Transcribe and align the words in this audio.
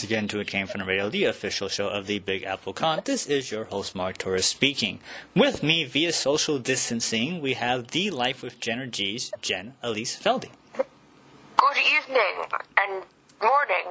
Once 0.00 0.06
again 0.06 0.28
to 0.28 0.40
It 0.40 0.46
Came 0.46 0.66
From 0.66 0.78
the 0.80 0.86
Radio, 0.86 1.10
the 1.10 1.24
official 1.24 1.68
show 1.68 1.88
of 1.88 2.06
the 2.06 2.20
Big 2.20 2.42
Apple 2.44 2.72
Con. 2.72 3.02
This 3.04 3.26
is 3.26 3.50
your 3.50 3.64
host, 3.64 3.94
Mark 3.94 4.16
Torres, 4.16 4.46
speaking. 4.46 4.98
With 5.36 5.62
me 5.62 5.84
via 5.84 6.14
social 6.14 6.58
distancing, 6.58 7.42
we 7.42 7.52
have 7.52 7.88
the 7.88 8.10
Life 8.10 8.40
with 8.40 8.58
Jenner 8.60 8.86
G's, 8.86 9.30
Jen 9.42 9.74
Elise 9.82 10.18
Feldy. 10.18 10.48
Good 10.74 11.76
evening 11.76 12.46
and 12.78 13.02
morning. 13.42 13.88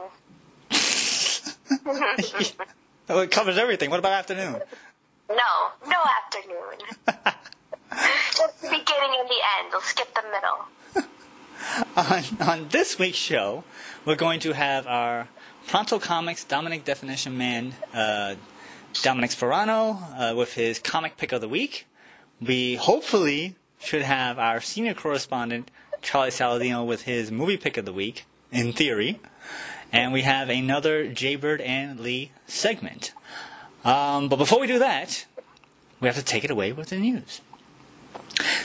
Oh, 3.08 3.20
it 3.20 3.30
covers 3.30 3.60
everything. 3.60 3.92
What 3.92 4.00
about 4.00 4.14
afternoon? 4.14 4.62
No, 5.30 5.36
no 5.88 5.98
afternoon. 6.24 6.78
Just 8.36 8.62
the 8.62 8.70
beginning 8.70 9.16
and 9.20 9.30
the 9.30 9.42
end. 9.60 9.70
We'll 9.72 9.82
skip 9.82 10.08
the 10.16 10.24
middle. 10.32 11.06
on, 11.96 12.24
on 12.50 12.68
this 12.70 12.98
week's 12.98 13.18
show, 13.18 13.64
we're 14.06 14.16
going 14.16 14.40
to 14.42 14.54
have 14.54 14.88
our 14.88 15.28
Pronto 15.70 16.00
Comics 16.00 16.44
Dominic 16.46 16.84
Definition 16.84 17.38
Man, 17.38 17.76
uh, 17.94 18.34
Dominic 19.04 19.30
Sperano, 19.30 20.02
uh, 20.18 20.36
with 20.36 20.56
his 20.56 20.80
comic 20.80 21.16
pick 21.16 21.32
of 21.32 21.42
the 21.42 21.48
week. 21.48 21.86
We 22.42 22.74
hopefully 22.74 23.56
should 23.78 24.02
have 24.02 24.40
our 24.40 24.62
senior 24.62 24.96
correspondent, 24.96 25.70
Charlie 26.02 26.32
Saladino, 26.32 26.88
with 26.88 27.04
his 27.04 27.32
movie 27.32 27.56
pick 27.56 27.78
of 27.78 27.86
the 27.86 27.94
week, 27.94 28.26
in 28.52 28.74
theory. 28.74 29.20
And 29.92 30.12
we 30.12 30.24
have 30.24 30.50
another 30.50 31.08
Jaybird 31.08 31.62
and 31.62 32.00
Lee 32.00 32.32
segment. 32.48 33.14
Um, 33.86 34.28
but 34.28 34.38
before 34.38 34.60
we 34.60 34.66
do 34.66 34.80
that, 34.80 35.28
we 36.00 36.08
have 36.08 36.18
to 36.18 36.24
take 36.24 36.44
it 36.44 36.50
away 36.50 36.72
with 36.72 36.90
the 36.90 36.98
news. 36.98 37.42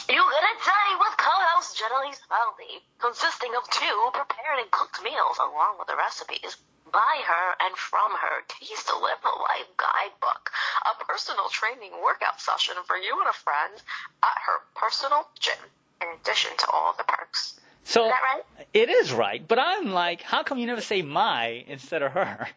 You 0.08 0.16
get 0.18 0.44
a 0.44 0.54
day 0.60 0.88
with 0.98 1.16
co-host 1.16 1.80
Speldy, 1.80 2.82
consisting 2.98 3.50
of 3.56 3.68
two 3.70 4.10
prepared 4.12 4.58
and 4.60 4.70
cooked 4.70 5.02
meals 5.02 5.38
along 5.38 5.76
with 5.78 5.88
the 5.88 5.96
recipes. 5.96 6.56
By 6.92 7.22
her 7.24 7.54
and 7.64 7.74
from 7.76 8.10
her, 8.20 8.42
Taste 8.48 8.88
to 8.88 8.98
Live 8.98 9.16
the 9.22 9.28
Life 9.30 9.70
guidebook, 9.78 10.50
a 10.84 11.04
personal 11.04 11.48
training 11.50 11.92
workout 12.04 12.38
session 12.40 12.74
for 12.86 12.96
you 12.98 13.16
and 13.20 13.28
a 13.30 13.32
friend 13.32 13.80
at 14.22 14.36
her 14.44 14.60
personal 14.74 15.28
gym, 15.40 15.56
in 16.02 16.08
addition 16.20 16.50
to 16.58 16.66
all 16.70 16.94
the 16.98 17.04
perks. 17.04 17.58
So 17.84 18.04
Is 18.04 18.10
that 18.10 18.20
right? 18.34 18.66
it 18.74 18.90
is 18.90 19.12
right, 19.12 19.46
but 19.48 19.58
I'm 19.58 19.92
like, 19.92 20.20
how 20.22 20.42
come 20.42 20.58
you 20.58 20.66
never 20.66 20.82
say 20.82 21.00
my 21.00 21.64
instead 21.66 22.02
of 22.02 22.12
her? 22.12 22.48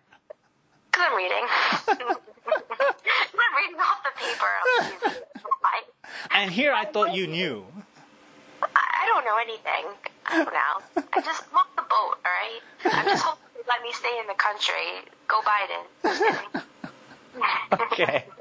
Because 0.95 1.09
I'm 1.11 1.17
reading. 1.17 1.45
I'm 1.89 3.56
reading 3.57 3.79
off 3.81 4.00
the 4.03 4.11
paper. 4.16 4.45
I'm 4.56 4.94
using 4.94 5.11
it. 5.11 5.28
I, 5.66 6.39
And 6.41 6.51
here 6.51 6.72
I 6.72 6.85
thought 6.85 7.13
you 7.13 7.28
knew. 7.28 7.66
I 8.61 9.05
don't 9.07 9.25
know 9.25 9.35
anything. 9.38 9.91
I 10.25 10.38
don't 10.38 10.53
know. 10.53 11.03
I 11.13 11.22
just 11.22 11.51
walk 11.53 11.67
the 11.75 11.81
boat, 11.81 12.17
alright? 12.25 12.61
I'm 12.85 13.05
just 13.07 13.23
hoping 13.23 13.44
they 13.55 13.61
let 13.67 13.81
me 13.81 13.91
stay 13.91 14.17
in 14.22 14.28
the 14.28 14.35
country. 14.35 15.03
Go 15.28 15.41
Biden. 15.41 16.63
Okay. 17.91 18.25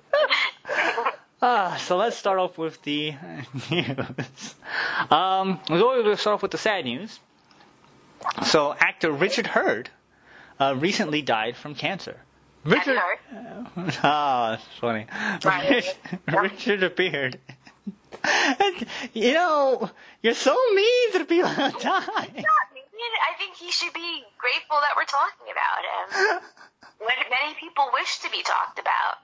Ah, 1.42 1.76
so 1.78 1.96
let's 1.98 2.16
start 2.16 2.38
off 2.38 2.56
with 2.56 2.80
the 2.84 3.14
news. 3.70 4.54
Um, 5.10 5.60
we're 5.68 5.78
going 5.80 6.04
to 6.04 6.16
start 6.16 6.34
off 6.36 6.42
with 6.42 6.52
the 6.52 6.58
sad 6.58 6.86
news. 6.86 7.20
So, 8.46 8.74
actor 8.80 9.12
Richard 9.12 9.48
Herd 9.48 9.90
uh, 10.58 10.74
recently 10.78 11.20
died 11.20 11.54
from 11.56 11.74
cancer. 11.74 12.20
Richard, 12.64 12.98
ah, 14.02 14.50
that's 14.52 14.78
funny. 14.80 15.06
Right. 15.44 15.96
Richard 16.28 16.82
appeared. 16.82 17.38
You 19.12 19.34
know, 19.34 19.90
you're 20.22 20.34
so 20.34 20.56
mean 20.74 21.12
to 21.12 21.18
the 21.18 21.24
people 21.26 21.50
died. 21.50 21.80
Not. 21.82 22.74
I 23.34 23.36
think 23.38 23.56
he 23.56 23.70
should 23.70 23.92
be 23.92 24.22
grateful 24.38 24.78
that 24.80 24.94
we're 24.96 25.04
talking 25.04 25.46
about 25.52 25.82
him. 25.84 26.40
When 26.98 27.16
many 27.30 27.54
people 27.60 27.90
wish 27.92 28.18
to 28.20 28.30
be 28.30 28.42
talked 28.42 28.78
about. 28.78 29.18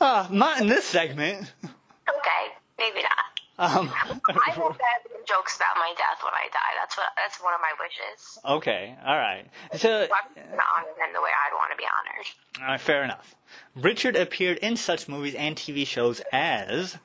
Uh, 0.00 0.26
not 0.30 0.60
in 0.60 0.68
this 0.68 0.84
segment. 0.84 1.52
Okay, 1.64 2.54
maybe 2.78 3.02
not. 3.02 3.33
Um, 3.58 3.88
I 3.88 4.50
hope 4.50 4.76
that 4.78 5.26
jokes 5.26 5.56
about 5.56 5.76
my 5.76 5.92
death 5.96 6.22
when 6.22 6.34
I 6.34 6.48
die. 6.52 6.74
That's 6.80 6.96
what. 6.96 7.06
That's 7.16 7.40
one 7.42 7.54
of 7.54 7.60
my 7.60 7.72
wishes. 7.80 8.38
okay, 8.44 8.96
all 9.06 9.16
right. 9.16 9.46
So, 9.76 10.02
I'm 10.02 10.08
gonna 10.34 10.62
honor 10.76 11.12
the 11.12 11.20
way 11.22 11.30
I'd 11.30 11.54
want 11.54 11.70
to 11.70 11.76
be 11.76 11.84
honored. 11.84 12.26
All 12.60 12.66
right, 12.72 12.80
fair 12.80 13.04
enough. 13.04 13.34
Richard 13.76 14.16
appeared 14.16 14.58
in 14.58 14.76
such 14.76 15.08
movies 15.08 15.34
and 15.34 15.54
TV 15.56 15.86
shows 15.86 16.20
as 16.32 16.98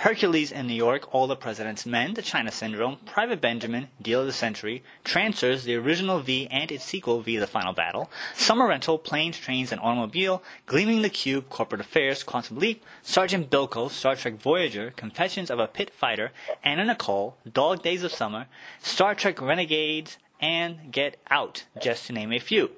Hercules 0.00 0.52
in 0.52 0.66
New 0.66 0.74
York, 0.74 1.08
All 1.14 1.26
the 1.26 1.34
President's 1.34 1.86
Men, 1.86 2.12
The 2.12 2.20
China 2.20 2.52
Syndrome, 2.52 2.98
Private 3.06 3.40
Benjamin, 3.40 3.88
Deal 4.00 4.20
of 4.20 4.26
the 4.26 4.32
Century, 4.32 4.82
Trancers, 5.04 5.64
the 5.64 5.74
original 5.74 6.20
V 6.20 6.46
and 6.50 6.70
its 6.70 6.84
sequel 6.84 7.22
V 7.22 7.38
The 7.38 7.46
Final 7.46 7.72
Battle, 7.72 8.10
Summer 8.34 8.68
Rental, 8.68 8.98
Planes, 8.98 9.38
Trains, 9.38 9.72
and 9.72 9.80
Automobile, 9.80 10.42
Gleaming 10.66 11.00
the 11.00 11.08
Cube, 11.08 11.48
Corporate 11.48 11.80
Affairs, 11.80 12.22
Quantum 12.22 12.58
Leap, 12.58 12.84
Sergeant 13.02 13.48
Bilko, 13.48 13.90
Star 13.90 14.14
Trek 14.14 14.34
Voyager, 14.34 14.90
Confessions 14.90 15.50
of 15.50 15.58
a 15.58 15.66
Pit 15.66 15.90
Fighter, 15.90 16.30
Anna 16.62 16.84
Nicole, 16.84 17.38
Dog 17.50 17.82
Days 17.82 18.02
of 18.04 18.12
Summer, 18.12 18.48
Star 18.82 19.14
Trek 19.14 19.40
Renegades, 19.40 20.18
and 20.38 20.92
Get 20.92 21.16
Out, 21.30 21.64
just 21.80 22.06
to 22.06 22.12
name 22.12 22.32
a 22.32 22.38
few. 22.38 22.70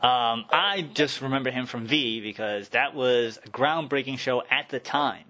Um, 0.00 0.46
I 0.50 0.88
just 0.94 1.20
remember 1.20 1.50
him 1.50 1.66
from 1.66 1.86
V 1.86 2.20
because 2.20 2.70
that 2.70 2.94
was 2.94 3.38
a 3.44 3.48
groundbreaking 3.50 4.18
show 4.18 4.42
at 4.50 4.70
the 4.70 4.80
time. 4.80 5.24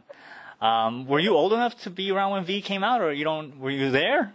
Um, 0.63 1.07
were 1.09 1.19
you 1.19 1.35
old 1.35 1.53
enough 1.53 1.77
to 1.83 1.91
be 1.91 2.13
around 2.13 2.31
when 2.31 2.45
V 2.45 2.63
came 2.63 2.85
out, 2.85 3.01
or 3.01 3.13
you 3.13 3.25
don't? 3.25 3.59
Were 3.59 3.71
you 3.71 3.91
there? 3.91 4.33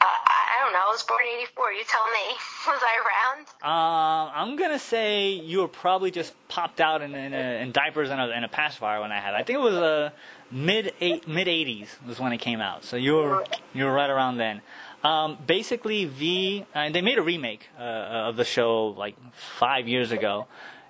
Uh, 0.00 0.04
I 0.04 0.64
don't 0.64 0.72
know. 0.72 0.78
I 0.78 0.90
was 0.90 1.02
born 1.02 1.20
in 1.22 1.40
'84. 1.42 1.72
You 1.72 1.84
tell 1.86 2.06
me. 2.06 2.36
Was 2.66 2.82
I 2.82 2.96
around? 3.04 3.46
Uh, 3.62 4.32
I'm 4.34 4.56
gonna 4.56 4.78
say 4.78 5.28
you 5.28 5.60
were 5.60 5.68
probably 5.68 6.10
just 6.10 6.34
popped 6.48 6.80
out 6.80 7.02
in 7.02 7.14
in, 7.14 7.32
a, 7.34 7.62
in 7.62 7.70
diapers 7.70 8.10
and 8.10 8.20
a, 8.20 8.24
and 8.24 8.44
a 8.44 8.48
pacifier 8.48 9.00
when 9.00 9.12
I 9.12 9.20
had. 9.20 9.34
it. 9.34 9.36
I 9.36 9.42
think 9.44 9.58
it 9.58 9.62
was 9.62 9.74
uh, 9.74 10.10
mid 10.50 10.94
eight, 11.00 11.28
mid 11.28 11.46
80s 11.46 11.88
was 12.06 12.18
when 12.18 12.32
it 12.32 12.38
came 12.38 12.60
out. 12.60 12.82
So 12.84 12.96
you 12.96 13.14
were 13.14 13.44
you 13.74 13.84
were 13.84 13.92
right 13.92 14.10
around 14.10 14.38
then. 14.38 14.62
Um, 15.04 15.38
basically, 15.46 16.06
V 16.06 16.64
and 16.74 16.94
they 16.94 17.02
made 17.02 17.18
a 17.18 17.22
remake 17.22 17.68
uh, 17.78 17.82
of 17.82 18.36
the 18.36 18.44
show 18.44 18.86
like 18.88 19.14
five 19.34 19.86
years 19.86 20.10
ago. 20.10 20.46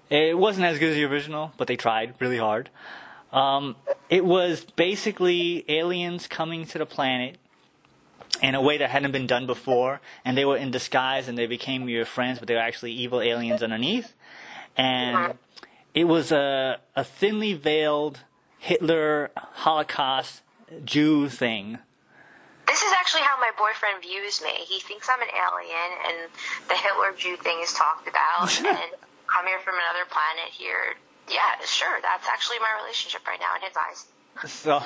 It 0.08 0.38
wasn't 0.38 0.66
as 0.66 0.78
good 0.78 0.90
as 0.90 0.94
the 0.94 1.04
original, 1.04 1.52
but 1.58 1.66
they 1.66 1.76
tried 1.76 2.14
really 2.20 2.38
hard. 2.38 2.70
Um, 3.36 3.76
it 4.08 4.24
was 4.24 4.64
basically 4.76 5.64
aliens 5.68 6.26
coming 6.26 6.64
to 6.66 6.78
the 6.78 6.86
planet 6.86 7.36
in 8.42 8.54
a 8.54 8.62
way 8.62 8.78
that 8.78 8.88
hadn't 8.88 9.12
been 9.12 9.26
done 9.26 9.46
before, 9.46 10.00
and 10.24 10.36
they 10.36 10.44
were 10.46 10.56
in 10.56 10.70
disguise 10.70 11.28
and 11.28 11.36
they 11.36 11.46
became 11.46 11.86
your 11.88 12.06
friends, 12.06 12.38
but 12.38 12.48
they 12.48 12.54
were 12.54 12.60
actually 12.60 12.92
evil 12.92 13.20
aliens 13.20 13.62
underneath. 13.62 14.14
And 14.76 15.34
it 15.94 16.04
was 16.04 16.32
a, 16.32 16.80
a 16.94 17.04
thinly 17.04 17.52
veiled 17.52 18.20
Hitler 18.58 19.30
Holocaust 19.36 20.42
Jew 20.84 21.28
thing. 21.28 21.78
This 22.66 22.82
is 22.82 22.92
actually 22.98 23.22
how 23.22 23.38
my 23.38 23.50
boyfriend 23.56 24.02
views 24.02 24.42
me. 24.42 24.50
He 24.66 24.80
thinks 24.80 25.08
I'm 25.08 25.22
an 25.22 25.28
alien, 25.28 25.90
and 26.08 26.16
the 26.68 26.74
Hitler 26.74 27.12
Jew 27.16 27.36
thing 27.36 27.60
is 27.62 27.72
talked 27.74 28.08
about, 28.08 28.48
and 28.58 28.90
come 29.26 29.46
here 29.46 29.60
from 29.60 29.74
another 29.74 30.04
planet 30.10 30.52
here. 30.52 30.96
Yeah, 31.28 31.64
sure, 31.64 31.98
that's 32.02 32.26
actually 32.28 32.58
my 32.60 32.80
relationship 32.82 33.26
right 33.26 33.40
now 33.40 33.56
in 33.56 33.62
his 33.62 33.76
eyes. 33.76 34.06
So, 34.46 34.82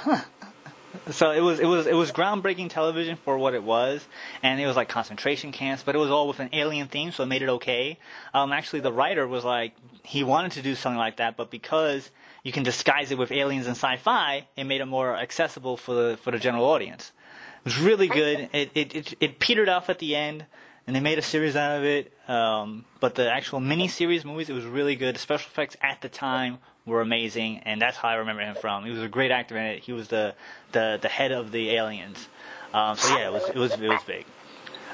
so 1.13 1.31
it 1.33 1.41
was 1.41 1.61
it 1.61 1.67
was 1.67 1.87
it 1.87 1.95
was 1.95 2.13
groundbreaking 2.13 2.71
television 2.71 3.17
for 3.17 3.37
what 3.37 3.55
it 3.55 3.63
was, 3.63 4.05
and 4.43 4.61
it 4.61 4.67
was 4.67 4.77
like 4.77 4.89
concentration 4.89 5.53
camps, 5.53 5.83
but 5.83 5.95
it 5.95 5.99
was 5.99 6.11
all 6.11 6.29
with 6.29 6.41
an 6.41 6.51
alien 6.53 6.89
theme, 6.89 7.13
so 7.13 7.25
it 7.25 7.27
made 7.27 7.43
it 7.43 7.49
okay. 7.49 7.99
Um, 8.33 8.53
actually, 8.53 8.81
the 8.81 8.93
writer 8.93 9.27
was 9.27 9.45
like 9.45 9.75
he 10.03 10.25
wanted 10.25 10.53
to 10.53 10.63
do 10.63 10.75
something 10.75 10.99
like 10.99 11.19
that, 11.19 11.37
but 11.37 11.51
because 11.51 12.11
you 12.43 12.53
can 12.53 12.63
disguise 12.63 13.11
it 13.11 13.19
with 13.19 13.33
aliens 13.33 13.67
and 13.67 13.77
sci-fi, 13.77 14.47
it 14.57 14.65
made 14.65 14.81
it 14.81 14.87
more 14.87 15.17
accessible 15.17 15.77
for 15.77 15.95
the 15.95 16.17
for 16.23 16.31
the 16.31 16.39
general 16.39 16.65
audience. 16.65 17.13
It 17.61 17.65
was 17.65 17.79
really 17.79 18.09
good. 18.09 18.49
It 18.53 18.71
it 18.75 18.95
it, 18.95 19.15
it 19.21 19.39
petered 19.39 19.69
off 19.69 19.91
at 19.91 19.99
the 19.99 20.17
end, 20.17 20.47
and 20.87 20.97
they 20.97 21.01
made 21.01 21.19
a 21.19 21.23
series 21.23 21.57
out 21.57 21.79
of 21.79 21.85
it. 21.85 22.13
Um, 22.31 22.85
but 23.01 23.17
the 23.17 23.29
actual 23.29 23.59
mini 23.59 23.89
series 23.89 24.25
movies, 24.25 24.49
it 24.49 24.53
was 24.53 24.65
really 24.65 24.95
good. 24.95 25.17
The 25.17 25.19
special 25.19 25.49
effects 25.49 25.77
at 25.83 26.01
the 26.01 26.09
time 26.09 26.59
were 26.87 27.01
amazing, 27.01 27.59
and 27.65 27.83
that's 27.83 27.97
how 27.97 28.07
I 28.07 28.15
remember 28.15 28.43
him 28.43 28.55
from. 28.55 28.85
He 28.85 28.93
was 28.93 29.03
a 29.03 29.09
great 29.09 29.33
actor 29.33 29.59
in 29.59 29.65
it. 29.65 29.83
He 29.83 29.93
was 29.93 30.07
the 30.07 30.37
the 30.71 31.01
the 31.03 31.09
head 31.09 31.33
of 31.33 31.51
the 31.51 31.71
aliens. 31.71 32.29
Um, 32.73 32.97
so 32.97 33.19
yeah, 33.19 33.27
it 33.27 33.33
was 33.33 33.49
it 33.49 33.57
was 33.57 33.73
it 33.73 33.81
was 33.81 34.03
big. 34.07 34.27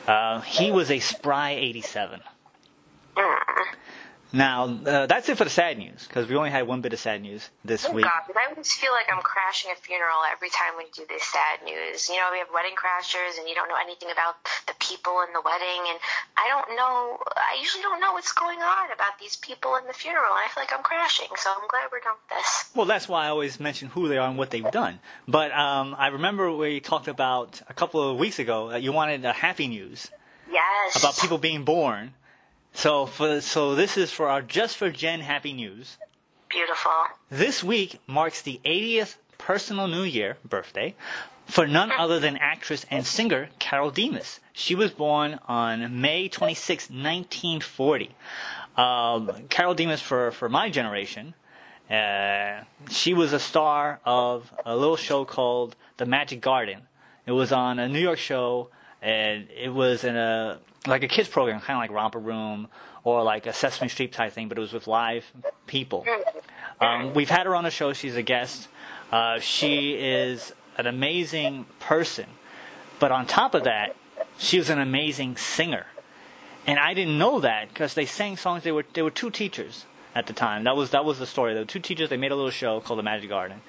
Uh, 0.07 0.41
he 0.41 0.71
was 0.71 0.91
a 0.91 0.99
spry 0.99 1.51
87. 1.51 2.21
Now, 4.33 4.65
uh, 4.65 5.07
that's 5.07 5.29
it 5.29 5.39
for 5.39 5.45
the 5.45 5.51
sad 5.51 5.79
news, 5.79 6.05
because 6.07 6.29
we 6.29 6.35
only 6.37 6.51
had 6.51 6.67
one 6.67 6.81
bit 6.81 6.93
of 6.93 6.99
sad 6.99 7.23
news 7.23 7.49
this 7.65 7.87
Oh 7.87 7.93
week. 7.93 8.05
God, 8.05 8.23
I 8.35 8.51
always 8.51 8.73
feel 8.73 8.91
like 8.93 9.07
I'm 9.11 9.23
crashing 9.23 9.71
a 9.71 9.77
funeral 9.77 10.19
every 10.33 10.51
time 10.51 10.75
we 10.77 10.85
do 10.95 11.07
this 11.09 11.23
sad 11.23 11.63
news. 11.65 12.09
You 12.09 12.17
know, 12.17 12.29
we 12.33 12.39
have 12.39 12.49
wedding 12.53 12.75
crashers, 12.75 13.39
and 13.39 13.49
you 13.49 13.55
don't 13.55 13.69
know 13.69 13.79
anything 13.81 14.11
about 14.11 14.35
the 14.67 14.75
people 14.81 15.23
in 15.27 15.33
the 15.33 15.41
wedding, 15.41 15.81
and 15.89 15.99
I 16.37 16.49
don't 16.49 16.77
know. 16.77 17.19
I 17.37 17.57
usually 17.61 17.83
don't 17.83 18.01
know 18.01 18.13
what's 18.13 18.33
going 18.33 18.59
on 18.61 18.91
about 18.93 19.19
these 19.21 19.37
people 19.37 19.77
in 19.77 19.87
the 19.87 19.93
funeral, 19.95 20.27
and 20.35 20.43
I 20.45 20.49
feel 20.53 20.63
like 20.63 20.73
I'm 20.77 20.83
crashing. 20.83 21.29
So 21.37 21.51
I'm 21.51 21.69
glad 21.69 21.89
we're 21.93 22.01
done 22.01 22.17
with 22.29 22.37
this. 22.39 22.71
Well, 22.75 22.87
that's 22.87 23.09
why 23.09 23.27
I 23.27 23.29
always 23.29 23.61
mention 23.61 23.89
who 23.89 24.09
they 24.09 24.19
are 24.19 24.29
and 24.29 24.37
what 24.37 24.51
they've 24.51 24.71
done. 24.71 24.99
But 25.29 25.53
um, 25.53 25.95
I 25.97 26.09
remember 26.09 26.53
we 26.53 26.81
talked 26.81 27.09
about 27.09 27.63
a 27.69 27.75
couple 27.75 28.03
of 28.11 28.19
weeks 28.19 28.39
ago 28.39 28.71
that 28.71 28.83
you 28.83 28.93
wanted 28.93 29.25
a 29.25 29.33
happy 29.33 29.69
news 29.69 30.11
Yes. 30.51 30.99
about 30.99 31.17
people 31.19 31.39
being 31.39 31.65
born. 31.65 32.13
So 32.77 33.07
for 33.07 33.41
so 33.41 33.75
this 33.75 33.97
is 33.97 34.13
for 34.13 34.29
our 34.29 34.43
just 34.43 34.77
for 34.77 34.91
Jen 34.91 35.21
happy 35.21 35.55
news. 35.55 35.97
Beautiful. 36.51 36.93
This 37.31 37.65
week 37.65 37.99
marks 38.07 38.43
the 38.43 38.61
80th 38.67 39.17
personal 39.39 39.89
New 39.89 40.03
Year 40.03 40.37
birthday 40.45 40.95
for 41.47 41.67
none 41.67 41.91
other 41.99 42.21
than 42.21 42.37
actress 42.37 42.85
and 42.91 43.07
singer 43.07 43.49
Carole 43.59 43.91
Demas. 43.91 44.41
She 44.53 44.75
was 44.75 44.91
born 44.91 45.41
on 45.49 46.03
May 46.03 46.29
26, 46.29 46.91
1940. 46.91 48.15
Um, 48.77 49.33
Carole 49.49 49.75
Demas, 49.75 50.03
for, 50.03 50.31
for 50.33 50.51
my 50.51 50.69
generation, 50.69 51.33
uh, 51.91 52.61
she 52.91 53.15
was 53.15 53.33
a 53.33 53.41
star 53.41 54.01
of 54.05 54.53
a 54.67 54.77
little 54.77 54.97
show 54.97 55.25
called 55.25 55.77
The 55.97 56.05
Magic 56.05 56.43
Garden. 56.43 56.83
It 57.25 57.33
was 57.33 57.53
on 57.53 57.79
a 57.79 57.89
New 57.89 58.01
York 58.01 58.19
show, 58.19 58.69
and 59.07 59.47
it 59.57 59.73
was 59.73 60.03
in 60.03 60.17
a 60.17 60.59
like 60.87 61.05
a 61.05 61.09
kids 61.09 61.29
program, 61.29 61.61
kind 61.61 61.77
of 61.77 61.81
like 61.81 61.97
Romper 61.97 62.19
Room 62.19 62.67
or 63.05 63.23
like 63.23 63.47
a 63.47 63.53
Sesame 63.53 63.89
Street 63.89 64.13
type 64.13 64.33
thing, 64.33 64.49
but 64.49 64.59
it 64.59 64.61
was 64.61 64.73
with 64.73 64.89
live 64.89 65.25
people. 65.69 66.05
Um, 66.81 67.15
we've 67.15 67.31
had 67.31 67.47
her 67.47 67.55
on 67.55 67.63
the 67.63 67.71
show. 67.71 67.93
She's 67.93 68.17
a 68.17 68.23
guest. 68.23 68.69
Uh, 69.13 69.39
she 69.39 69.93
is 69.93 70.53
an 70.77 70.89
amazing 70.89 71.67
person, 71.79 72.27
but 72.99 73.13
on 73.13 73.27
top 73.27 73.55
of 73.55 73.65
that, 73.65 73.95
she 74.39 74.59
was 74.59 74.71
an 74.71 74.81
amazing 74.81 75.37
singer. 75.37 75.87
And 76.67 76.81
I 76.81 76.93
didn't 76.95 77.17
know 77.17 77.41
that 77.41 77.69
because 77.69 77.95
they 77.95 78.07
sang 78.07 78.37
songs. 78.37 78.65
They 78.65 78.73
were 78.73 78.85
they 78.93 79.03
were 79.03 79.13
two 79.13 79.31
teachers 79.31 79.87
at 80.17 80.27
the 80.27 80.33
time. 80.33 80.65
That 80.65 80.75
was 80.77 80.91
that 80.91 81.05
was 81.05 81.21
the 81.21 81.27
story. 81.27 81.55
There 81.55 81.63
were 81.63 81.67
two 81.67 81.79
teachers. 81.79 82.11
They 82.11 82.17
made 82.17 82.33
a 82.33 82.37
little 82.37 82.51
show 82.51 82.81
called 82.81 82.99
The 82.99 83.05
Magic 83.05 83.29
Garden, 83.29 83.63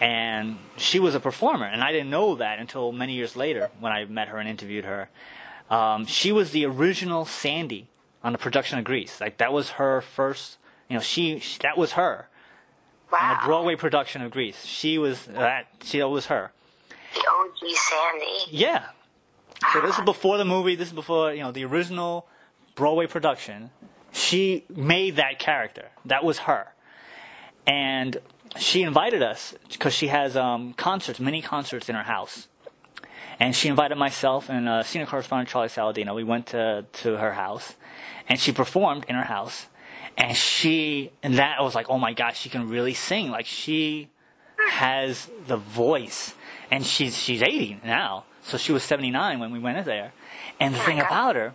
and 0.00 0.58
she 0.76 0.98
was 0.98 1.14
a 1.14 1.20
performer. 1.20 1.66
And 1.66 1.82
I 1.82 1.92
didn't 1.92 2.10
know 2.10 2.34
that 2.36 2.58
until 2.58 2.92
many 2.92 3.14
years 3.14 3.36
later 3.36 3.70
when 3.80 3.92
I 3.92 4.04
met 4.04 4.28
her 4.28 4.38
and 4.38 4.48
interviewed 4.48 4.84
her. 4.84 5.08
Um, 5.70 6.06
she 6.06 6.32
was 6.32 6.50
the 6.52 6.64
original 6.66 7.24
Sandy 7.24 7.88
on 8.22 8.32
the 8.32 8.38
production 8.38 8.78
of 8.78 8.84
Grease. 8.84 9.20
Like 9.20 9.38
that 9.38 9.52
was 9.52 9.70
her 9.70 10.00
first. 10.00 10.58
You 10.88 10.96
know, 10.96 11.02
she, 11.02 11.38
she 11.40 11.58
that 11.62 11.76
was 11.76 11.92
her 11.92 12.28
on 13.12 13.18
Wow. 13.20 13.38
the 13.40 13.46
Broadway 13.46 13.76
production 13.76 14.22
of 14.22 14.30
Grease. 14.30 14.64
She 14.64 14.98
was 14.98 15.24
that. 15.26 15.66
She 15.84 15.98
that 15.98 16.08
was 16.08 16.26
her. 16.26 16.50
The 17.14 17.20
OG 17.20 17.74
Sandy. 17.74 18.38
Yeah. 18.50 18.86
So 19.72 19.80
this 19.80 19.96
is 19.98 20.04
before 20.04 20.38
the 20.38 20.44
movie. 20.44 20.74
This 20.74 20.88
is 20.88 20.94
before 20.94 21.32
you 21.32 21.40
know 21.40 21.50
the 21.52 21.64
original 21.64 22.26
Broadway 22.74 23.06
production. 23.06 23.70
She 24.12 24.64
made 24.74 25.16
that 25.16 25.38
character. 25.38 25.88
That 26.04 26.24
was 26.24 26.38
her, 26.40 26.66
and 27.66 28.16
she 28.58 28.82
invited 28.82 29.22
us 29.22 29.54
because 29.70 29.94
she 29.94 30.08
has 30.08 30.36
um, 30.36 30.72
concerts, 30.74 31.20
many 31.20 31.42
concerts 31.42 31.88
in 31.88 31.94
her 31.94 32.02
house. 32.02 32.48
And 33.38 33.54
she 33.54 33.68
invited 33.68 33.98
myself 33.98 34.48
and 34.48 34.68
uh, 34.68 34.82
senior 34.82 35.06
correspondent 35.06 35.48
Charlie 35.48 35.68
Saladino. 35.68 36.14
We 36.14 36.24
went 36.24 36.46
to 36.48 36.86
to 37.04 37.16
her 37.18 37.34
house, 37.34 37.74
and 38.28 38.40
she 38.40 38.52
performed 38.52 39.04
in 39.08 39.14
her 39.14 39.24
house. 39.24 39.66
And 40.16 40.34
she 40.34 41.12
and 41.22 41.34
that 41.38 41.58
I 41.58 41.62
was 41.62 41.74
like, 41.74 41.90
oh 41.90 41.98
my 41.98 42.14
gosh, 42.14 42.40
she 42.40 42.48
can 42.48 42.68
really 42.70 42.94
sing. 42.94 43.30
Like 43.30 43.44
she 43.44 44.08
has 44.70 45.28
the 45.46 45.58
voice, 45.58 46.34
and 46.70 46.86
she's 46.86 47.16
she's 47.16 47.42
80 47.42 47.80
now, 47.84 48.24
so 48.42 48.56
she 48.56 48.72
was 48.72 48.82
79 48.84 49.38
when 49.38 49.52
we 49.52 49.58
went 49.58 49.78
in 49.78 49.84
there. 49.84 50.12
And 50.58 50.74
the 50.74 50.78
thing 50.78 50.98
about 50.98 51.36
her 51.36 51.54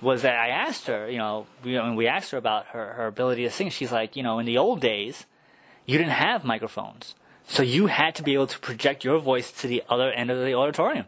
was 0.00 0.22
that 0.22 0.34
I 0.34 0.48
asked 0.48 0.86
her, 0.86 1.10
you 1.10 1.18
know, 1.18 1.46
we, 1.62 1.74
when 1.74 1.96
we 1.96 2.06
asked 2.06 2.30
her 2.30 2.38
about 2.38 2.68
her 2.68 2.94
her 2.94 3.06
ability 3.06 3.42
to 3.42 3.50
sing, 3.50 3.68
she's 3.68 3.92
like, 3.92 4.16
you 4.16 4.22
know, 4.22 4.38
in 4.38 4.46
the 4.46 4.56
old 4.56 4.80
days, 4.80 5.26
you 5.88 5.96
didn't 5.96 6.12
have 6.12 6.44
microphones, 6.44 7.14
so 7.46 7.62
you 7.62 7.86
had 7.86 8.14
to 8.16 8.22
be 8.22 8.34
able 8.34 8.46
to 8.48 8.58
project 8.58 9.04
your 9.04 9.18
voice 9.18 9.50
to 9.52 9.66
the 9.66 9.82
other 9.88 10.12
end 10.12 10.30
of 10.30 10.38
the 10.38 10.52
auditorium. 10.52 11.06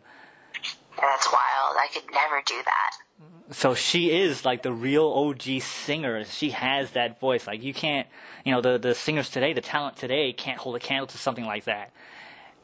That's 0.99 1.31
wild. 1.31 1.77
I 1.77 1.87
could 1.93 2.11
never 2.11 2.43
do 2.47 2.63
that. 2.65 3.55
So 3.55 3.75
she 3.75 4.11
is 4.11 4.45
like 4.47 4.63
the 4.63 4.73
real 4.73 5.07
OG 5.07 5.61
singer. 5.61 6.25
She 6.25 6.51
has 6.51 6.93
that 6.93 7.21
voice. 7.21 7.47
Like 7.47 7.63
you 7.63 7.75
can't, 7.75 8.09
you 8.43 8.53
know, 8.53 8.63
the 8.63 8.79
the 8.79 8.95
singers 8.95 9.29
today, 9.29 9.53
the 9.53 9.61
talent 9.61 9.97
today, 9.97 10.33
can't 10.33 10.59
hold 10.59 10.77
a 10.77 10.81
candle 10.81 11.07
to 11.09 11.19
something 11.19 11.45
like 11.45 11.65
that. 11.65 11.93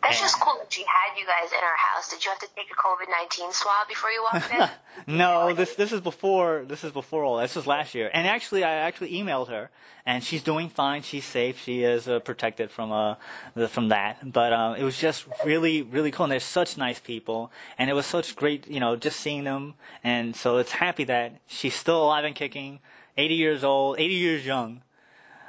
That's 0.02 0.20
just 0.20 0.38
cool 0.40 0.56
that 0.60 0.72
she 0.72 0.82
had 0.82 1.18
you 1.18 1.26
guys 1.26 1.50
in 1.50 1.58
her 1.58 1.76
house. 1.76 2.08
Did 2.10 2.24
you 2.24 2.30
have 2.30 2.38
to 2.38 2.46
take 2.54 2.66
a 2.70 2.74
COVID 2.74 3.10
nineteen 3.10 3.52
swab 3.52 3.88
before 3.88 4.10
you 4.10 4.22
walked 4.22 4.52
in? 4.54 4.68
No, 5.08 5.52
this 5.52 5.74
this 5.74 5.92
is 5.92 6.00
before 6.00 6.64
this 6.66 6.82
is 6.84 6.92
before 6.92 7.24
all. 7.24 7.38
This 7.38 7.54
was 7.56 7.66
last 7.66 7.94
year, 7.94 8.10
and 8.14 8.26
actually, 8.26 8.64
I 8.64 8.72
actually 8.72 9.10
emailed 9.12 9.48
her, 9.48 9.70
and 10.06 10.22
she's 10.24 10.42
doing 10.42 10.68
fine. 10.68 11.02
She's 11.02 11.24
safe. 11.24 11.60
She 11.62 11.82
is 11.82 12.08
uh, 12.08 12.20
protected 12.20 12.70
from 12.70 12.92
uh 12.92 13.16
the, 13.54 13.68
from 13.68 13.88
that. 13.88 14.32
But 14.32 14.52
um, 14.52 14.76
it 14.76 14.84
was 14.84 14.96
just 14.98 15.26
really 15.44 15.82
really 15.82 16.10
cool. 16.12 16.24
And 16.24 16.32
they're 16.32 16.40
such 16.40 16.78
nice 16.78 16.98
people, 17.00 17.50
and 17.76 17.90
it 17.90 17.94
was 17.94 18.06
such 18.06 18.36
great, 18.36 18.66
you 18.68 18.80
know, 18.80 18.96
just 18.96 19.18
seeing 19.20 19.44
them. 19.44 19.74
And 20.04 20.34
so 20.36 20.56
it's 20.58 20.72
happy 20.72 21.04
that 21.04 21.40
she's 21.46 21.74
still 21.74 22.02
alive 22.04 22.24
and 22.24 22.34
kicking, 22.34 22.78
80 23.18 23.34
years 23.34 23.64
old, 23.64 23.98
80 23.98 24.14
years 24.14 24.46
young. 24.46 24.82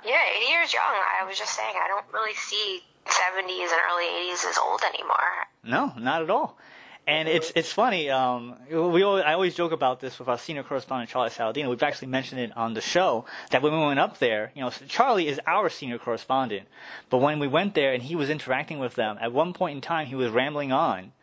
yeah, 0.04 0.24
eighty 0.36 0.50
years 0.52 0.74
young. 0.74 0.84
I 1.22 1.26
was 1.28 1.38
just 1.38 1.54
saying, 1.54 1.76
I 1.76 1.88
don't 1.88 2.06
really 2.14 2.34
see 2.36 2.82
seventies 3.26 3.70
and 3.72 3.82
early 3.92 4.06
eighties 4.06 4.44
is 4.44 4.58
old 4.58 4.82
anymore. 4.94 5.48
No, 5.64 5.94
not 5.98 6.22
at 6.22 6.30
all. 6.30 6.58
And 7.06 7.30
it's 7.30 7.54
it's 7.56 7.72
funny. 7.72 8.10
Um, 8.10 8.56
we 8.70 9.02
always, 9.02 9.24
I 9.26 9.32
always 9.32 9.56
joke 9.56 9.72
about 9.72 10.02
this 10.02 10.20
with 10.20 10.28
our 10.28 10.38
senior 10.38 10.64
correspondent 10.64 11.10
Charlie 11.10 11.30
Saladino. 11.30 11.70
We've 11.70 11.82
actually 11.82 12.10
mentioned 12.10 12.42
it 12.42 12.52
on 12.58 12.74
the 12.74 12.82
show 12.82 13.24
that 13.52 13.62
when 13.62 13.72
we 13.72 13.80
went 13.80 14.00
up 14.00 14.20
there, 14.20 14.52
you 14.56 14.62
know, 14.62 14.70
Charlie 14.90 15.30
is 15.30 15.40
our 15.48 15.70
senior 15.70 16.00
correspondent, 16.00 16.68
but 17.10 17.20
when 17.20 17.40
we 17.40 17.48
went 17.48 17.76
there 17.76 17.94
and 17.94 18.04
he 18.04 18.18
was 18.18 18.30
interacting 18.30 18.80
with 18.80 18.96
them, 18.96 19.18
at 19.22 19.32
one 19.32 19.54
point 19.54 19.76
in 19.76 19.82
time 19.82 20.08
he 20.08 20.16
was 20.16 20.32
rambling 20.32 20.74
on, 20.74 21.14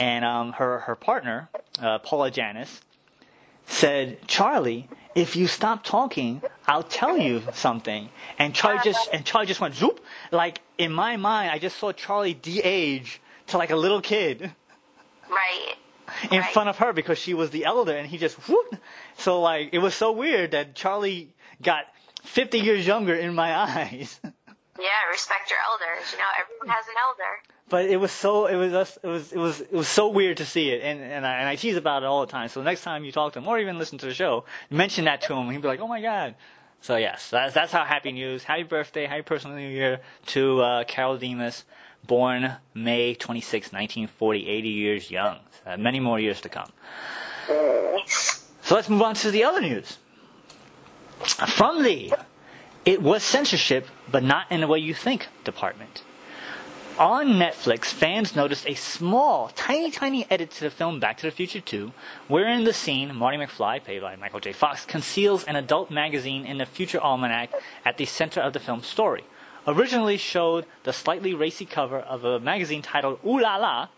and 0.00 0.24
um, 0.24 0.52
her 0.52 0.80
her 0.80 0.94
partner 0.96 1.50
uh, 1.82 1.98
Paula 1.98 2.30
Janis, 2.30 2.80
said, 3.66 4.18
Charlie, 4.26 4.88
if 5.14 5.36
you 5.36 5.46
stop 5.46 5.84
talking, 5.84 6.42
I'll 6.66 6.82
tell 6.82 7.16
you 7.18 7.42
something. 7.52 8.08
And 8.38 8.54
Charlie 8.54 8.80
just 8.84 9.08
and 9.12 9.24
Charlie 9.24 9.46
just 9.46 9.60
went 9.60 9.74
zoop. 9.74 10.00
Like 10.32 10.60
in 10.78 10.92
my 10.92 11.16
mind, 11.16 11.50
I 11.50 11.58
just 11.58 11.76
saw 11.78 11.92
Charlie 11.92 12.34
de-age 12.34 13.20
to 13.48 13.58
like 13.58 13.70
a 13.70 13.76
little 13.76 14.00
kid 14.00 14.52
Right. 15.28 15.74
in 16.30 16.40
Right. 16.40 16.52
front 16.52 16.68
of 16.68 16.78
her 16.78 16.92
because 16.92 17.18
she 17.18 17.34
was 17.34 17.50
the 17.50 17.64
elder, 17.64 17.96
and 17.96 18.06
he 18.08 18.18
just 18.18 18.36
whoop. 18.48 18.76
So 19.18 19.40
like 19.40 19.70
it 19.72 19.78
was 19.78 19.94
so 19.94 20.12
weird 20.12 20.52
that 20.52 20.74
Charlie 20.74 21.34
got 21.62 21.84
50 22.24 22.58
years 22.60 22.86
younger 22.86 23.14
in 23.14 23.34
my 23.34 23.54
eyes. 23.68 24.20
Yeah, 24.78 24.86
respect 25.10 25.50
your 25.50 25.58
elders. 25.70 26.12
You 26.12 26.18
know, 26.18 26.24
everyone 26.40 26.68
has 26.76 26.86
an 26.88 26.94
elder. 27.06 27.32
but 27.68 27.84
it 27.86 27.96
was 27.96 28.12
so 28.12 28.46
it 28.46 28.56
was 28.56 28.70
just- 28.72 28.98
it 29.02 29.08
was 29.08 29.32
it 29.32 29.38
was 29.38 29.60
it 29.60 29.72
was 29.72 29.88
so 29.88 30.08
weird 30.08 30.36
to 30.38 30.44
see 30.46 30.70
it, 30.70 30.82
and 30.82 31.00
and 31.00 31.26
I, 31.26 31.34
and 31.40 31.48
I 31.48 31.56
tease 31.56 31.76
about 31.76 32.02
it 32.02 32.06
all 32.06 32.24
the 32.26 32.30
time. 32.32 32.48
So 32.48 32.62
next 32.62 32.82
time 32.82 33.04
you 33.04 33.12
talk 33.12 33.32
to 33.34 33.38
him 33.40 33.48
or 33.48 33.58
even 33.58 33.78
listen 33.78 33.98
to 33.98 34.06
the 34.06 34.14
show, 34.14 34.44
mention 34.70 35.04
that 35.06 35.20
to 35.22 35.34
him. 35.34 35.50
He'd 35.50 35.62
be 35.62 35.68
like, 35.68 35.80
"Oh 35.80 35.88
my 35.88 36.00
god." 36.00 36.34
So 36.80 36.96
yes, 36.96 37.30
that's 37.30 37.54
that's 37.54 37.72
how 37.72 37.84
happy 37.84 38.12
news. 38.12 38.44
Happy 38.44 38.62
birthday, 38.64 39.06
happy 39.06 39.22
personal 39.22 39.56
new 39.56 39.68
year 39.68 40.00
to 40.26 40.60
uh, 40.62 40.84
Carole 40.84 41.16
Demas, 41.18 41.64
born 42.06 42.52
May 42.74 43.14
26, 43.14 43.72
1940, 43.72 44.46
80 44.48 44.68
years 44.68 45.10
young. 45.10 45.38
Uh, 45.64 45.76
many 45.76 45.98
more 45.98 46.20
years 46.20 46.40
to 46.42 46.48
come. 46.48 46.70
So 48.62 48.74
let's 48.74 48.88
move 48.88 49.02
on 49.02 49.14
to 49.16 49.30
the 49.30 49.42
other 49.44 49.60
news. 49.60 49.98
From 51.48 51.82
the 51.82 52.12
It 52.86 53.02
Was 53.02 53.24
Censorship, 53.24 53.88
but 54.08 54.22
Not 54.22 54.46
in 54.48 54.60
the 54.60 54.68
Way 54.68 54.78
You 54.78 54.94
Think 54.94 55.26
department. 55.42 56.04
On 57.00 57.26
Netflix, 57.30 57.86
fans 57.86 58.36
noticed 58.36 58.64
a 58.64 58.74
small, 58.74 59.48
tiny, 59.56 59.90
tiny 59.90 60.24
edit 60.30 60.52
to 60.52 60.60
the 60.60 60.70
film 60.70 61.00
Back 61.00 61.16
to 61.16 61.26
the 61.26 61.32
Future 61.32 61.60
2, 61.60 61.92
wherein 62.28 62.62
the 62.62 62.72
scene, 62.72 63.12
Marty 63.16 63.38
McFly, 63.38 63.82
played 63.82 64.02
by 64.02 64.14
Michael 64.14 64.38
J. 64.38 64.52
Fox, 64.52 64.84
conceals 64.84 65.42
an 65.46 65.56
adult 65.56 65.90
magazine 65.90 66.46
in 66.46 66.58
the 66.58 66.64
Future 66.64 67.00
Almanac 67.00 67.50
at 67.84 67.96
the 67.96 68.04
center 68.04 68.40
of 68.40 68.52
the 68.52 68.60
film's 68.60 68.86
story. 68.86 69.24
Originally 69.66 70.16
showed 70.16 70.64
the 70.84 70.92
slightly 70.92 71.34
racy 71.34 71.66
cover 71.66 71.98
of 71.98 72.24
a 72.24 72.38
magazine 72.38 72.82
titled 72.82 73.18
Ooh 73.26 73.40
La 73.40 73.56
La, 73.56 73.88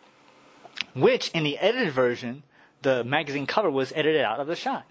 which 0.95 1.29
in 1.33 1.45
the 1.45 1.59
edited 1.59 1.93
version, 1.93 2.43
the 2.81 3.05
magazine 3.05 3.47
cover 3.47 3.71
was 3.71 3.93
edited 3.95 4.23
out 4.23 4.41
of 4.41 4.47
the 4.47 4.57
shot. 4.57 4.87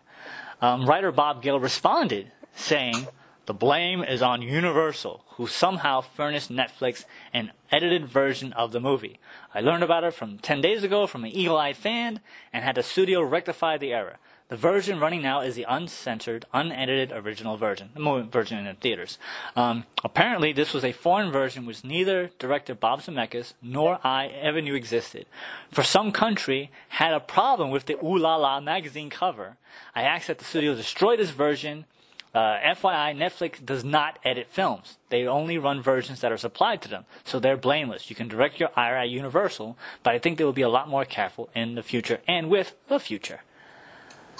Um, 0.61 0.85
writer 0.85 1.11
Bob 1.11 1.41
Gale 1.41 1.59
responded, 1.59 2.31
saying, 2.55 3.07
The 3.47 3.53
blame 3.53 4.03
is 4.03 4.21
on 4.21 4.41
Universal, 4.41 5.23
who 5.37 5.47
somehow 5.47 6.01
furnished 6.01 6.51
Netflix 6.51 7.05
an 7.33 7.53
edited 7.71 8.05
version 8.05 8.51
of 8.51 8.73
the 8.73 8.81
movie. 8.81 9.21
I 9.55 9.61
learned 9.61 9.83
about 9.83 10.03
it 10.03 10.13
from 10.13 10.37
10 10.37 10.59
days 10.59 10.83
ago 10.83 11.07
from 11.07 11.23
an 11.23 11.31
eagle 11.31 11.55
eyed 11.55 11.77
fan 11.77 12.19
and 12.51 12.65
had 12.65 12.75
the 12.75 12.83
studio 12.83 13.21
rectify 13.21 13.77
the 13.77 13.93
error. 13.93 14.17
The 14.49 14.57
version 14.57 14.99
running 14.99 15.21
now 15.21 15.39
is 15.39 15.55
the 15.55 15.65
uncensored, 15.67 16.45
unedited 16.53 17.13
original 17.13 17.55
version, 17.55 17.91
the 17.95 18.27
version 18.29 18.57
in 18.57 18.65
the 18.65 18.73
theaters. 18.73 19.17
Um, 19.55 19.85
apparently, 20.03 20.51
this 20.51 20.73
was 20.73 20.83
a 20.83 20.91
foreign 20.91 21.31
version 21.31 21.65
which 21.65 21.85
neither 21.85 22.31
director 22.39 22.75
Bob 22.75 22.99
Zemeckis 22.99 23.53
nor 23.61 23.99
I 24.05 24.27
ever 24.27 24.61
knew 24.61 24.75
existed. 24.75 25.25
For 25.71 25.83
some 25.83 26.11
country 26.11 26.69
had 26.89 27.13
a 27.13 27.21
problem 27.21 27.71
with 27.71 27.85
the 27.85 27.97
Ooh 28.03 28.17
La 28.17 28.35
La 28.35 28.59
magazine 28.59 29.09
cover. 29.09 29.55
I 29.95 30.01
asked 30.01 30.27
that 30.27 30.37
the 30.37 30.45
studio 30.45 30.75
destroy 30.75 31.15
this 31.15 31.31
version. 31.31 31.85
Uh, 32.33 32.59
FYI, 32.59 33.15
Netflix 33.15 33.63
does 33.63 33.83
not 33.83 34.19
edit 34.23 34.47
films. 34.49 34.97
They 35.09 35.25
only 35.25 35.57
run 35.57 35.81
versions 35.81 36.21
that 36.21 36.31
are 36.31 36.37
supplied 36.37 36.81
to 36.83 36.89
them, 36.89 37.05
so 37.23 37.39
they're 37.39 37.57
blameless. 37.57 38.09
You 38.09 38.15
can 38.15 38.27
direct 38.27 38.59
your 38.59 38.69
ire 38.75 38.95
at 38.97 39.09
Universal, 39.09 39.77
but 40.03 40.13
I 40.13 40.19
think 40.19 40.37
they 40.37 40.43
will 40.43 40.53
be 40.53 40.61
a 40.61 40.69
lot 40.69 40.87
more 40.87 41.05
careful 41.05 41.49
in 41.55 41.75
the 41.75 41.83
future 41.83 42.19
and 42.27 42.49
with 42.49 42.75
the 42.89 42.99
future. 42.99 43.41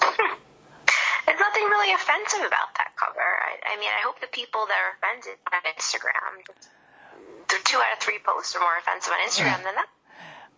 There's 0.00 1.40
nothing 1.40 1.64
really 1.64 1.92
offensive 1.92 2.40
about 2.40 2.72
that 2.78 2.92
cover. 2.96 3.20
I, 3.20 3.74
I 3.74 3.76
mean, 3.78 3.90
I 3.90 4.02
hope 4.04 4.20
the 4.20 4.28
people 4.32 4.64
that 4.66 4.76
are 4.78 4.96
offended 4.96 5.38
on 5.52 5.60
Instagram, 5.74 6.44
the 7.48 7.56
two 7.64 7.78
out 7.78 7.92
of 7.96 7.98
three 8.00 8.18
posts 8.24 8.54
are 8.56 8.60
more 8.60 8.78
offensive 8.78 9.12
on 9.12 9.20
Instagram 9.26 9.62
than 9.64 9.74
that. 9.74 9.88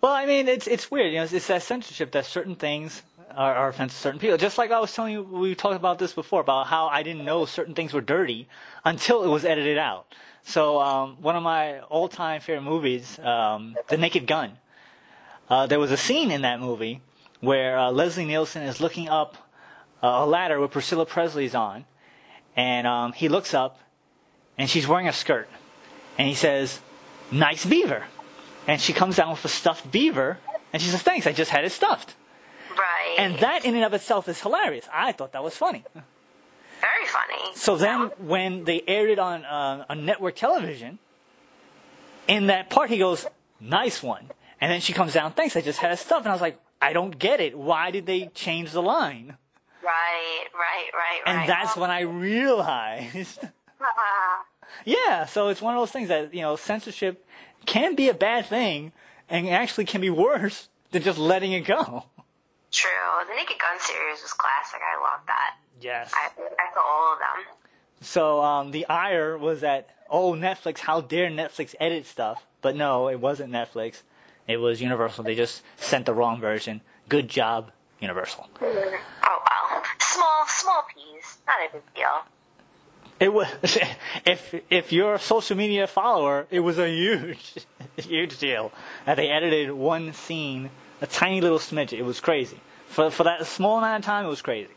Well, 0.00 0.12
I 0.12 0.24
mean, 0.24 0.48
it's 0.48 0.66
it's 0.66 0.90
weird. 0.90 1.12
You 1.12 1.18
know, 1.18 1.24
it's, 1.24 1.32
it's 1.32 1.48
that 1.48 1.62
censorship 1.62 2.12
that 2.12 2.24
certain 2.24 2.54
things 2.56 3.02
are, 3.36 3.54
are 3.54 3.68
offensive 3.68 3.96
to 3.96 4.02
certain 4.02 4.20
people. 4.20 4.36
Just 4.36 4.58
like 4.58 4.70
I 4.70 4.80
was 4.80 4.94
telling 4.94 5.12
you, 5.12 5.22
we 5.22 5.54
talked 5.54 5.76
about 5.76 5.98
this 5.98 6.12
before 6.12 6.40
about 6.40 6.66
how 6.66 6.88
I 6.88 7.02
didn't 7.02 7.24
know 7.24 7.44
certain 7.46 7.74
things 7.74 7.92
were 7.92 8.00
dirty 8.00 8.48
until 8.84 9.24
it 9.24 9.28
was 9.28 9.44
edited 9.44 9.78
out. 9.78 10.06
So 10.42 10.80
um, 10.80 11.16
one 11.20 11.36
of 11.36 11.42
my 11.42 11.80
all-time 11.80 12.40
favorite 12.40 12.62
movies, 12.62 13.18
um, 13.18 13.76
The 13.88 13.96
Naked 13.96 14.26
Gun. 14.26 14.58
Uh, 15.48 15.66
there 15.66 15.78
was 15.78 15.90
a 15.90 15.96
scene 15.96 16.30
in 16.30 16.42
that 16.42 16.60
movie 16.60 17.02
where 17.40 17.78
uh, 17.78 17.90
Leslie 17.90 18.24
Nielsen 18.24 18.62
is 18.62 18.80
looking 18.80 19.08
up 19.08 19.36
uh, 20.02 20.06
a 20.06 20.26
ladder 20.26 20.60
with 20.60 20.70
Priscilla 20.70 21.06
Presley's 21.06 21.54
on, 21.54 21.84
and 22.56 22.86
um, 22.86 23.12
he 23.12 23.28
looks 23.28 23.52
up, 23.54 23.78
and 24.56 24.68
she's 24.68 24.86
wearing 24.86 25.08
a 25.08 25.12
skirt, 25.12 25.48
and 26.18 26.28
he 26.28 26.34
says, 26.34 26.80
"Nice 27.30 27.66
beaver." 27.66 28.04
And 28.66 28.80
she 28.80 28.92
comes 28.92 29.16
down 29.16 29.30
with 29.30 29.44
a 29.44 29.48
stuffed 29.48 29.90
beaver, 29.90 30.38
and 30.72 30.80
she 30.80 30.88
says, 30.88 31.02
"Thanks, 31.02 31.26
I 31.26 31.32
just 31.32 31.50
had 31.50 31.64
it 31.64 31.72
stuffed." 31.72 32.14
And 33.20 33.38
that 33.40 33.64
in 33.64 33.74
and 33.74 33.84
of 33.84 33.92
itself 33.94 34.28
is 34.28 34.40
hilarious. 34.40 34.88
I 34.92 35.12
thought 35.12 35.32
that 35.32 35.44
was 35.44 35.56
funny. 35.56 35.84
Very 36.80 37.06
funny. 37.06 37.54
So 37.54 37.76
then, 37.76 38.10
when 38.18 38.64
they 38.64 38.82
aired 38.86 39.10
it 39.10 39.18
on 39.18 39.44
uh, 39.44 39.84
on 39.90 40.06
network 40.06 40.36
television, 40.36 40.98
in 42.26 42.46
that 42.46 42.70
part 42.70 42.88
he 42.88 42.96
goes, 42.98 43.26
"Nice 43.60 44.02
one," 44.02 44.30
and 44.60 44.72
then 44.72 44.80
she 44.80 44.94
comes 44.94 45.12
down, 45.12 45.32
"Thanks, 45.32 45.56
I 45.56 45.60
just 45.60 45.78
had 45.78 45.92
it 45.92 45.98
stuffed." 45.98 46.24
And 46.24 46.30
I 46.30 46.34
was 46.34 46.40
like, 46.40 46.58
"I 46.80 46.94
don't 46.94 47.18
get 47.18 47.40
it. 47.40 47.56
Why 47.56 47.90
did 47.90 48.06
they 48.06 48.30
change 48.34 48.72
the 48.72 48.82
line?" 48.82 49.36
Right, 49.82 50.46
right, 50.54 50.90
right, 50.94 51.20
right. 51.26 51.40
And 51.40 51.48
that's 51.48 51.76
when 51.76 51.90
I 51.90 52.00
realized. 52.00 53.40
Ah, 53.80 54.44
yeah, 54.84 55.26
so 55.26 55.48
it's 55.48 55.60
one 55.60 55.74
of 55.74 55.80
those 55.80 55.90
things 55.90 56.08
that 56.08 56.32
you 56.32 56.40
know 56.40 56.56
censorship 56.56 57.26
can 57.66 57.94
be 57.94 58.08
a 58.08 58.14
bad 58.14 58.46
thing, 58.46 58.92
and 59.28 59.48
actually 59.48 59.84
can 59.84 60.00
be 60.00 60.10
worse 60.10 60.70
than 60.92 61.02
just 61.02 61.18
letting 61.18 61.52
it 61.52 61.66
go. 61.66 62.04
True. 62.70 62.90
The 63.28 63.34
Naked 63.34 63.58
Gun 63.58 63.78
series 63.80 64.22
was 64.22 64.32
classic. 64.32 64.80
I 64.80 65.00
love 65.00 65.20
that. 65.26 65.56
Yes. 65.80 66.12
I, 66.14 66.28
I 66.38 66.74
saw 66.74 66.80
all 66.80 67.12
of 67.14 67.18
them. 67.18 67.54
So 68.02 68.42
um, 68.42 68.70
the 68.70 68.86
ire 68.86 69.36
was 69.36 69.60
that, 69.60 69.90
oh, 70.08 70.32
Netflix, 70.32 70.78
how 70.78 71.00
dare 71.00 71.28
Netflix 71.28 71.74
edit 71.80 72.06
stuff? 72.06 72.44
But 72.62 72.76
no, 72.76 73.08
it 73.08 73.20
wasn't 73.20 73.52
Netflix. 73.52 74.02
It 74.46 74.58
was 74.58 74.80
Universal. 74.80 75.24
They 75.24 75.34
just 75.34 75.62
sent 75.76 76.06
the 76.06 76.14
wrong 76.14 76.40
version. 76.40 76.80
Good 77.08 77.28
job, 77.28 77.70
Universal. 78.00 78.48
Oh 78.60 78.62
well. 78.62 79.82
Small, 80.00 80.44
small 80.46 80.84
piece. 80.94 81.38
Not 81.46 81.56
a 81.68 81.72
big 81.72 81.94
deal. 81.94 82.24
It 83.20 83.32
was 83.32 83.48
if 84.24 84.54
if 84.70 84.92
you're 84.92 85.14
a 85.14 85.18
social 85.18 85.56
media 85.56 85.86
follower, 85.86 86.46
it 86.50 86.60
was 86.60 86.78
a 86.78 86.88
huge, 86.88 87.54
huge 87.96 88.38
deal 88.38 88.72
that 89.04 89.16
they 89.16 89.28
edited 89.28 89.70
one 89.70 90.14
scene, 90.14 90.70
a 91.00 91.06
tiny 91.06 91.40
little 91.40 91.58
smidge. 91.58 91.92
It 91.92 92.02
was 92.02 92.20
crazy 92.20 92.60
for 92.88 93.10
for 93.10 93.24
that 93.24 93.46
small 93.46 93.78
amount 93.78 94.04
of 94.04 94.06
time. 94.06 94.26
It 94.26 94.28
was 94.28 94.42
crazy. 94.42 94.74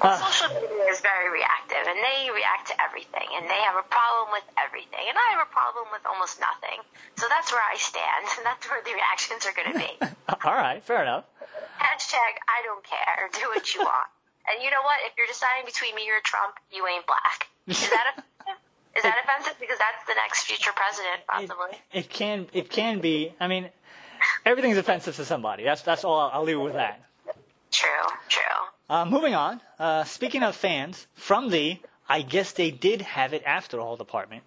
Well, 0.00 0.16
social 0.16 0.48
media 0.56 0.88
is 0.88 1.04
very 1.04 1.28
reactive, 1.28 1.84
and 1.84 1.98
they 2.00 2.32
react 2.32 2.72
to 2.72 2.76
everything, 2.80 3.28
and 3.36 3.44
they 3.44 3.60
have 3.68 3.76
a 3.76 3.84
problem 3.84 4.32
with 4.32 4.48
everything, 4.56 5.04
and 5.04 5.12
I 5.12 5.36
have 5.36 5.44
a 5.44 5.52
problem 5.52 5.92
with 5.92 6.00
almost 6.08 6.40
nothing. 6.40 6.80
So 7.20 7.28
that's 7.28 7.52
where 7.52 7.60
I 7.60 7.76
stand, 7.76 8.24
and 8.40 8.46
that's 8.48 8.64
where 8.64 8.80
the 8.80 8.96
reactions 8.96 9.44
are 9.44 9.52
going 9.52 9.76
to 9.76 9.78
be. 9.78 9.92
All 10.48 10.56
right, 10.56 10.80
fair 10.80 11.04
enough. 11.04 11.28
Hashtag 11.76 12.32
I 12.48 12.64
don't 12.64 12.80
care. 12.80 13.28
Do 13.28 13.52
what 13.52 13.68
you 13.74 13.84
want. 13.84 14.08
And 14.48 14.64
you 14.64 14.70
know 14.72 14.80
what? 14.80 15.04
If 15.04 15.12
you're 15.20 15.28
deciding 15.28 15.68
between 15.68 15.94
me 15.94 16.08
or 16.08 16.20
Trump, 16.24 16.56
you 16.72 16.86
ain't 16.88 17.04
black. 17.04 17.48
Is 17.68 17.84
that 17.92 18.16
offensive? 18.16 18.56
Is 18.96 19.02
that 19.04 19.20
offensive? 19.20 19.60
Because 19.60 19.78
that's 19.78 20.00
the 20.08 20.16
next 20.16 20.48
future 20.48 20.72
president, 20.74 21.28
possibly. 21.28 21.76
It, 21.92 22.06
it 22.06 22.08
can 22.08 22.48
it 22.52 22.70
can 22.70 23.00
be. 23.00 23.34
I 23.38 23.48
mean, 23.48 23.68
everything's 24.44 24.78
offensive 24.78 25.16
to 25.16 25.24
somebody. 25.24 25.64
That's 25.64 25.82
that's 25.82 26.04
all. 26.04 26.18
I'll, 26.20 26.30
I'll 26.34 26.44
leave 26.44 26.56
it 26.56 26.60
with 26.60 26.74
that. 26.74 27.02
True, 27.70 27.88
true. 28.28 28.42
Uh, 28.88 29.04
moving 29.04 29.34
on. 29.34 29.60
Uh, 29.78 30.04
speaking 30.04 30.42
of 30.42 30.56
fans, 30.56 31.06
from 31.14 31.50
the 31.50 31.78
I 32.08 32.22
guess 32.22 32.52
they 32.52 32.70
did 32.72 33.02
have 33.02 33.32
it 33.32 33.42
after 33.46 33.78
all 33.80 33.96
department, 33.96 34.42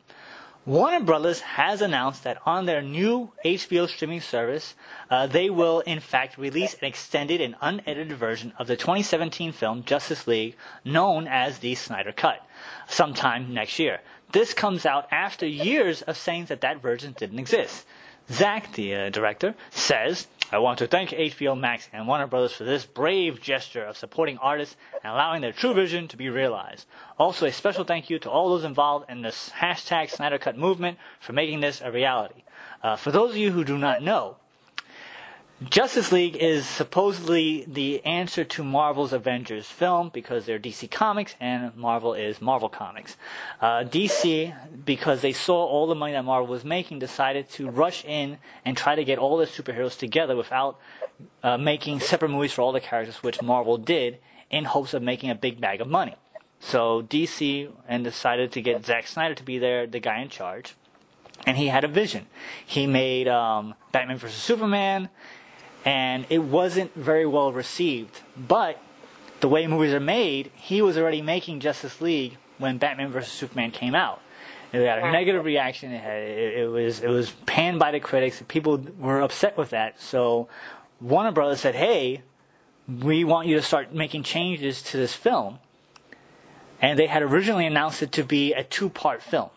Warner 0.66 1.02
Brothers 1.02 1.42
has 1.42 1.82
announced 1.82 2.24
that 2.24 2.38
on 2.46 2.66
their 2.66 2.82
new 2.82 3.32
HBO 3.44 3.90
streaming 3.90 4.22
service, 4.22 4.76
uh, 5.10 5.28
they 5.28 5.50
will 5.50 5.82
in 5.82 6.00
fact 6.00 6.38
release 6.38 6.74
an 6.76 6.86
extended 6.86 7.42
and 7.42 7.56
unedited 7.60 8.14
version 8.14 8.54
of 8.58 8.68
the 8.68 8.78
2017 8.78 9.52
film 9.52 9.84
Justice 9.84 10.26
League, 10.26 10.56
known 10.86 11.28
as 11.28 11.60
the 11.60 11.76
Snyder 11.76 12.14
Cut, 12.14 12.46
sometime 12.88 13.54
next 13.54 13.78
year. 13.78 14.00
This 14.32 14.54
comes 14.54 14.86
out 14.86 15.08
after 15.12 15.46
years 15.46 16.02
of 16.02 16.18
saying 16.18 16.46
that 16.46 16.62
that 16.62 16.82
version 16.82 17.14
didn't 17.18 17.40
exist. 17.40 17.86
Zack, 18.32 18.74
the 18.74 18.96
uh, 18.96 19.10
director, 19.10 19.56
says, 19.72 20.28
I 20.52 20.60
want 20.60 20.80
to 20.80 20.88
thank 20.88 21.10
HBO 21.10 21.60
Max 21.60 21.90
and 21.92 22.08
Warner 22.08 22.28
Brothers 22.28 22.54
for 22.54 22.64
this 22.64 22.86
brave 22.86 23.42
gesture 23.42 23.84
of 23.84 23.98
supporting 23.98 24.38
artists 24.38 24.76
and 25.04 25.12
allowing 25.12 25.42
their 25.42 25.52
true 25.52 25.74
vision 25.74 26.08
to 26.10 26.18
be 26.18 26.30
realized. 26.30 26.86
Also, 27.18 27.46
a 27.46 27.52
special 27.52 27.84
thank 27.84 28.10
you 28.10 28.20
to 28.20 28.30
all 28.30 28.50
those 28.50 28.64
involved 28.64 29.10
in 29.10 29.24
this 29.24 29.52
hashtag 29.60 30.10
Snyder 30.10 30.38
Cut 30.38 30.58
movement 30.58 31.00
for 31.20 31.34
making 31.34 31.60
this 31.60 31.82
a 31.82 31.92
reality. 31.92 32.44
Uh, 32.82 32.96
for 32.96 33.12
those 33.12 33.32
of 33.32 33.38
you 33.38 33.52
who 33.52 33.64
do 33.64 33.78
not 33.78 34.04
know, 34.04 34.38
Justice 35.70 36.12
League 36.12 36.36
is 36.36 36.66
supposedly 36.66 37.64
the 37.68 38.04
answer 38.06 38.44
to 38.44 38.64
Marvel's 38.64 39.14
Avengers 39.14 39.68
film 39.68 40.10
because 40.12 40.46
they're 40.46 40.58
DC 40.58 40.90
Comics 40.90 41.36
and 41.40 41.76
Marvel 41.76 42.16
is 42.16 42.42
Marvel 42.42 42.70
Comics. 42.70 43.18
Uh, 43.62 43.84
DC, 43.84 44.56
because 44.84 45.22
they 45.22 45.32
saw 45.32 45.64
all 45.64 45.86
the 45.86 45.96
money 45.96 46.14
that 46.14 46.26
Marvel 46.26 46.48
was 46.48 46.66
making, 46.66 46.98
decided 46.98 47.50
to 47.52 47.70
rush 47.70 48.04
in 48.04 48.40
and 48.66 48.76
try 48.76 48.96
to 48.96 49.04
get 49.04 49.20
all 49.20 49.38
the 49.38 49.46
superheroes 49.46 49.98
together 49.98 50.36
without 50.36 50.80
uh, 51.44 51.58
making 51.58 52.00
separate 52.00 52.30
movies 52.30 52.54
for 52.54 52.64
all 52.64 52.72
the 52.72 52.82
characters, 52.82 53.22
which 53.22 53.42
Marvel 53.42 53.78
did 53.78 54.18
in 54.50 54.66
hopes 54.66 54.96
of 54.96 55.04
making 55.04 55.30
a 55.30 55.36
big 55.36 55.62
bag 55.62 55.82
of 55.82 55.88
money. 55.88 56.16
So 56.60 57.04
DC 57.04 57.72
and 57.88 58.04
decided 58.04 58.52
to 58.54 58.62
get 58.62 58.86
Zack 58.86 59.06
Snyder 59.06 59.36
to 59.36 59.44
be 59.44 59.60
there, 59.60 59.86
the 59.86 60.00
guy 60.00 60.20
in 60.20 60.30
charge, 60.30 60.76
and 61.46 61.58
he 61.58 61.68
had 61.68 61.84
a 61.84 61.88
vision. 61.88 62.26
He 62.66 62.88
made 62.88 63.28
um, 63.28 63.76
Batman 63.92 64.18
vs 64.18 64.42
Superman 64.42 65.10
and 65.86 66.26
it 66.30 66.40
wasn't 66.40 66.94
very 66.96 67.26
well 67.26 67.52
received. 67.52 68.22
But 68.38 68.82
the 69.40 69.48
way 69.48 69.68
movies 69.68 69.94
are 69.94 70.00
made, 70.00 70.52
he 70.56 70.82
was 70.82 70.98
already 70.98 71.22
making 71.22 71.60
Justice 71.60 72.00
League 72.02 72.38
when 72.58 72.78
Batman 72.78 73.12
vs 73.12 73.32
Superman 73.32 73.72
came 73.72 73.96
out. 73.96 74.22
It 74.72 74.88
had 74.88 75.00
a 75.00 75.12
negative 75.12 75.46
reaction. 75.46 75.92
It, 75.92 76.02
had, 76.02 76.24
it, 76.24 76.58
it, 76.62 76.68
was 76.68 77.02
it 77.02 77.10
was 77.10 77.32
panned 77.46 77.78
by 77.78 77.92
the 77.92 78.00
critics. 78.00 78.42
People 78.48 78.84
were 78.98 79.22
upset 79.22 79.56
with 79.56 79.70
that. 79.70 80.02
So 80.02 80.48
Warner 81.00 81.32
Brothers 81.32 81.60
said, 81.60 81.76
"Hey, 81.76 82.24
we 82.88 83.24
want 83.24 83.48
you 83.48 83.56
to 83.56 83.62
start 83.62 83.94
making 83.94 84.24
changes 84.24 84.82
to 84.84 84.98
this 84.98 85.14
film." 85.14 85.60
And 86.82 86.98
they 86.98 87.06
had 87.06 87.22
originally 87.22 87.68
announced 87.68 88.02
it 88.02 88.12
to 88.14 88.24
be 88.24 88.54
a 88.54 88.64
two-part 88.64 89.22
film. 89.22 89.52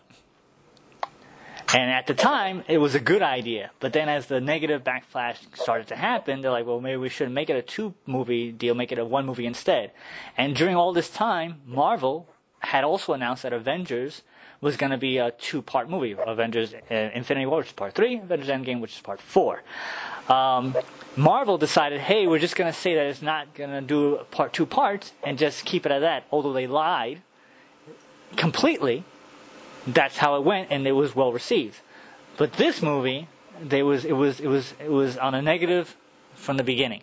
And 1.73 1.91
at 1.91 2.07
the 2.07 2.13
time, 2.13 2.63
it 2.67 2.77
was 2.77 2.95
a 2.95 2.99
good 2.99 3.21
idea. 3.21 3.71
But 3.79 3.91
then 3.91 4.07
as 4.07 4.27
the 4.27 4.39
negative 4.39 4.83
backlash 4.83 5.37
started 5.53 5.87
to 5.87 5.95
happen, 5.95 6.41
they're 6.41 6.51
like, 6.51 6.65
well, 6.65 6.79
maybe 6.79 6.97
we 6.97 7.09
shouldn't 7.09 7.35
make 7.35 7.49
it 7.49 7.57
a 7.57 7.61
two 7.61 7.93
movie 8.05 8.51
deal, 8.51 8.73
make 8.73 8.91
it 8.91 8.99
a 8.99 9.05
one 9.05 9.25
movie 9.25 9.45
instead. 9.45 9.91
And 10.37 10.55
during 10.55 10.75
all 10.75 10.93
this 10.93 11.09
time, 11.09 11.61
Marvel 11.65 12.29
had 12.59 12.83
also 12.83 13.13
announced 13.13 13.43
that 13.43 13.53
Avengers 13.53 14.23
was 14.61 14.77
going 14.77 14.91
to 14.91 14.97
be 14.97 15.17
a 15.17 15.31
two 15.31 15.61
part 15.61 15.89
movie 15.89 16.15
Avengers 16.25 16.73
uh, 16.73 16.93
Infinity 17.13 17.45
War, 17.45 17.59
which 17.59 17.67
is 17.67 17.73
part 17.73 17.93
three, 17.93 18.17
Avengers 18.17 18.49
Endgame, 18.49 18.79
which 18.79 18.95
is 18.95 19.01
part 19.01 19.21
four. 19.21 19.61
Um, 20.29 20.75
Marvel 21.15 21.57
decided, 21.57 21.99
hey, 21.99 22.27
we're 22.27 22.39
just 22.39 22.55
going 22.55 22.71
to 22.71 22.77
say 22.77 22.95
that 22.95 23.05
it's 23.05 23.21
not 23.21 23.53
going 23.53 23.69
to 23.69 23.81
do 23.81 24.19
part 24.31 24.53
two 24.53 24.65
parts 24.65 25.13
and 25.23 25.37
just 25.37 25.65
keep 25.65 25.85
it 25.85 25.91
at 25.91 25.99
that, 25.99 26.25
although 26.31 26.53
they 26.53 26.67
lied 26.67 27.21
completely 28.35 29.03
that's 29.87 30.17
how 30.17 30.35
it 30.35 30.43
went, 30.43 30.69
and 30.69 30.85
it 30.85 30.91
was 30.91 31.15
well 31.15 31.31
received. 31.31 31.79
But 32.37 32.53
this 32.53 32.81
movie, 32.81 33.27
they 33.61 33.83
was 33.83 34.05
it 34.05 34.13
was 34.13 34.39
it 34.39 34.47
was 34.47 34.73
it 34.79 34.91
was 34.91 35.17
on 35.17 35.33
a 35.33 35.41
negative 35.41 35.95
from 36.35 36.57
the 36.57 36.63
beginning. 36.63 37.01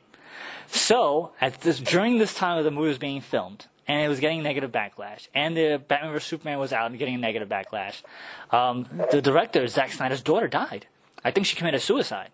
So 0.67 1.33
at 1.41 1.61
this 1.63 1.81
during 1.81 2.19
this 2.19 2.35
time 2.35 2.59
of 2.59 2.65
the 2.65 2.71
movie 2.71 2.89
was 2.89 2.99
being 2.99 3.21
filmed, 3.21 3.67
and 3.89 4.05
it 4.05 4.09
was 4.09 4.21
getting 4.21 4.43
negative 4.43 4.71
backlash, 4.71 5.29
and 5.35 5.57
the 5.57 5.83
Batman 5.89 6.13
vs 6.13 6.29
Superman 6.29 6.59
was 6.59 6.73
out 6.73 6.91
and 6.91 6.99
getting 6.99 7.21
negative 7.21 7.49
backlash. 7.49 8.03
Um, 8.51 8.87
the 9.11 9.21
director, 9.21 9.67
Zack 9.67 9.93
Snyder's 9.93 10.23
daughter, 10.23 10.49
died. 10.49 10.87
I 11.25 11.31
think 11.31 11.47
she 11.47 11.57
committed 11.57 11.81
suicide. 11.81 12.31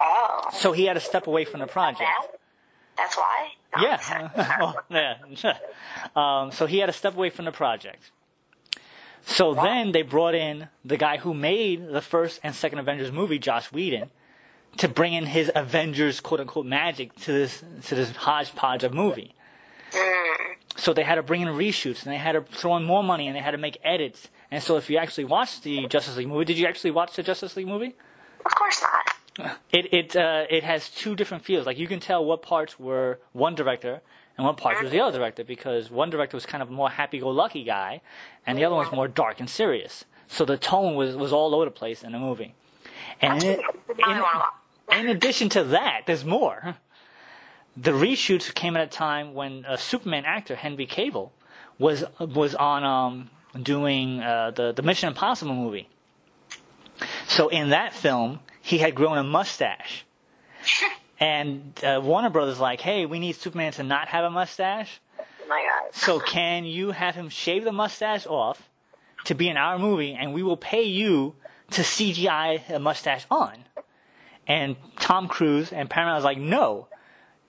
Oh. 0.00 0.48
So 0.52 0.72
he 0.72 0.84
had 0.84 0.94
to 0.94 1.00
step 1.00 1.26
away 1.26 1.44
from 1.44 1.60
the 1.60 1.66
project. 1.66 2.10
That's 2.96 3.16
why. 3.16 3.50
No, 3.76 3.82
yeah. 3.82 4.72
yeah. 5.30 5.56
um, 6.16 6.52
so 6.52 6.66
he 6.66 6.78
had 6.78 6.86
to 6.86 6.92
step 6.92 7.14
away 7.14 7.30
from 7.30 7.44
the 7.44 7.52
project. 7.52 8.10
So 9.24 9.54
then 9.54 9.92
they 9.92 10.02
brought 10.02 10.34
in 10.34 10.68
the 10.84 10.96
guy 10.96 11.18
who 11.18 11.32
made 11.32 11.88
the 11.88 12.00
first 12.00 12.40
and 12.42 12.54
second 12.54 12.78
Avengers 12.78 13.12
movie, 13.12 13.38
Josh 13.38 13.70
Whedon, 13.72 14.10
to 14.78 14.88
bring 14.88 15.12
in 15.12 15.26
his 15.26 15.50
Avengers 15.54 16.20
quote 16.20 16.40
unquote 16.40 16.66
magic 16.66 17.14
to 17.20 17.32
this 17.32 17.62
to 17.84 17.94
this 17.94 18.10
hodgepodge 18.10 18.84
of 18.84 18.92
movie. 18.92 19.34
So 20.76 20.94
they 20.94 21.02
had 21.02 21.16
to 21.16 21.22
bring 21.22 21.42
in 21.42 21.48
reshoots 21.48 22.04
and 22.04 22.12
they 22.12 22.16
had 22.16 22.32
to 22.32 22.40
throw 22.42 22.76
in 22.76 22.84
more 22.84 23.04
money 23.04 23.26
and 23.26 23.36
they 23.36 23.40
had 23.40 23.50
to 23.50 23.58
make 23.58 23.78
edits. 23.84 24.28
And 24.50 24.62
so 24.62 24.76
if 24.76 24.88
you 24.88 24.96
actually 24.96 25.24
watched 25.24 25.62
the 25.62 25.86
Justice 25.86 26.16
League 26.16 26.28
movie, 26.28 26.46
did 26.46 26.58
you 26.58 26.66
actually 26.66 26.92
watch 26.92 27.14
the 27.14 27.22
Justice 27.22 27.56
League 27.56 27.68
movie? 27.68 27.94
Of 28.44 28.54
course 28.54 28.82
not. 28.82 29.56
It 29.70 29.92
it 29.92 30.16
uh, 30.16 30.44
it 30.50 30.62
has 30.62 30.88
two 30.90 31.14
different 31.14 31.44
feels. 31.44 31.66
Like 31.66 31.78
you 31.78 31.86
can 31.86 32.00
tell 32.00 32.24
what 32.24 32.42
parts 32.42 32.78
were 32.78 33.18
one 33.32 33.54
director 33.54 34.02
and 34.36 34.46
what 34.46 34.56
parts 34.56 34.82
was 34.82 34.90
the 34.90 35.00
other 35.00 35.18
director 35.18 35.44
because 35.44 35.90
one 35.90 36.10
director 36.10 36.36
was 36.36 36.46
kind 36.46 36.62
of 36.62 36.70
a 36.70 36.72
more 36.72 36.90
happy-go-lucky 36.90 37.64
guy, 37.64 38.00
and 38.46 38.58
the 38.58 38.64
other 38.64 38.74
one 38.74 38.86
was 38.86 38.94
more 38.94 39.08
dark 39.08 39.40
and 39.40 39.48
serious. 39.48 40.04
So 40.26 40.44
the 40.44 40.56
tone 40.56 40.94
was 40.94 41.14
was 41.16 41.32
all 41.32 41.54
over 41.54 41.66
the 41.66 41.70
place 41.70 42.02
in 42.02 42.12
the 42.12 42.18
movie. 42.18 42.54
And 43.20 43.42
in, 43.42 43.60
in, 44.08 44.22
in 44.98 45.08
addition 45.08 45.48
to 45.50 45.64
that, 45.64 46.02
there's 46.06 46.24
more. 46.24 46.76
The 47.76 47.92
reshoots 47.92 48.52
came 48.54 48.76
at 48.76 48.82
a 48.82 48.90
time 48.90 49.34
when 49.34 49.64
a 49.68 49.76
Superman 49.76 50.24
actor 50.24 50.56
Henry 50.56 50.86
Cavill 50.86 51.30
was 51.78 52.04
was 52.18 52.54
on 52.54 52.84
um, 52.84 53.30
doing 53.62 54.20
uh, 54.20 54.52
the 54.52 54.72
the 54.72 54.82
Mission 54.82 55.08
Impossible 55.08 55.54
movie. 55.54 55.88
So 57.26 57.48
in 57.48 57.70
that 57.70 57.92
film, 57.92 58.40
he 58.60 58.78
had 58.78 58.94
grown 58.94 59.18
a 59.18 59.24
mustache. 59.24 60.06
And 61.20 61.72
uh, 61.84 62.00
Warner 62.02 62.30
Brothers 62.30 62.58
like, 62.58 62.80
hey, 62.80 63.06
we 63.06 63.18
need 63.18 63.36
Superman 63.36 63.72
to 63.72 63.82
not 63.82 64.08
have 64.08 64.24
a 64.24 64.30
mustache. 64.30 65.00
Oh 65.18 65.24
my 65.48 65.62
God. 65.62 65.94
So 65.94 66.18
can 66.18 66.64
you 66.64 66.90
have 66.90 67.14
him 67.14 67.28
shave 67.28 67.64
the 67.64 67.72
mustache 67.72 68.26
off 68.26 68.68
to 69.24 69.34
be 69.34 69.48
in 69.48 69.56
our 69.56 69.78
movie, 69.78 70.14
and 70.14 70.34
we 70.34 70.42
will 70.42 70.56
pay 70.56 70.82
you 70.82 71.34
to 71.70 71.82
CGI 71.82 72.68
a 72.70 72.78
mustache 72.78 73.24
on? 73.30 73.52
And 74.46 74.76
Tom 74.98 75.28
Cruise 75.28 75.72
and 75.72 75.88
Paramount 75.88 76.16
was 76.16 76.24
like, 76.24 76.38
no, 76.38 76.88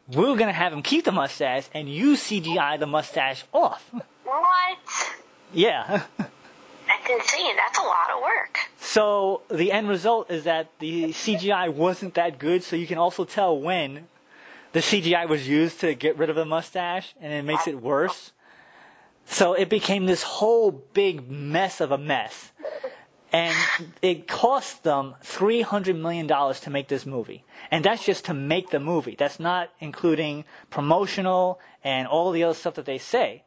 we're 0.07 0.35
gonna 0.35 0.53
have 0.53 0.73
him 0.73 0.83
keep 0.83 1.05
the 1.05 1.11
mustache, 1.11 1.67
and 1.73 1.89
you 1.89 2.13
CGI 2.13 2.79
the 2.79 2.87
mustache 2.87 3.43
off. 3.53 3.89
What? 4.23 4.77
Yeah. 5.53 6.03
That's 7.05 7.31
insane. 7.31 7.55
That's 7.55 7.79
a 7.79 7.83
lot 7.83 8.09
of 8.15 8.21
work. 8.21 8.57
So 8.79 9.41
the 9.49 9.71
end 9.71 9.89
result 9.89 10.31
is 10.31 10.43
that 10.43 10.67
the 10.79 11.09
CGI 11.09 11.73
wasn't 11.73 12.13
that 12.15 12.39
good, 12.39 12.63
so 12.63 12.75
you 12.75 12.87
can 12.87 12.97
also 12.97 13.25
tell 13.25 13.57
when 13.57 14.07
the 14.71 14.79
CGI 14.79 15.27
was 15.27 15.47
used 15.47 15.79
to 15.81 15.93
get 15.95 16.17
rid 16.17 16.29
of 16.29 16.35
the 16.35 16.45
mustache, 16.45 17.13
and 17.19 17.33
it 17.33 17.43
makes 17.43 17.67
it 17.67 17.81
worse. 17.81 18.31
So 19.25 19.53
it 19.53 19.69
became 19.69 20.05
this 20.05 20.23
whole 20.23 20.71
big 20.71 21.29
mess 21.29 21.79
of 21.81 21.91
a 21.91 21.97
mess. 21.97 22.51
And 23.31 23.55
it 24.03 24.27
cost 24.27 24.83
them 24.83 25.15
$300 25.23 25.99
million 25.99 26.27
to 26.27 26.69
make 26.69 26.87
this 26.87 27.05
movie. 27.05 27.43
And 27.71 27.83
that's 27.83 28.05
just 28.05 28.25
to 28.25 28.33
make 28.33 28.69
the 28.69 28.79
movie. 28.79 29.15
That's 29.17 29.39
not 29.39 29.71
including 29.79 30.45
promotional 30.69 31.59
and 31.83 32.07
all 32.07 32.31
the 32.31 32.43
other 32.43 32.53
stuff 32.53 32.75
that 32.75 32.85
they 32.85 32.99
say. 32.99 33.43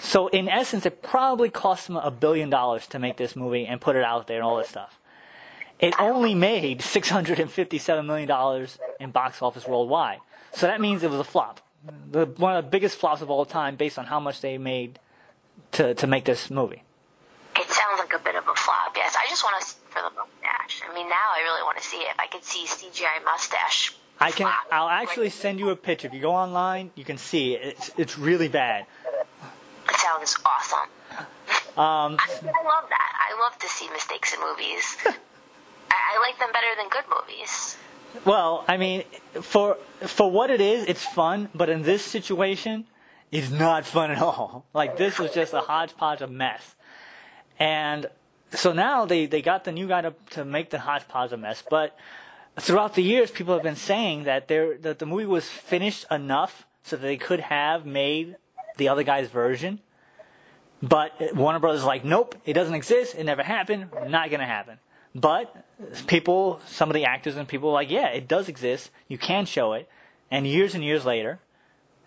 So 0.00 0.28
in 0.28 0.48
essence, 0.48 0.86
it 0.86 1.02
probably 1.02 1.50
cost 1.50 1.86
them 1.86 1.96
a 1.96 2.10
billion 2.10 2.50
dollars 2.50 2.86
to 2.88 2.98
make 2.98 3.16
this 3.16 3.36
movie 3.36 3.66
and 3.66 3.80
put 3.80 3.96
it 3.96 4.04
out 4.04 4.26
there 4.26 4.38
and 4.38 4.44
all 4.44 4.56
this 4.56 4.68
stuff. 4.68 4.98
It 5.78 5.94
only 5.98 6.34
made 6.34 6.80
$657 6.80 8.06
million 8.06 8.68
in 9.00 9.10
box 9.10 9.42
office 9.42 9.66
worldwide. 9.66 10.20
So 10.54 10.66
that 10.66 10.80
means 10.80 11.02
it 11.02 11.10
was 11.10 11.20
a 11.20 11.24
flop. 11.24 11.60
The, 12.10 12.26
one 12.26 12.56
of 12.56 12.64
the 12.64 12.70
biggest 12.70 12.96
flops 12.96 13.22
of 13.22 13.30
all 13.30 13.44
time 13.44 13.74
based 13.76 13.98
on 13.98 14.06
how 14.06 14.20
much 14.20 14.40
they 14.40 14.58
made 14.58 15.00
to, 15.72 15.94
to 15.94 16.06
make 16.06 16.24
this 16.24 16.50
movie. 16.50 16.84
It 17.56 17.68
sounds 17.68 17.98
like 17.98 18.12
a 18.12 18.22
bit 18.22 18.36
of 18.36 18.46
a 18.46 18.54
flop, 18.54 18.92
yes. 18.96 19.16
I 19.18 19.28
just 19.28 19.42
want 19.42 19.60
to 19.60 19.66
see 19.66 19.76
for 19.90 20.02
the 20.02 20.10
mustache. 20.10 20.82
I 20.88 20.94
mean, 20.94 21.08
now 21.08 21.16
I 21.36 21.42
really 21.42 21.62
want 21.62 21.78
to 21.78 21.84
see 21.84 21.98
it. 21.98 22.08
If 22.10 22.20
I 22.20 22.26
could 22.26 22.44
see 22.44 22.64
CGI 22.64 23.24
mustache. 23.24 23.94
I 24.20 24.30
can. 24.30 24.46
flop. 24.46 24.66
I'll 24.70 24.88
actually 24.88 25.30
send 25.30 25.58
you 25.58 25.70
a 25.70 25.76
picture. 25.76 26.06
If 26.06 26.14
you 26.14 26.20
go 26.20 26.32
online, 26.32 26.90
you 26.94 27.04
can 27.04 27.18
see 27.18 27.54
it. 27.54 27.76
It's 27.76 27.90
it's 27.98 28.18
really 28.18 28.48
bad. 28.48 28.86
Sounds 30.02 30.36
awesome. 30.44 30.88
Um, 31.78 32.16
I, 32.18 32.28
I 32.42 32.64
love 32.64 32.88
that. 32.90 33.12
I 33.30 33.40
love 33.40 33.56
to 33.60 33.68
see 33.68 33.88
mistakes 33.90 34.34
in 34.34 34.40
movies. 34.40 34.96
I, 35.06 35.14
I 35.90 36.18
like 36.20 36.38
them 36.38 36.50
better 36.52 36.66
than 36.76 36.88
good 36.88 37.04
movies. 37.08 37.76
Well, 38.24 38.64
I 38.66 38.76
mean, 38.76 39.04
for 39.40 39.78
for 40.00 40.30
what 40.30 40.50
it 40.50 40.60
is, 40.60 40.86
it's 40.86 41.04
fun. 41.04 41.48
But 41.54 41.70
in 41.70 41.82
this 41.82 42.04
situation, 42.04 42.86
it's 43.30 43.50
not 43.50 43.86
fun 43.86 44.10
at 44.10 44.18
all. 44.18 44.66
Like 44.74 44.96
this 44.96 45.18
was 45.18 45.32
just 45.32 45.52
a 45.52 45.60
hodgepodge 45.60 46.20
of 46.20 46.30
mess. 46.30 46.74
And 47.58 48.06
so 48.50 48.72
now 48.72 49.06
they 49.06 49.26
they 49.26 49.40
got 49.40 49.64
the 49.64 49.72
new 49.72 49.86
guy 49.88 50.02
to 50.02 50.14
to 50.30 50.44
make 50.44 50.70
the 50.70 50.80
hodgepodge 50.80 51.32
a 51.32 51.36
mess. 51.36 51.62
But 51.68 51.96
throughout 52.58 52.94
the 52.94 53.02
years, 53.02 53.30
people 53.30 53.54
have 53.54 53.62
been 53.62 53.76
saying 53.76 54.24
that 54.24 54.48
there 54.48 54.76
that 54.78 54.98
the 54.98 55.06
movie 55.06 55.26
was 55.26 55.48
finished 55.48 56.06
enough 56.10 56.66
so 56.82 56.96
that 56.96 57.02
they 57.02 57.16
could 57.16 57.40
have 57.40 57.86
made 57.86 58.36
the 58.76 58.88
other 58.88 59.04
guy's 59.04 59.28
version. 59.28 59.80
But 60.82 61.12
Warner 61.36 61.60
Brothers 61.60 61.80
is 61.82 61.86
like, 61.86 62.04
nope, 62.04 62.34
it 62.44 62.54
doesn't 62.54 62.74
exist. 62.74 63.14
It 63.14 63.24
never 63.24 63.42
happened. 63.42 63.88
Not 64.08 64.30
gonna 64.30 64.46
happen. 64.46 64.78
But 65.14 65.54
people, 66.06 66.60
some 66.66 66.88
of 66.90 66.94
the 66.94 67.04
actors 67.04 67.36
and 67.36 67.46
people 67.46 67.68
are 67.68 67.74
like, 67.74 67.90
yeah, 67.90 68.08
it 68.08 68.26
does 68.26 68.48
exist. 68.48 68.90
You 69.08 69.18
can 69.18 69.44
show 69.46 69.74
it. 69.74 69.88
And 70.30 70.46
years 70.46 70.74
and 70.74 70.82
years 70.82 71.04
later, 71.04 71.38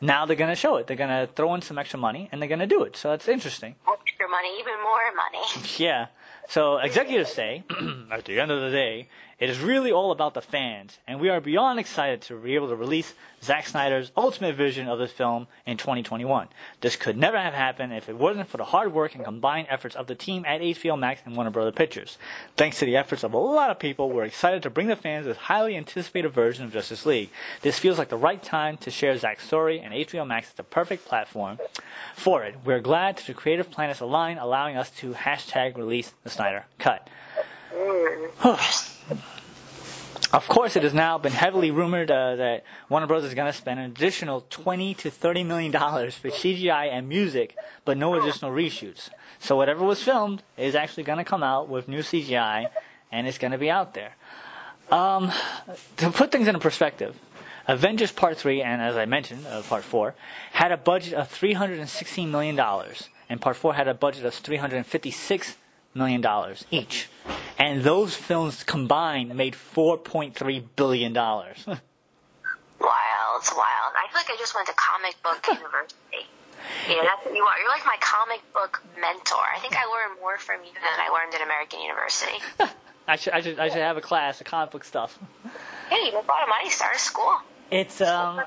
now 0.01 0.25
they're 0.25 0.35
gonna 0.35 0.55
show 0.55 0.75
it. 0.75 0.88
They're 0.88 0.97
gonna 0.97 1.27
throw 1.35 1.53
in 1.55 1.61
some 1.61 1.77
extra 1.77 1.99
money 1.99 2.27
and 2.31 2.41
they're 2.41 2.49
gonna 2.49 2.67
do 2.67 2.83
it. 2.83 2.97
So 2.97 3.11
that's 3.11 3.27
interesting. 3.27 3.75
Extra 3.88 4.27
money, 4.27 4.49
even 4.59 4.73
more 4.83 5.15
money. 5.15 5.45
Yeah. 5.77 6.07
So 6.47 6.77
executives 6.77 7.31
say, 7.31 7.63
at 8.11 8.25
the 8.25 8.39
end 8.39 8.51
of 8.51 8.61
the 8.61 8.69
day, 8.69 9.07
It 9.37 9.49
is 9.49 9.59
really 9.59 9.91
all 9.91 10.11
about 10.11 10.33
the 10.33 10.41
fans, 10.41 10.97
and 11.05 11.19
we 11.19 11.27
are 11.27 11.41
beyond 11.41 11.77
excited 11.77 12.21
to 12.21 12.37
be 12.37 12.55
able 12.55 12.69
to 12.69 12.75
release 12.75 13.13
Zack 13.43 13.67
Snyder's 13.67 14.09
ultimate 14.15 14.55
vision 14.55 14.87
of 14.87 14.97
this 14.97 15.11
film 15.11 15.47
in 15.65 15.75
2021. 15.75 16.47
This 16.79 16.95
could 16.95 17.17
never 17.17 17.37
have 17.37 17.53
happened 17.53 17.91
if 17.91 18.07
it 18.07 18.15
wasn't 18.15 18.47
for 18.47 18.55
the 18.55 18.63
hard 18.63 18.93
work 18.93 19.13
and 19.13 19.25
combined 19.25 19.67
efforts 19.69 19.93
of 19.93 20.07
the 20.07 20.15
team 20.15 20.45
at 20.47 20.61
HBO 20.61 20.97
Max 20.97 21.21
and 21.25 21.35
Warner 21.35 21.49
Bros. 21.49 21.73
Pictures. 21.73 22.17
Thanks 22.55 22.79
to 22.79 22.85
the 22.85 22.95
efforts 22.95 23.23
of 23.23 23.33
a 23.33 23.37
lot 23.37 23.69
of 23.69 23.77
people, 23.77 24.09
we're 24.09 24.23
excited 24.23 24.63
to 24.63 24.69
bring 24.69 24.87
the 24.87 24.95
fans 24.95 25.25
this 25.25 25.35
highly 25.35 25.75
anticipated 25.75 26.29
version 26.29 26.63
of 26.63 26.71
Justice 26.71 27.05
League. 27.05 27.29
This 27.61 27.77
feels 27.77 27.97
like 27.97 28.07
the 28.07 28.15
right 28.15 28.41
time 28.41 28.77
to 28.77 28.89
share 28.89 29.17
Zack's 29.17 29.45
story, 29.45 29.81
and 29.81 29.93
HBO 29.93 30.25
Max 30.25 30.47
is 30.47 30.53
the 30.53 30.63
perfect 30.63 31.03
platform 31.03 31.59
for 32.15 32.45
it. 32.45 32.55
We're 32.63 32.79
glad 32.79 33.17
to 33.17 33.27
the 33.27 33.33
creative 33.33 33.69
planets 33.69 33.99
align, 33.99 34.37
allowing 34.37 34.77
us 34.77 34.91
to 34.91 35.13
hashtag 35.13 35.75
release 35.75 36.13
the 36.23 36.29
Snyder 36.29 36.67
Cut. 36.79 37.09
Of 40.35 40.47
course, 40.49 40.75
it 40.75 40.83
has 40.83 40.93
now 40.93 41.17
been 41.17 41.31
heavily 41.31 41.71
rumored 41.71 42.11
uh, 42.11 42.35
that 42.35 42.65
Warner 42.89 43.07
Bros. 43.07 43.23
is 43.23 43.33
going 43.33 43.49
to 43.49 43.57
spend 43.57 43.79
an 43.79 43.85
additional 43.85 44.45
20 44.49 44.93
to 44.95 45.09
30 45.09 45.43
million 45.45 45.71
dollars 45.71 46.15
for 46.15 46.29
CGI 46.29 46.91
and 46.91 47.07
music, 47.07 47.55
but 47.85 47.97
no 47.97 48.15
additional 48.15 48.51
reshoots. 48.51 49.09
So 49.39 49.55
whatever 49.55 49.85
was 49.85 50.03
filmed 50.03 50.43
is 50.57 50.75
actually 50.75 51.03
going 51.03 51.19
to 51.19 51.23
come 51.23 51.41
out 51.41 51.69
with 51.69 51.88
new 51.88 51.99
CGI, 51.99 52.69
and 53.13 53.27
it's 53.27 53.38
going 53.38 53.51
to 53.51 53.57
be 53.57 53.69
out 53.69 53.93
there. 53.93 54.15
Um, 54.91 55.31
to 55.97 56.11
put 56.11 56.31
things 56.31 56.47
into 56.47 56.59
perspective, 56.59 57.15
Avengers 57.67 58.11
Part 58.11 58.38
3, 58.38 58.61
and 58.61 58.81
as 58.81 58.97
I 58.97 59.05
mentioned, 59.05 59.47
uh, 59.47 59.61
Part 59.61 59.83
4, 59.83 60.15
had 60.51 60.71
a 60.71 60.77
budget 60.77 61.13
of 61.13 61.31
$316 61.31 62.29
million, 62.29 62.59
and 63.29 63.41
Part 63.41 63.55
4 63.55 63.73
had 63.73 63.88
a 63.88 63.93
budget 63.93 64.25
of 64.25 64.33
$356 64.33 65.55
million 65.95 66.21
dollars 66.21 66.65
each. 66.69 67.10
And 67.58 67.84
those 67.84 68.15
films 68.15 68.63
combined 68.63 69.34
made 69.36 69.53
$4.3 69.53 70.63
billion. 70.75 71.13
Wild, 71.13 71.47
it's 73.39 73.55
wild. 73.55 73.93
I 73.95 74.08
feel 74.12 74.19
like 74.19 74.29
I 74.29 74.36
just 74.38 74.53
went 74.53 74.67
to 74.67 74.73
comic 74.73 75.15
book 75.23 75.47
university. 75.47 76.27
You 76.89 76.97
know, 76.97 77.03
that's 77.03 77.25
what 77.25 77.34
you 77.36 77.43
are. 77.43 77.58
You're 77.60 77.69
like 77.69 77.86
my 77.86 77.97
comic 77.99 78.41
book 78.53 78.84
mentor. 78.99 79.45
I 79.55 79.60
think 79.60 79.75
I 79.75 79.86
learned 79.86 80.19
more 80.19 80.38
from 80.38 80.62
you 80.63 80.73
than 80.73 80.99
I 80.99 81.10
learned 81.10 81.34
at 81.34 81.41
American 81.41 81.79
University. 81.81 82.38
I 83.08 83.15
should, 83.17 83.34
I 83.34 83.41
should, 83.41 83.60
I 83.60 83.69
should 83.69 83.81
have 83.81 83.97
a 83.97 84.01
class 84.01 84.41
of 84.41 84.47
comic 84.47 84.71
book 84.71 84.84
stuff. 84.84 85.17
Hey, 85.89 86.08
you 86.08 86.13
make 86.13 86.23
a 86.23 86.27
lot 86.27 86.43
of 86.43 86.49
money. 86.49 86.69
Start 86.69 86.95
a 86.95 86.99
school. 86.99 87.36
It's 87.71 88.01
um, 88.01 88.41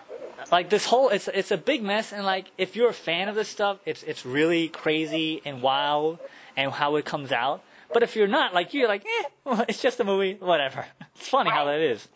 like 0.51 0.70
this 0.70 0.87
whole, 0.87 1.09
it's 1.09 1.29
it's 1.29 1.51
a 1.51 1.57
big 1.57 1.83
mess, 1.83 2.12
and 2.12 2.24
like 2.24 2.51
if 2.59 2.77
you're 2.77 2.90
a 2.90 2.94
fan 2.94 3.29
of 3.29 3.35
this 3.35 3.48
stuff, 3.48 3.79
it's 3.85 4.03
it's 4.03 4.24
really 4.24 4.68
crazy 4.68 5.42
and 5.44 5.62
wild, 5.62 6.18
and 6.57 6.72
how 6.72 6.96
it 6.96 7.05
comes 7.05 7.33
out. 7.33 7.62
But 7.92 8.03
if 8.03 8.16
you're 8.16 8.29
not, 8.29 8.55
like 8.55 8.74
you're 8.74 8.88
like, 8.88 9.05
eh, 9.05 9.29
well, 9.44 9.64
it's 9.68 9.83
just 9.83 10.01
a 10.01 10.05
movie, 10.05 10.37
whatever. 10.40 10.87
It's 11.16 11.29
funny 11.29 11.51
how 11.51 11.64
that 11.66 11.81
is. 11.81 12.09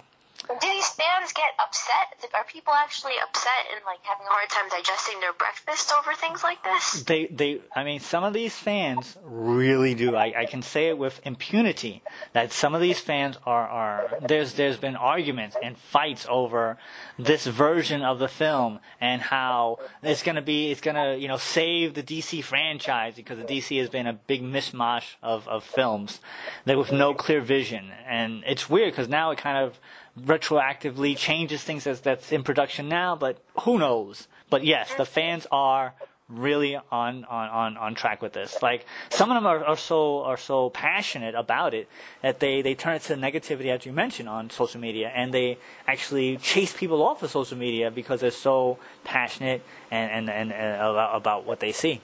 Do 0.48 0.56
these 0.60 0.88
fans 0.88 1.32
get 1.34 1.52
upset? 1.62 2.30
Are 2.34 2.44
people 2.44 2.72
actually 2.74 3.12
upset 3.22 3.70
and 3.74 3.80
like 3.86 3.98
having 4.02 4.26
a 4.26 4.30
hard 4.30 4.48
time 4.48 4.68
digesting 4.68 5.20
their 5.20 5.32
breakfast 5.32 5.92
over 5.96 6.14
things 6.14 6.42
like 6.42 6.62
this? 6.64 7.04
They, 7.04 7.26
they, 7.26 7.60
I 7.74 7.84
mean, 7.84 8.00
some 8.00 8.24
of 8.24 8.32
these 8.32 8.54
fans 8.54 9.16
really 9.22 9.94
do. 9.94 10.16
I, 10.16 10.40
I 10.40 10.46
can 10.46 10.62
say 10.62 10.88
it 10.88 10.98
with 10.98 11.20
impunity 11.24 12.02
that 12.32 12.52
some 12.52 12.74
of 12.74 12.80
these 12.80 12.98
fans 12.98 13.38
are, 13.46 13.68
are, 13.68 14.18
there's, 14.26 14.54
there's 14.54 14.76
been 14.76 14.96
arguments 14.96 15.56
and 15.62 15.78
fights 15.78 16.26
over 16.28 16.76
this 17.18 17.46
version 17.46 18.02
of 18.02 18.18
the 18.18 18.28
film 18.28 18.80
and 19.00 19.22
how 19.22 19.78
it's 20.02 20.22
gonna 20.22 20.42
be, 20.42 20.72
it's 20.72 20.80
gonna, 20.80 21.14
you 21.16 21.28
know, 21.28 21.36
save 21.36 21.94
the 21.94 22.02
DC 22.02 22.42
franchise 22.42 23.14
because 23.14 23.38
the 23.38 23.44
DC 23.44 23.78
has 23.78 23.88
been 23.88 24.08
a 24.08 24.12
big 24.12 24.42
mishmash 24.42 25.14
of, 25.22 25.46
of 25.46 25.62
films 25.62 26.20
that 26.64 26.76
with 26.76 26.90
no 26.90 27.14
clear 27.14 27.40
vision. 27.40 27.92
And 28.06 28.42
it's 28.46 28.68
weird 28.68 28.92
because 28.92 29.08
now 29.08 29.30
it 29.30 29.38
kind 29.38 29.58
of, 29.58 29.78
retroactively 30.18 31.16
changes 31.16 31.62
things 31.62 31.86
as 31.86 32.00
that's 32.00 32.32
in 32.32 32.42
production 32.42 32.88
now, 32.88 33.16
but 33.16 33.38
who 33.60 33.78
knows? 33.78 34.28
But 34.50 34.64
yes, 34.64 34.92
the 34.94 35.06
fans 35.06 35.46
are 35.50 35.94
really 36.28 36.76
on, 36.76 37.24
on, 37.24 37.24
on, 37.24 37.76
on 37.76 37.94
track 37.94 38.22
with 38.22 38.32
this. 38.32 38.62
Like 38.62 38.86
some 39.10 39.30
of 39.30 39.34
them 39.34 39.46
are, 39.46 39.64
are 39.64 39.76
so 39.76 40.22
are 40.24 40.36
so 40.36 40.70
passionate 40.70 41.34
about 41.34 41.74
it 41.74 41.88
that 42.22 42.40
they, 42.40 42.62
they 42.62 42.74
turn 42.74 42.94
it 42.96 43.02
to 43.02 43.16
negativity 43.16 43.66
as 43.66 43.84
you 43.84 43.92
mentioned 43.92 44.28
on 44.28 44.50
social 44.50 44.80
media 44.80 45.10
and 45.14 45.32
they 45.32 45.58
actually 45.86 46.36
chase 46.38 46.72
people 46.72 47.02
off 47.02 47.22
of 47.22 47.30
social 47.30 47.58
media 47.58 47.90
because 47.90 48.20
they're 48.20 48.30
so 48.30 48.78
passionate 49.04 49.62
and, 49.90 50.10
and, 50.10 50.30
and, 50.30 50.52
and 50.52 50.76
about, 50.76 51.16
about 51.16 51.46
what 51.46 51.60
they 51.60 51.72
see. 51.72 52.00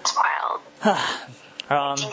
It's 0.00 0.16
wild. 0.16 0.98
Um, 1.70 1.96
DC, 1.96 2.12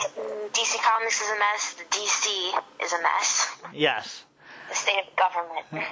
DC 0.54 0.82
Comics 0.82 1.20
is 1.20 1.28
a 1.28 1.38
mess. 1.38 1.74
The 1.74 1.84
DC 1.84 2.82
is 2.82 2.92
a 2.94 3.02
mess. 3.02 3.56
yes. 3.74 4.24
The 4.72 4.78
state 4.78 5.00
of 5.06 5.16
government 5.16 5.86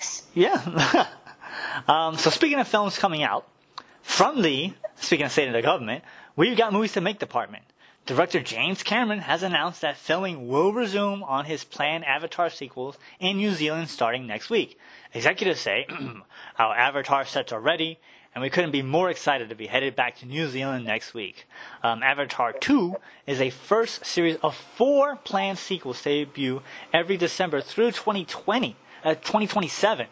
is. 0.00 0.22
Yeah. 0.32 1.06
um, 1.86 2.16
so 2.16 2.30
speaking 2.30 2.58
of 2.58 2.66
films 2.66 2.96
coming 2.96 3.22
out, 3.22 3.46
from 4.00 4.40
the, 4.40 4.72
speaking 4.96 5.26
of 5.26 5.32
state 5.32 5.48
of 5.48 5.52
the 5.52 5.60
government, 5.60 6.02
we've 6.34 6.56
got 6.56 6.72
movies 6.72 6.92
to 6.92 7.02
make 7.02 7.18
department. 7.18 7.64
Director 8.06 8.40
James 8.40 8.82
Cameron 8.82 9.18
has 9.18 9.42
announced 9.42 9.82
that 9.82 9.98
filming 9.98 10.48
will 10.48 10.72
resume 10.72 11.22
on 11.22 11.44
his 11.44 11.62
planned 11.62 12.06
Avatar 12.06 12.48
sequels 12.48 12.96
in 13.20 13.36
New 13.36 13.50
Zealand 13.50 13.90
starting 13.90 14.26
next 14.26 14.48
week. 14.48 14.78
Executives 15.12 15.60
say, 15.60 15.86
our 16.58 16.74
Avatar 16.74 17.26
sets 17.26 17.52
are 17.52 17.60
ready, 17.60 18.00
and 18.34 18.42
we 18.42 18.50
couldn't 18.50 18.70
be 18.70 18.82
more 18.82 19.10
excited 19.10 19.48
to 19.50 19.54
be 19.54 19.66
headed 19.66 19.94
back 19.94 20.16
to 20.18 20.26
New 20.26 20.48
Zealand 20.48 20.84
next 20.84 21.12
week. 21.12 21.46
Um, 21.82 22.02
Avatar 22.02 22.52
2 22.52 22.96
is 23.26 23.40
a 23.40 23.50
first 23.50 24.04
series 24.06 24.36
of 24.42 24.54
four 24.54 25.16
planned 25.16 25.58
sequels 25.58 25.98
to 26.02 26.24
debut 26.24 26.62
every 26.92 27.16
December 27.16 27.60
through 27.60 27.92
2020, 27.92 28.76
uh, 29.04 29.14
2027, 29.14 30.06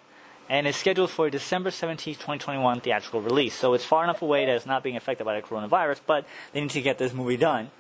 and 0.51 0.67
is 0.67 0.77
scheduled 0.77 1.11
for 1.11 1.29
a 1.29 1.31
December 1.31 1.71
17, 1.71 2.15
2021 2.15 2.81
theatrical 2.81 3.23
release. 3.23 3.55
So 3.55 3.73
it's 3.73 3.85
far 3.85 4.05
enough 4.05 4.21
away 4.21 4.45
that 4.45 4.55
it's 4.55 4.67
not 4.67 4.83
being 4.83 4.97
affected 4.97 5.25
by 5.25 5.41
the 5.41 5.47
coronavirus, 5.47 6.01
but 6.07 6.27
they 6.53 6.61
need 6.61 6.71
to 6.71 6.83
get 6.83 6.99
this 6.99 7.15
movie 7.15 7.39
done. 7.39 7.71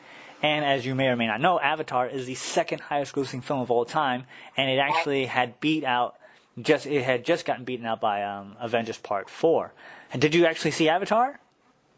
And 0.42 0.64
as 0.64 0.86
you 0.86 0.94
may 0.94 1.08
or 1.08 1.16
may 1.16 1.26
not 1.26 1.42
know, 1.42 1.60
Avatar 1.60 2.06
is 2.06 2.24
the 2.24 2.34
second 2.34 2.80
highest 2.80 3.14
grossing 3.14 3.42
film 3.42 3.60
of 3.60 3.70
all 3.70 3.84
time, 3.84 4.24
and 4.56 4.70
it 4.70 4.78
actually 4.78 5.26
had 5.26 5.60
beat 5.60 5.84
out 5.84 6.16
just 6.62 6.86
it 6.86 7.02
had 7.02 7.24
just 7.24 7.44
gotten 7.44 7.64
beaten 7.64 7.86
out 7.86 8.00
by 8.00 8.22
um, 8.22 8.56
Avengers 8.60 8.98
Part 8.98 9.28
Four. 9.30 9.72
And 10.12 10.20
did 10.20 10.34
you 10.34 10.46
actually 10.46 10.72
see 10.72 10.88
Avatar? 10.88 11.38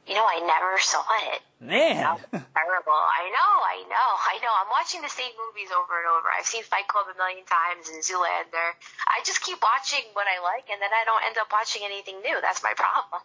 You 0.06 0.14
know, 0.14 0.24
I 0.26 0.40
never 0.40 0.80
saw 0.80 1.04
it. 1.32 1.42
Man, 1.60 1.94
Terrible. 1.94 2.98
I 2.98 3.30
know, 3.30 3.52
I 3.62 3.84
know, 3.86 4.10
I 4.18 4.38
know. 4.42 4.50
I'm 4.60 4.66
watching 4.68 5.00
the 5.00 5.08
same 5.08 5.30
movies 5.38 5.70
over 5.70 5.94
and 5.94 6.08
over. 6.18 6.26
I've 6.36 6.44
seen 6.44 6.64
Fight 6.64 6.88
Club 6.88 7.06
a 7.14 7.16
million 7.16 7.44
times 7.46 7.88
and 7.88 8.02
Zoolander. 8.02 8.74
I 9.06 9.22
just 9.24 9.40
keep 9.42 9.58
watching 9.62 10.02
what 10.14 10.26
I 10.26 10.42
like, 10.42 10.64
and 10.72 10.82
then 10.82 10.90
I 10.90 11.04
don't 11.04 11.22
end 11.24 11.36
up 11.38 11.46
watching 11.52 11.82
anything 11.84 12.20
new. 12.20 12.36
That's 12.42 12.64
my 12.64 12.74
problem. 12.74 13.22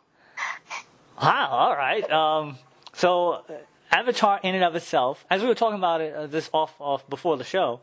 wow. 1.19 1.47
All 1.49 1.75
right. 1.75 2.09
Um, 2.11 2.57
so 2.93 3.31
uh, 3.49 3.53
Avatar, 3.91 4.39
in 4.43 4.53
and 4.53 4.63
of 4.63 4.75
itself, 4.75 5.25
as 5.31 5.41
we 5.41 5.47
were 5.47 5.55
talking 5.55 5.79
about 5.79 6.01
it 6.01 6.13
uh, 6.13 6.27
this 6.27 6.47
off 6.53 6.75
off 6.79 7.09
before 7.09 7.37
the 7.37 7.43
show, 7.43 7.79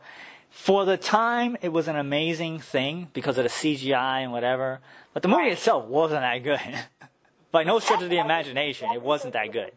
for 0.55 0.85
the 0.85 0.95
time 0.95 1.57
it 1.61 1.69
was 1.73 1.89
an 1.89 1.97
amazing 1.97 2.59
thing 2.59 3.09
because 3.11 3.37
of 3.37 3.43
the 3.43 3.49
CGI 3.49 4.23
and 4.23 4.31
whatever. 4.31 4.79
But 5.13 5.21
the 5.21 5.27
movie 5.27 5.49
itself 5.49 5.83
wasn't 5.85 6.21
that 6.21 6.37
good. 6.43 6.61
By 7.51 7.63
no 7.65 7.79
stretch 7.79 8.01
of 8.01 8.09
the 8.09 8.19
imagination, 8.19 8.89
it 8.93 9.01
wasn't 9.01 9.33
that 9.33 9.51
good. 9.51 9.71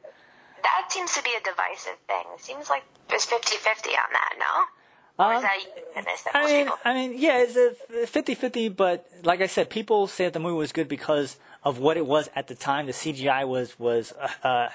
That 0.62 0.86
seems 0.90 1.12
to 1.14 1.22
be 1.22 1.30
a 1.36 1.40
divisive 1.42 1.96
thing. 2.06 2.24
It 2.34 2.40
seems 2.40 2.70
like 2.70 2.84
there's 3.08 3.26
50-50 3.26 3.88
on 3.88 4.12
that, 4.12 4.34
no? 4.38 5.24
Or 5.24 5.32
is 5.32 5.36
Um, 5.38 5.42
that 5.42 5.58
unanimous 5.88 6.22
that 6.22 6.36
I 6.36 6.46
mean, 6.46 6.64
people? 6.66 6.78
I 6.84 6.94
mean, 6.94 7.14
yeah, 7.18 7.38
it's 7.38 7.56
a 7.56 7.74
50-50, 8.06 8.76
but 8.76 9.04
like 9.24 9.40
I 9.40 9.46
said, 9.48 9.70
people 9.70 10.06
say 10.06 10.24
that 10.24 10.32
the 10.32 10.38
movie 10.40 10.56
was 10.56 10.70
good 10.70 10.86
because 10.88 11.38
of 11.64 11.78
what 11.80 11.96
it 11.96 12.06
was 12.06 12.30
at 12.36 12.46
the 12.46 12.54
time. 12.54 12.86
The 12.86 12.92
CGI 12.92 13.46
was 13.46 13.76
was 13.80 14.12
uh, 14.12 14.46
uh, 14.46 14.68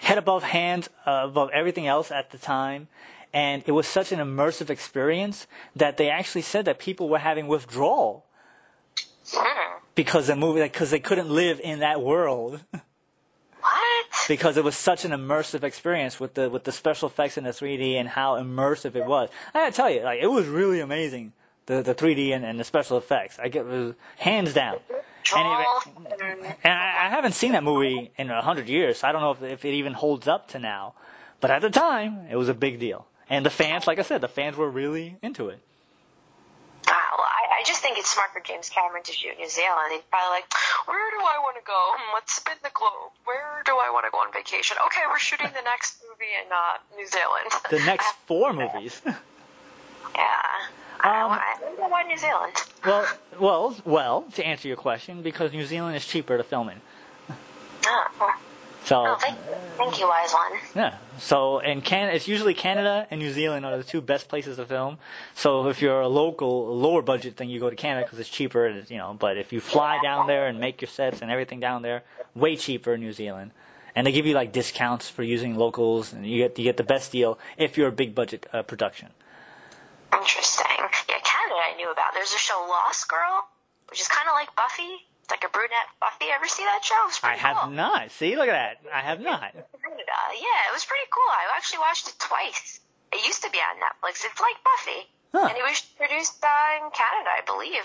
head 0.00 0.16
above 0.16 0.42
hands 0.44 0.88
uh, 1.06 1.22
above 1.30 1.50
everything 1.52 1.86
else 1.86 2.10
at 2.10 2.30
the 2.30 2.38
time, 2.38 2.88
and 3.36 3.62
it 3.66 3.72
was 3.72 3.86
such 3.86 4.12
an 4.12 4.18
immersive 4.18 4.70
experience 4.70 5.46
that 5.82 5.98
they 5.98 6.08
actually 6.08 6.40
said 6.40 6.64
that 6.64 6.78
people 6.78 7.06
were 7.10 7.18
having 7.18 7.46
withdrawal 7.48 8.24
because 9.94 10.26
the 10.28 10.36
movie 10.36 10.62
because 10.62 10.90
they 10.90 11.00
couldn't 11.00 11.28
live 11.28 11.60
in 11.60 11.80
that 11.80 12.00
world 12.00 12.64
What? 13.60 14.06
because 14.26 14.56
it 14.56 14.64
was 14.64 14.76
such 14.76 15.04
an 15.04 15.10
immersive 15.10 15.62
experience 15.64 16.18
with 16.18 16.32
the 16.34 16.48
with 16.48 16.64
the 16.64 16.72
special 16.72 17.08
effects 17.08 17.36
in 17.36 17.44
the 17.44 17.50
3D 17.50 17.94
and 18.00 18.08
how 18.08 18.36
immersive 18.36 18.94
it 18.96 19.04
was. 19.04 19.28
I 19.52 19.58
gotta 19.64 19.72
tell 19.72 19.90
you, 19.90 20.00
like 20.02 20.20
it 20.22 20.28
was 20.28 20.46
really 20.46 20.80
amazing. 20.80 21.32
The 21.66 21.82
the 21.82 21.94
3D 21.94 22.30
and, 22.34 22.42
and 22.44 22.58
the 22.58 22.64
special 22.64 22.96
effects, 22.96 23.38
I 23.38 23.48
get 23.48 23.66
hands 24.18 24.54
down. 24.54 24.78
And, 25.36 25.46
it, 26.44 26.56
and 26.62 26.72
I, 26.72 27.06
I 27.06 27.08
haven't 27.10 27.32
seen 27.32 27.52
that 27.52 27.64
movie 27.64 28.12
in 28.16 28.30
a 28.30 28.40
hundred 28.40 28.68
years, 28.68 28.98
so 29.00 29.08
I 29.08 29.12
don't 29.12 29.20
know 29.20 29.32
if, 29.32 29.42
if 29.42 29.64
it 29.64 29.74
even 29.74 29.92
holds 29.92 30.26
up 30.28 30.48
to 30.52 30.58
now. 30.58 30.94
But 31.40 31.50
at 31.50 31.60
the 31.62 31.70
time, 31.70 32.28
it 32.30 32.36
was 32.36 32.48
a 32.48 32.54
big 32.54 32.78
deal, 32.78 33.06
and 33.28 33.44
the 33.44 33.50
fans, 33.50 33.86
like 33.86 33.98
I 33.98 34.02
said, 34.02 34.20
the 34.20 34.28
fans 34.28 34.56
were 34.56 34.70
really 34.70 35.16
into 35.22 35.48
it. 35.48 35.58
Ah, 36.88 37.08
well, 37.18 37.26
I, 37.26 37.60
I 37.60 37.64
just 37.66 37.80
think 37.82 37.98
it's 37.98 38.10
smart 38.10 38.30
for 38.32 38.40
James 38.40 38.68
Cameron 38.70 39.02
to 39.02 39.12
shoot 39.12 39.36
New 39.38 39.48
Zealand. 39.48 39.90
He's 39.90 40.02
probably 40.10 40.36
like, 40.36 40.44
where 40.86 41.10
do 41.10 41.16
I 41.18 41.38
want 41.42 41.56
to 41.56 41.64
go? 41.66 41.74
Hmm, 41.74 42.14
let's 42.14 42.32
spin 42.34 42.54
the 42.62 42.70
globe. 42.72 43.10
Where 43.24 43.62
do 43.64 43.72
I 43.72 43.90
want 43.90 44.06
to 44.06 44.10
go 44.12 44.18
on 44.18 44.32
vacation? 44.32 44.76
Okay, 44.86 45.00
we're 45.10 45.18
shooting 45.18 45.48
the 45.48 45.62
next 45.62 46.00
movie 46.08 46.30
in 46.44 46.52
uh, 46.52 46.78
New 46.96 47.06
Zealand. 47.06 47.50
The 47.70 47.84
next 47.84 48.06
four 48.26 48.52
movies. 48.52 49.02
yeah. 49.06 49.12
Um, 51.02 51.30
I 51.32 51.56
don't 51.76 51.90
want 51.90 52.08
New 52.08 52.16
Zealand. 52.16 52.54
well, 52.84 53.06
well, 53.38 53.76
well. 53.84 54.22
To 54.34 54.46
answer 54.46 54.66
your 54.68 54.76
question, 54.76 55.22
because 55.22 55.52
New 55.52 55.64
Zealand 55.66 55.96
is 55.96 56.06
cheaper 56.06 56.36
to 56.36 56.42
film 56.44 56.68
in. 56.70 56.80
Oh, 57.86 58.34
So 58.86 59.04
oh, 59.04 59.16
thank, 59.16 59.36
thank 59.76 59.98
you, 59.98 60.06
wise 60.06 60.32
one. 60.32 60.52
yeah. 60.76 60.98
So 61.18 61.58
in 61.58 61.80
Can, 61.80 62.08
it's 62.14 62.28
usually 62.28 62.54
Canada 62.54 63.04
and 63.10 63.20
New 63.20 63.32
Zealand 63.32 63.66
are 63.66 63.76
the 63.76 63.82
two 63.82 64.00
best 64.00 64.28
places 64.28 64.58
to 64.58 64.64
film. 64.64 64.98
So 65.34 65.66
if 65.66 65.82
you're 65.82 66.02
a 66.02 66.06
local, 66.08 66.72
lower 66.76 67.02
budget 67.02 67.36
thing, 67.36 67.50
you 67.50 67.58
go 67.58 67.68
to 67.68 67.74
Canada 67.74 68.06
because 68.06 68.20
it's 68.20 68.28
cheaper. 68.28 68.64
and 68.64 68.78
it's, 68.78 68.88
You 68.88 68.98
know, 68.98 69.16
but 69.18 69.38
if 69.38 69.52
you 69.52 69.60
fly 69.60 69.98
down 70.04 70.28
there 70.28 70.46
and 70.46 70.60
make 70.60 70.80
your 70.80 70.88
sets 70.88 71.20
and 71.20 71.32
everything 71.32 71.58
down 71.58 71.82
there, 71.82 72.04
way 72.36 72.54
cheaper 72.54 72.94
in 72.94 73.00
New 73.00 73.12
Zealand. 73.12 73.50
And 73.96 74.06
they 74.06 74.12
give 74.12 74.24
you 74.24 74.34
like 74.34 74.52
discounts 74.52 75.08
for 75.08 75.24
using 75.24 75.56
locals, 75.56 76.12
and 76.12 76.24
you 76.24 76.36
get 76.38 76.56
you 76.56 76.64
get 76.64 76.76
the 76.76 76.84
best 76.84 77.10
deal 77.10 77.40
if 77.56 77.76
you're 77.76 77.88
a 77.88 77.92
big 77.92 78.14
budget 78.14 78.46
uh, 78.52 78.62
production. 78.62 79.08
Interesting. 80.12 80.66
Yeah, 81.08 81.18
Canada 81.24 81.56
I 81.58 81.74
knew 81.76 81.90
about. 81.90 82.12
There's 82.14 82.32
a 82.34 82.38
show 82.38 82.66
Lost 82.68 83.08
Girl, 83.08 83.48
which 83.88 84.00
is 84.00 84.06
kind 84.06 84.28
of 84.28 84.34
like 84.34 84.54
Buffy. 84.54 85.06
It's 85.26 85.30
like 85.32 85.42
a 85.42 85.50
brunette 85.50 85.90
Buffy. 85.98 86.26
Ever 86.32 86.46
see 86.46 86.62
that 86.62 86.84
show? 86.84 86.94
It's 87.08 87.18
I 87.18 87.34
pretty 87.34 87.40
have 87.40 87.56
cool. 87.66 87.70
not. 87.72 88.12
See, 88.12 88.36
look 88.36 88.46
at 88.48 88.52
that. 88.54 88.94
I 88.94 89.00
have 89.00 89.18
not. 89.20 89.50
Canada. 89.50 90.16
Yeah, 90.38 90.70
it 90.70 90.72
was 90.72 90.84
pretty 90.84 91.08
cool. 91.10 91.26
I 91.26 91.50
actually 91.56 91.80
watched 91.80 92.06
it 92.06 92.14
twice. 92.20 92.78
It 93.12 93.26
used 93.26 93.42
to 93.42 93.50
be 93.50 93.58
on 93.58 93.74
Netflix. 93.82 94.22
It's 94.22 94.38
like 94.40 94.54
Buffy. 94.62 95.10
Huh. 95.34 95.48
And 95.50 95.58
it 95.58 95.62
was 95.66 95.80
produced 95.98 96.38
uh, 96.44 96.76
in 96.84 96.90
Canada, 96.92 97.30
I 97.36 97.42
believe. 97.44 97.82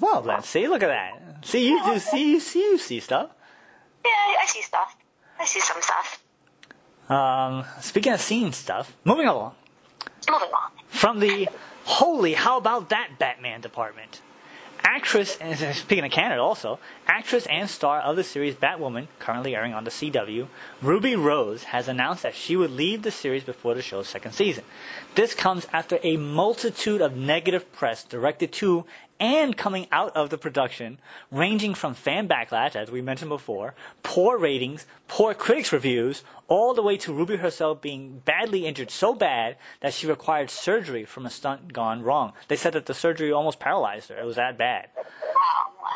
Well, 0.00 0.22
then, 0.22 0.42
see, 0.42 0.66
look 0.68 0.82
at 0.82 0.88
that. 0.88 1.44
See, 1.44 1.68
you 1.68 1.84
do 1.84 1.98
see, 1.98 2.30
you 2.32 2.40
see, 2.40 2.60
you 2.60 2.78
see 2.78 3.00
stuff. 3.00 3.28
Yeah, 4.04 4.10
I- 4.10 4.38
I 4.42 4.46
see 4.46 4.62
stuff. 4.62 4.96
I 5.38 5.44
see 5.44 5.60
some 5.60 5.82
stuff. 5.82 6.22
Um, 7.10 7.64
speaking 7.82 8.12
of 8.14 8.20
seeing 8.22 8.52
stuff, 8.52 8.96
moving 9.04 9.26
along 9.26 9.54
Moving 10.30 10.48
on. 10.50 10.70
from 10.88 11.20
the 11.20 11.48
holy, 11.84 12.32
how 12.34 12.56
about 12.58 12.88
that 12.88 13.18
Batman 13.18 13.60
department? 13.60 14.20
Actress, 14.90 15.36
and 15.36 15.76
speaking 15.76 16.06
of 16.06 16.10
Canada 16.10 16.40
also, 16.40 16.78
actress 17.06 17.44
and 17.50 17.68
star 17.68 18.00
of 18.00 18.16
the 18.16 18.24
series 18.24 18.54
Batwoman, 18.54 19.06
currently 19.18 19.54
airing 19.54 19.74
on 19.74 19.84
the 19.84 19.90
CW, 19.90 20.46
Ruby 20.80 21.14
Rose 21.14 21.64
has 21.64 21.88
announced 21.88 22.22
that 22.22 22.34
she 22.34 22.56
would 22.56 22.70
leave 22.70 23.02
the 23.02 23.10
series 23.10 23.44
before 23.44 23.74
the 23.74 23.82
show's 23.82 24.08
second 24.08 24.32
season. 24.32 24.64
This 25.14 25.34
comes 25.34 25.66
after 25.74 25.98
a 26.02 26.16
multitude 26.16 27.02
of 27.02 27.14
negative 27.14 27.70
press 27.70 28.02
directed 28.02 28.50
to 28.52 28.86
and 29.20 29.56
coming 29.56 29.86
out 29.90 30.16
of 30.16 30.30
the 30.30 30.38
production, 30.38 30.98
ranging 31.30 31.74
from 31.74 31.94
fan 31.94 32.28
backlash, 32.28 32.76
as 32.76 32.90
we 32.90 33.02
mentioned 33.02 33.30
before, 33.30 33.74
poor 34.02 34.38
ratings, 34.38 34.86
poor 35.08 35.34
critics' 35.34 35.72
reviews, 35.72 36.22
all 36.46 36.74
the 36.74 36.82
way 36.82 36.96
to 36.96 37.12
Ruby 37.12 37.36
herself 37.36 37.80
being 37.80 38.20
badly 38.24 38.66
injured 38.66 38.90
so 38.90 39.14
bad 39.14 39.56
that 39.80 39.92
she 39.92 40.06
required 40.06 40.50
surgery 40.50 41.04
from 41.04 41.26
a 41.26 41.30
stunt 41.30 41.72
gone 41.72 42.02
wrong. 42.02 42.32
They 42.48 42.56
said 42.56 42.72
that 42.74 42.86
the 42.86 42.94
surgery 42.94 43.32
almost 43.32 43.60
paralyzed 43.60 44.08
her. 44.08 44.18
It 44.18 44.24
was 44.24 44.36
that 44.36 44.56
bad. 44.56 44.88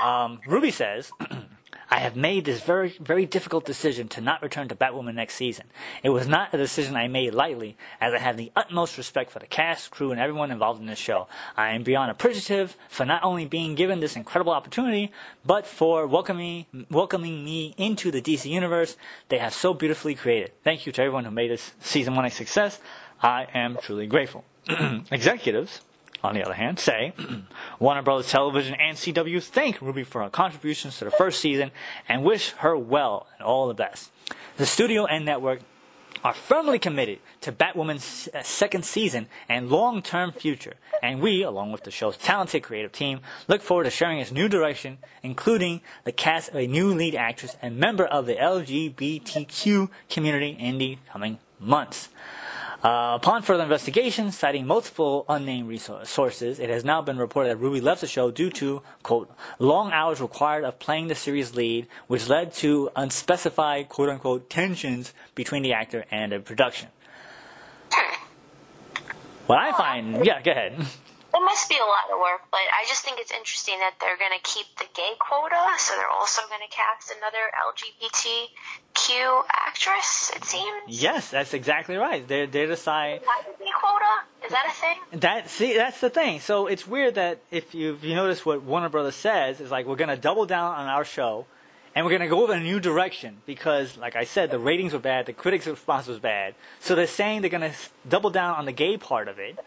Um, 0.02 0.40
Ruby 0.46 0.70
says, 0.70 1.10
I 1.92 1.98
have 1.98 2.16
made 2.16 2.46
this 2.46 2.62
very, 2.62 2.96
very 2.98 3.26
difficult 3.26 3.66
decision 3.66 4.08
to 4.08 4.22
not 4.22 4.40
return 4.40 4.66
to 4.68 4.74
Batwoman 4.74 5.14
next 5.14 5.34
season. 5.34 5.66
It 6.02 6.08
was 6.08 6.26
not 6.26 6.54
a 6.54 6.56
decision 6.56 6.96
I 6.96 7.06
made 7.06 7.34
lightly, 7.34 7.76
as 8.00 8.14
I 8.14 8.18
have 8.18 8.38
the 8.38 8.50
utmost 8.56 8.96
respect 8.96 9.30
for 9.30 9.40
the 9.40 9.46
cast, 9.46 9.90
crew, 9.90 10.10
and 10.10 10.18
everyone 10.18 10.50
involved 10.50 10.80
in 10.80 10.86
this 10.86 10.98
show. 10.98 11.28
I 11.54 11.74
am 11.74 11.82
beyond 11.82 12.10
appreciative 12.10 12.78
for 12.88 13.04
not 13.04 13.22
only 13.22 13.44
being 13.44 13.74
given 13.74 14.00
this 14.00 14.16
incredible 14.16 14.54
opportunity, 14.54 15.12
but 15.44 15.66
for 15.66 16.06
welcoming, 16.06 16.64
welcoming 16.90 17.44
me 17.44 17.74
into 17.76 18.10
the 18.10 18.22
DC 18.22 18.46
universe 18.46 18.96
they 19.28 19.36
have 19.36 19.52
so 19.52 19.74
beautifully 19.74 20.14
created. 20.14 20.52
Thank 20.64 20.86
you 20.86 20.92
to 20.92 21.02
everyone 21.02 21.26
who 21.26 21.30
made 21.30 21.50
this 21.50 21.72
season 21.80 22.14
one 22.14 22.24
a 22.24 22.30
success. 22.30 22.80
I 23.22 23.48
am 23.52 23.76
truly 23.76 24.06
grateful. 24.06 24.46
Executives, 25.10 25.82
on 26.22 26.34
the 26.34 26.44
other 26.44 26.54
hand, 26.54 26.78
say 26.78 27.12
Warner 27.78 28.02
Brothers 28.02 28.30
Television 28.30 28.74
and 28.74 28.96
CW 28.96 29.42
thank 29.42 29.80
Ruby 29.80 30.04
for 30.04 30.22
her 30.22 30.30
contributions 30.30 30.98
to 30.98 31.04
the 31.04 31.10
first 31.10 31.40
season 31.40 31.70
and 32.08 32.24
wish 32.24 32.50
her 32.58 32.76
well 32.76 33.26
and 33.34 33.46
all 33.46 33.68
the 33.68 33.74
best. 33.74 34.10
The 34.56 34.66
studio 34.66 35.06
and 35.06 35.24
network 35.24 35.60
are 36.24 36.32
firmly 36.32 36.78
committed 36.78 37.18
to 37.40 37.50
Batwoman's 37.50 38.28
uh, 38.32 38.42
second 38.42 38.84
season 38.84 39.26
and 39.48 39.68
long-term 39.68 40.32
future, 40.32 40.74
and 41.02 41.20
we, 41.20 41.42
along 41.42 41.72
with 41.72 41.82
the 41.82 41.90
show's 41.90 42.16
talented 42.16 42.62
creative 42.62 42.92
team, 42.92 43.20
look 43.48 43.60
forward 43.60 43.84
to 43.84 43.90
sharing 43.90 44.20
its 44.20 44.30
new 44.30 44.48
direction, 44.48 44.98
including 45.22 45.80
the 46.04 46.12
cast 46.12 46.50
of 46.50 46.56
a 46.56 46.66
new 46.66 46.94
lead 46.94 47.14
actress 47.14 47.56
and 47.60 47.76
member 47.76 48.06
of 48.06 48.26
the 48.26 48.36
LGBTQ 48.36 49.88
community 50.08 50.56
in 50.58 50.78
the 50.78 50.98
coming 51.10 51.38
months. 51.58 52.08
Uh, 52.82 53.12
upon 53.14 53.42
further 53.42 53.62
investigation, 53.62 54.32
citing 54.32 54.66
multiple 54.66 55.24
unnamed 55.28 55.68
resource- 55.68 56.08
sources, 56.10 56.58
it 56.58 56.68
has 56.68 56.84
now 56.84 57.00
been 57.00 57.16
reported 57.16 57.50
that 57.50 57.56
Ruby 57.58 57.80
left 57.80 58.00
the 58.00 58.08
show 58.08 58.32
due 58.32 58.50
to, 58.50 58.82
quote, 59.04 59.30
long 59.60 59.92
hours 59.92 60.20
required 60.20 60.64
of 60.64 60.80
playing 60.80 61.06
the 61.06 61.14
series 61.14 61.54
lead, 61.54 61.86
which 62.08 62.28
led 62.28 62.52
to 62.54 62.90
unspecified, 62.96 63.88
quote 63.88 64.08
unquote, 64.08 64.50
tensions 64.50 65.14
between 65.36 65.62
the 65.62 65.72
actor 65.72 66.04
and 66.10 66.32
the 66.32 66.40
production. 66.40 66.88
What 69.46 69.58
I 69.58 69.72
find, 69.72 70.24
yeah, 70.24 70.42
go 70.42 70.50
ahead. 70.50 70.84
It 71.34 71.40
must 71.40 71.68
be 71.68 71.76
a 71.76 71.84
lot 71.84 72.12
of 72.12 72.20
work, 72.20 72.42
but 72.50 72.60
I 72.60 72.84
just 72.86 73.02
think 73.04 73.18
it's 73.18 73.32
interesting 73.32 73.78
that 73.78 73.94
they're 74.00 74.18
going 74.18 74.36
to 74.36 74.42
keep 74.42 74.66
the 74.76 74.84
gay 74.94 75.12
quota, 75.18 75.56
so 75.78 75.96
they're 75.96 76.08
also 76.08 76.42
going 76.48 76.60
to 76.60 76.74
cast 76.74 77.10
another 77.16 77.48
LGBTQ 77.72 79.42
actress, 79.50 80.30
it 80.36 80.44
seems. 80.44 80.82
Yes, 80.86 81.30
that's 81.30 81.54
exactly 81.54 81.96
right. 81.96 82.26
They 82.26 82.46
they 82.46 82.66
decide 82.66 83.22
Is 83.22 83.28
gay 83.58 83.64
quota? 83.80 84.12
Is 84.44 84.50
that 84.50 84.66
a 84.68 84.74
thing? 84.80 85.20
That 85.20 85.48
see, 85.48 85.74
that's 85.74 86.00
the 86.00 86.10
thing. 86.10 86.40
So 86.40 86.66
it's 86.66 86.86
weird 86.86 87.14
that 87.14 87.38
if 87.50 87.74
you 87.74 87.94
if 87.94 88.04
you 88.04 88.14
notice 88.14 88.44
what 88.44 88.62
Warner 88.62 88.90
Brothers 88.90 89.14
says 89.14 89.60
is 89.60 89.70
like 89.70 89.86
we're 89.86 89.96
gonna 89.96 90.16
double 90.18 90.44
down 90.44 90.74
on 90.74 90.86
our 90.86 91.04
show, 91.04 91.46
and 91.94 92.04
we're 92.04 92.12
gonna 92.12 92.28
go 92.28 92.50
in 92.50 92.60
a 92.60 92.62
new 92.62 92.80
direction 92.80 93.38
because, 93.46 93.96
like 93.96 94.16
I 94.16 94.24
said, 94.24 94.50
the 94.50 94.58
ratings 94.58 94.92
were 94.92 94.98
bad, 94.98 95.26
the 95.26 95.32
critics' 95.32 95.66
response 95.66 96.06
was 96.06 96.18
bad. 96.18 96.54
So 96.80 96.94
they're 96.94 97.06
saying 97.06 97.40
they're 97.40 97.50
gonna 97.50 97.72
double 98.08 98.30
down 98.30 98.56
on 98.56 98.64
the 98.66 98.72
gay 98.72 98.96
part 98.96 99.28
of 99.28 99.38
it, 99.38 99.58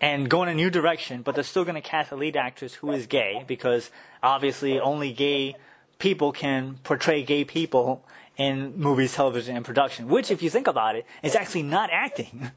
and, 0.00 0.30
go 0.30 0.42
in 0.42 0.48
a 0.48 0.54
new 0.54 0.70
direction. 0.70 1.22
But 1.22 1.34
they're 1.34 1.44
still 1.44 1.64
gonna 1.64 1.82
cast 1.82 2.12
a 2.12 2.16
lead 2.16 2.36
actress 2.36 2.74
who 2.74 2.90
is 2.92 3.06
gay 3.06 3.44
because 3.46 3.90
obviously 4.22 4.78
only 4.80 5.12
gay 5.12 5.56
people 5.98 6.32
can 6.32 6.78
portray 6.84 7.22
gay 7.22 7.44
people 7.44 8.04
in 8.36 8.76
movies, 8.76 9.14
television, 9.14 9.56
and 9.56 9.64
production. 9.64 10.08
Which, 10.08 10.30
if 10.30 10.42
you 10.42 10.50
think 10.50 10.66
about 10.66 10.96
it, 10.96 11.06
is 11.22 11.34
actually 11.36 11.62
not 11.62 11.90
acting. 11.92 12.50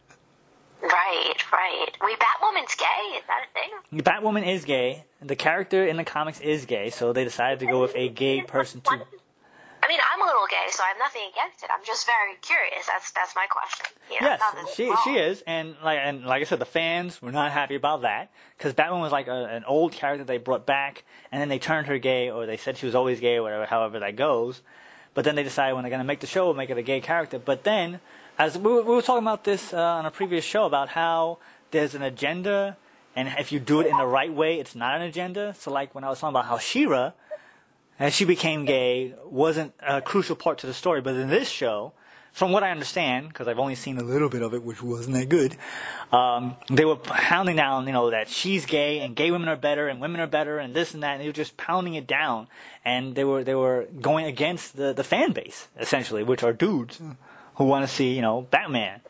Right, 0.82 1.52
right. 1.52 1.98
Wait, 2.02 2.20
Batwoman's 2.20 2.76
gay? 2.76 3.18
Is 3.18 3.24
that 3.28 3.46
a 3.46 3.54
thing? 3.54 4.04
Batwoman 4.04 4.48
is 4.48 4.64
gay. 4.64 5.06
The 5.22 5.36
character 5.36 5.86
in 5.86 5.98
the 5.98 6.04
comics 6.04 6.40
is 6.40 6.66
gay, 6.66 6.92
so 6.92 7.14
they 7.14 7.24
decided 7.24 7.60
to 7.60 7.66
go 7.66 7.82
with 7.82 7.96
a 7.96 8.10
gay 8.10 8.42
person 8.42 8.82
too. 8.82 9.02
I 9.88 9.90
mean, 9.90 10.00
I'm 10.14 10.22
a 10.22 10.26
little 10.26 10.48
gay, 10.50 10.68
so 10.70 10.84
I 10.84 10.88
have 10.90 10.98
nothing 11.00 11.22
against 11.32 11.64
it. 11.64 11.70
I'm 11.72 11.84
just 11.86 12.06
very 12.06 12.36
curious. 12.42 12.86
That's 12.88 13.12
that's 13.12 13.34
my 13.38 13.46
question. 13.50 13.86
You 14.12 14.20
know, 14.20 14.36
Yes, 14.36 14.76
she 14.76 14.90
wrong. 14.90 14.98
she 15.06 15.12
is, 15.12 15.44
and 15.48 15.76
like 15.82 16.00
and 16.02 16.26
like 16.26 16.42
I 16.42 16.44
said, 16.44 16.60
the 16.60 16.66
fans 16.66 17.22
were 17.22 17.32
not 17.32 17.54
happy 17.54 17.76
about 17.76 18.02
that 18.02 18.30
because 18.58 18.74
Batwoman 18.74 19.00
was 19.00 19.14
like 19.14 19.28
a, 19.28 19.46
an 19.46 19.64
old 19.64 19.94
character 19.94 20.26
they 20.26 20.40
brought 20.40 20.66
back, 20.66 21.06
and 21.32 21.42
then 21.42 21.48
they 21.48 21.58
turned 21.60 21.88
her 21.88 21.98
gay, 22.00 22.30
or 22.30 22.46
they 22.46 22.58
said 22.58 22.76
she 22.76 22.86
was 22.86 22.96
always 22.96 23.22
gay, 23.22 23.38
or 23.38 23.44
whatever, 23.44 23.66
however 23.66 24.00
that 24.00 24.18
goes. 24.18 24.62
But 25.14 25.24
then 25.24 25.36
they 25.36 25.44
decided 25.44 25.74
when 25.74 25.84
they're 25.84 25.90
going 25.90 26.02
to 26.02 26.06
make 26.06 26.20
the 26.20 26.28
show, 26.28 26.54
make 26.54 26.70
it 26.70 26.78
a 26.78 26.82
gay 26.84 27.00
character. 27.00 27.40
But 27.40 27.64
then, 27.64 28.02
as 28.38 28.58
we 28.58 28.70
were, 28.70 28.82
we 28.84 28.94
were 28.94 29.02
talking 29.02 29.24
about 29.24 29.46
this 29.46 29.74
uh, 29.74 29.78
on 29.82 30.06
a 30.06 30.12
previous 30.12 30.44
show 30.44 30.66
about 30.66 30.90
how 30.90 31.38
there's 31.72 31.96
an 31.96 32.02
agenda, 32.02 32.76
and 33.16 33.30
if 33.40 33.54
you 33.54 33.60
do 33.62 33.80
it 33.80 33.88
in 33.88 33.96
the 33.98 34.06
right 34.06 34.34
way, 34.34 34.60
it's 34.60 34.76
not 34.76 34.96
an 34.98 35.02
agenda. 35.04 35.56
So 35.58 35.72
like 35.72 35.96
when 35.96 36.04
I 36.04 36.10
was 36.10 36.20
talking 36.20 36.34
about 36.36 36.46
how 36.46 36.58
Shira, 36.58 37.14
as 38.00 38.14
she 38.14 38.26
became 38.26 38.66
gay, 38.66 39.14
wasn't 39.26 39.74
a 39.86 40.02
crucial 40.02 40.36
part 40.36 40.60
to 40.60 40.68
the 40.68 40.74
story, 40.74 41.02
but 41.02 41.16
in 41.16 41.30
this 41.30 41.50
show, 41.50 41.94
from 42.32 42.52
what 42.52 42.62
I 42.62 42.70
understand, 42.70 43.30
because 43.30 43.48
I've 43.48 43.58
only 43.58 43.74
seen 43.74 43.98
a 43.98 44.04
little 44.04 44.30
bit 44.30 44.44
of 44.44 44.54
it, 44.54 44.62
which 44.62 44.84
wasn't 44.84 45.16
that 45.16 45.28
good, 45.28 45.58
um, 46.12 46.56
they 46.70 46.86
were 46.86 46.96
pounding 46.96 47.56
down, 47.56 47.88
you 47.88 47.94
know, 47.94 48.12
that 48.12 48.30
she's 48.30 48.68
gay 48.68 49.00
and 49.00 49.16
gay 49.16 49.32
women 49.32 49.50
are 49.50 49.56
better 49.56 49.88
and 49.88 50.00
women 50.00 50.22
are 50.22 50.28
better 50.28 50.60
and 50.60 50.76
this 50.76 50.94
and 50.94 51.02
that, 51.02 51.14
and 51.14 51.22
they 51.22 51.26
were 51.26 51.34
just 51.34 51.58
pounding 51.58 51.96
it 51.96 52.06
down, 52.06 52.48
and 52.86 53.16
they 53.16 53.24
were 53.24 53.44
they 53.44 53.56
were 53.56 53.88
going 54.02 54.26
against 54.26 54.78
the 54.78 54.94
the 54.94 55.04
fan 55.04 55.32
base 55.32 55.68
essentially, 55.80 56.22
which 56.22 56.44
are 56.44 56.54
dudes 56.54 57.02
who 57.56 57.64
want 57.64 57.88
to 57.88 57.92
see, 57.92 58.14
you 58.14 58.22
know, 58.22 58.42
Batman. 58.42 59.02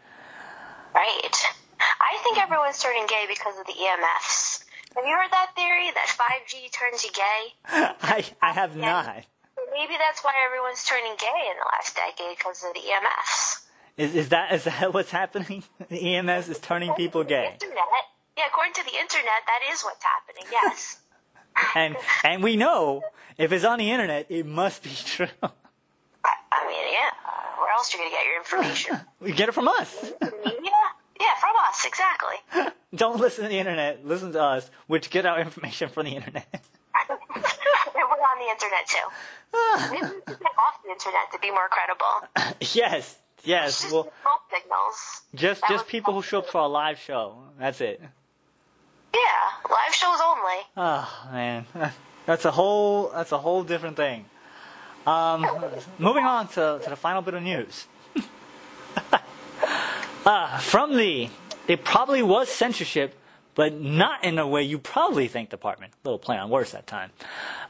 Right. 0.95 1.35
I 1.79 2.17
think 2.23 2.41
everyone's 2.41 2.81
turning 2.81 3.07
gay 3.07 3.25
because 3.27 3.59
of 3.59 3.65
the 3.65 3.73
EMFs. 3.73 4.63
Have 4.97 5.05
you 5.05 5.11
heard 5.15 5.29
that 5.29 5.51
theory 5.55 5.91
that 5.93 6.07
5G 6.07 6.71
turns 6.73 7.03
you 7.03 7.11
gay? 7.11 7.53
I 8.01 8.25
I 8.41 8.51
have 8.51 8.75
not. 8.75 9.25
Maybe 9.71 9.93
that's 9.99 10.23
why 10.23 10.33
everyone's 10.43 10.83
turning 10.85 11.13
gay 11.19 11.51
in 11.51 11.57
the 11.57 11.67
last 11.71 11.95
decade 11.95 12.35
because 12.35 12.63
of 12.63 12.73
the 12.73 12.79
EMFs. 12.79 13.65
Is 13.97 14.15
is 14.15 14.29
that 14.29 14.51
is 14.53 14.63
that 14.63 14.93
what's 14.95 15.11
happening? 15.11 15.63
The 15.89 16.15
EMS 16.15 16.49
is 16.49 16.57
turning 16.57 16.93
people 16.95 17.23
gay. 17.23 17.51
Internet. 17.53 17.85
Yeah, 18.35 18.45
according 18.47 18.73
to 18.73 18.83
the 18.85 18.97
internet, 18.99 19.41
that 19.45 19.59
is 19.71 19.83
what's 19.83 20.03
happening. 20.03 20.45
Yes. 20.51 20.99
and 21.75 21.95
and 22.23 22.41
we 22.41 22.55
know 22.55 23.03
if 23.37 23.51
it's 23.51 23.65
on 23.65 23.77
the 23.77 23.91
internet, 23.91 24.25
it 24.29 24.47
must 24.47 24.81
be 24.81 24.89
true. 25.05 25.27
I, 25.43 26.33
I 26.51 26.67
mean, 26.67 26.91
yeah. 26.91 27.59
Where 27.59 27.71
else 27.71 27.93
are 27.93 27.97
you 27.99 28.03
gonna 28.03 28.15
get 28.15 28.25
your 28.25 28.37
information? 28.37 28.99
we 29.19 29.31
get 29.31 29.47
it 29.47 29.51
from 29.51 29.67
us. 29.67 30.11
Media? 30.21 30.71
Yeah, 31.19 31.33
from 31.39 31.51
us. 31.69 31.85
Exactly. 31.85 32.71
Don't 32.95 33.19
listen 33.19 33.43
to 33.45 33.49
the 33.49 33.59
internet. 33.59 34.05
Listen 34.05 34.31
to 34.33 34.41
us, 34.41 34.69
which 34.87 35.09
get 35.09 35.25
our 35.25 35.39
information 35.39 35.89
from 35.89 36.05
the 36.05 36.15
internet. 36.15 36.47
We're 37.09 38.03
on 38.03 38.39
the 38.39 38.49
internet 38.51 38.87
too. 38.87 39.07
Maybe 39.91 40.01
we 40.01 40.21
should 40.33 40.39
get 40.39 40.51
off 40.57 40.81
the 40.83 40.91
internet 40.91 41.31
to 41.33 41.39
be 41.39 41.51
more 41.51 41.67
credible. 41.69 42.55
yes, 42.73 43.15
yes. 43.43 43.81
Just 43.81 43.93
Well, 43.93 44.11
signals. 44.51 45.21
just 45.35 45.61
That 45.61 45.69
just 45.69 45.87
people 45.87 46.13
who 46.13 46.21
show 46.21 46.39
up 46.39 46.47
for 46.47 46.61
our 46.61 46.69
live 46.69 46.99
show. 46.99 47.37
That's 47.59 47.81
it. 47.81 48.01
Yeah, 49.13 49.19
live 49.69 49.93
shows 49.93 50.19
only. 50.23 50.61
Oh 50.77 51.27
man, 51.31 51.65
that's 52.25 52.45
a 52.45 52.51
whole 52.51 53.09
that's 53.09 53.31
a 53.31 53.37
whole 53.37 53.63
different 53.63 53.97
thing. 53.97 54.25
Um, 55.07 55.45
moving 55.97 56.25
on 56.25 56.47
to, 56.49 56.79
to 56.83 56.89
the 56.89 56.95
final 56.97 57.21
bit 57.21 57.33
of 57.33 57.41
news. 57.43 57.85
Uh, 60.27 60.57
from 60.57 60.97
the 60.97 61.29
it 61.67 61.83
probably 61.83 62.21
was 62.21 62.49
censorship, 62.49 63.15
but 63.55 63.79
not 63.79 64.23
in 64.23 64.35
the 64.35 64.45
way 64.45 64.61
you 64.63 64.77
probably 64.77 65.27
think. 65.27 65.49
Department, 65.49 65.93
little 66.03 66.19
play 66.19 66.37
on 66.37 66.49
words 66.49 66.71
that 66.73 66.85
time. 66.85 67.11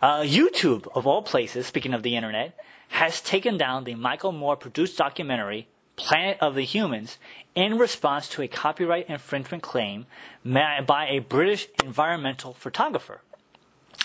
Uh, 0.01 0.21
YouTube, 0.21 0.87
of 0.93 1.07
all 1.07 1.21
places, 1.21 1.67
speaking 1.67 1.93
of 1.93 2.03
the 2.03 2.15
internet, 2.15 2.57
has 2.89 3.21
taken 3.21 3.57
down 3.57 3.83
the 3.83 3.95
Michael 3.95 4.31
Moore 4.31 4.55
produced 4.55 4.97
documentary 4.97 5.67
Planet 5.95 6.37
of 6.41 6.55
the 6.55 6.63
Humans 6.63 7.17
in 7.55 7.77
response 7.77 8.29
to 8.29 8.41
a 8.41 8.47
copyright 8.47 9.09
infringement 9.09 9.63
claim 9.63 10.05
by 10.43 11.07
a 11.09 11.19
British 11.19 11.67
environmental 11.83 12.53
photographer. 12.53 13.21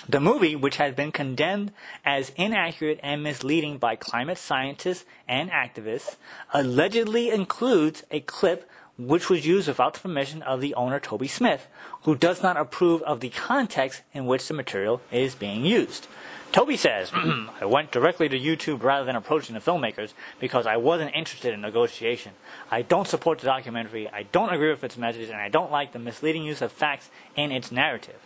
The 0.08 0.20
movie, 0.20 0.56
which 0.56 0.76
has 0.76 0.94
been 0.94 1.12
condemned 1.12 1.72
as 2.04 2.32
inaccurate 2.36 2.98
and 3.04 3.22
misleading 3.22 3.78
by 3.78 3.94
climate 3.94 4.38
scientists 4.38 5.04
and 5.28 5.48
activists, 5.50 6.16
allegedly 6.52 7.30
includes 7.30 8.02
a 8.10 8.20
clip 8.20 8.68
which 8.98 9.30
was 9.30 9.46
used 9.46 9.68
without 9.68 9.94
the 9.94 10.00
permission 10.00 10.42
of 10.42 10.60
the 10.60 10.74
owner 10.74 10.98
Toby 10.98 11.28
Smith, 11.28 11.68
who 12.02 12.16
does 12.16 12.42
not 12.42 12.56
approve 12.56 13.00
of 13.02 13.20
the 13.20 13.30
context 13.30 14.02
in 14.12 14.26
which 14.26 14.46
the 14.48 14.54
material 14.54 15.00
is 15.12 15.36
being 15.36 15.64
used. 15.64 16.08
Toby 16.50 16.76
says, 16.76 17.10
I 17.14 17.64
went 17.64 17.92
directly 17.92 18.28
to 18.28 18.38
YouTube 18.38 18.82
rather 18.82 19.06
than 19.06 19.16
approaching 19.16 19.54
the 19.54 19.60
filmmakers 19.60 20.12
because 20.38 20.66
I 20.66 20.76
wasn't 20.76 21.14
interested 21.14 21.54
in 21.54 21.60
negotiation. 21.60 22.32
I 22.70 22.82
don't 22.82 23.08
support 23.08 23.38
the 23.38 23.46
documentary, 23.46 24.08
I 24.08 24.24
don't 24.24 24.52
agree 24.52 24.70
with 24.70 24.84
its 24.84 24.98
message, 24.98 25.30
and 25.30 25.40
I 25.40 25.48
don't 25.48 25.70
like 25.70 25.92
the 25.92 25.98
misleading 25.98 26.42
use 26.42 26.60
of 26.60 26.72
facts 26.72 27.08
in 27.36 27.52
its 27.52 27.72
narrative. 27.72 28.20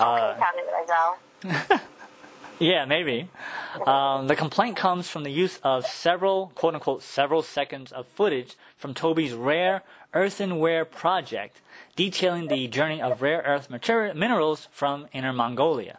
Uh, 0.00 0.36
How 0.38 0.52
did 0.52 0.64
I 0.68 1.66
go? 1.68 1.80
yeah, 2.58 2.84
maybe. 2.84 3.28
Um, 3.86 4.26
the 4.26 4.36
complaint 4.36 4.76
comes 4.76 5.08
from 5.08 5.24
the 5.24 5.30
use 5.30 5.58
of 5.62 5.86
several, 5.86 6.52
quote 6.54 6.74
unquote, 6.74 7.02
several 7.02 7.42
seconds 7.42 7.92
of 7.92 8.06
footage 8.06 8.56
from 8.76 8.94
Toby's 8.94 9.32
rare 9.32 9.82
earthenware 10.14 10.84
project 10.84 11.60
detailing 11.96 12.48
the 12.48 12.66
journey 12.68 13.02
of 13.02 13.22
rare 13.22 13.42
earth 13.44 13.68
minerals 13.70 14.68
from 14.72 15.06
Inner 15.12 15.32
Mongolia. 15.32 15.98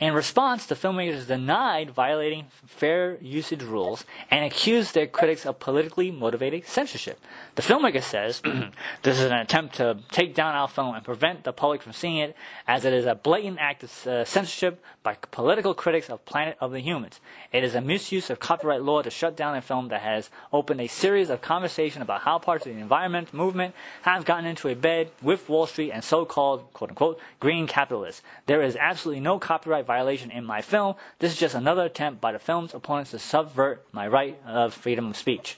In 0.00 0.14
response, 0.14 0.64
the 0.64 0.76
filmmakers 0.76 1.26
denied 1.26 1.90
violating 1.90 2.46
fair 2.66 3.18
usage 3.20 3.64
rules 3.64 4.04
and 4.30 4.44
accused 4.44 4.94
their 4.94 5.08
critics 5.08 5.44
of 5.44 5.58
politically 5.58 6.12
motivated 6.12 6.66
censorship. 6.68 7.18
The 7.56 7.62
filmmaker 7.62 8.02
says, 8.02 8.40
This 9.02 9.18
is 9.18 9.24
an 9.24 9.32
attempt 9.32 9.74
to 9.76 9.98
take 10.12 10.36
down 10.36 10.54
our 10.54 10.68
film 10.68 10.94
and 10.94 11.04
prevent 11.04 11.42
the 11.42 11.52
public 11.52 11.82
from 11.82 11.92
seeing 11.92 12.18
it, 12.18 12.36
as 12.68 12.84
it 12.84 12.92
is 12.92 13.06
a 13.06 13.16
blatant 13.16 13.58
act 13.58 13.82
of 13.82 14.06
uh, 14.06 14.24
censorship 14.24 14.80
by 15.08 15.16
political 15.30 15.72
critics 15.72 16.10
of 16.10 16.22
Planet 16.26 16.58
of 16.60 16.70
the 16.70 16.80
Humans. 16.80 17.18
It 17.50 17.64
is 17.64 17.74
a 17.74 17.80
misuse 17.80 18.28
of 18.28 18.40
copyright 18.40 18.82
law 18.82 19.00
to 19.00 19.08
shut 19.08 19.38
down 19.38 19.56
a 19.56 19.62
film 19.62 19.88
that 19.88 20.02
has 20.02 20.28
opened 20.52 20.82
a 20.82 20.86
series 20.86 21.30
of 21.30 21.40
conversation 21.40 22.02
about 22.02 22.20
how 22.20 22.38
parts 22.38 22.66
of 22.66 22.74
the 22.74 22.78
environment 22.78 23.32
movement 23.32 23.74
have 24.02 24.26
gotten 24.26 24.44
into 24.44 24.68
a 24.68 24.74
bed 24.74 25.10
with 25.22 25.48
Wall 25.48 25.66
Street 25.66 25.92
and 25.92 26.04
so-called, 26.04 26.70
quote 26.74 26.90
unquote, 26.90 27.18
green 27.40 27.66
capitalists. 27.66 28.20
There 28.44 28.60
is 28.60 28.76
absolutely 28.76 29.20
no 29.20 29.38
copyright 29.38 29.86
violation 29.86 30.30
in 30.30 30.44
my 30.44 30.60
film. 30.60 30.94
This 31.20 31.32
is 31.32 31.38
just 31.38 31.54
another 31.54 31.86
attempt 31.86 32.20
by 32.20 32.32
the 32.32 32.38
film's 32.38 32.74
opponents 32.74 33.12
to 33.12 33.18
subvert 33.18 33.86
my 33.92 34.06
right 34.06 34.38
of 34.44 34.74
freedom 34.74 35.08
of 35.08 35.16
speech. 35.16 35.56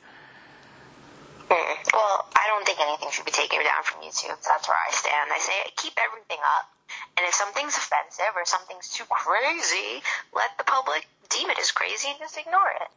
Hmm. 1.50 1.74
Well, 1.92 2.28
I 2.36 2.46
don't 2.46 2.64
think 2.64 2.78
anything 2.78 3.08
should 3.10 3.24
be 3.26 3.32
taken 3.32 3.58
down 3.64 3.82
from 3.82 4.00
YouTube. 4.02 4.28
That's 4.46 4.68
where 4.68 4.78
I 4.78 4.92
stand. 4.92 5.28
I 5.34 5.38
say 5.40 5.72
keep 5.76 5.94
everything 5.98 6.38
up. 6.38 6.79
And 7.16 7.26
if 7.28 7.34
something's 7.34 7.76
offensive 7.76 8.32
or 8.36 8.44
something's 8.44 8.88
too 8.88 9.04
crazy, 9.08 10.02
let 10.34 10.50
the 10.58 10.64
public 10.64 11.06
deem 11.28 11.50
it 11.50 11.58
as 11.58 11.70
crazy 11.70 12.08
and 12.08 12.18
just 12.18 12.36
ignore 12.38 12.70
it. 12.80 12.88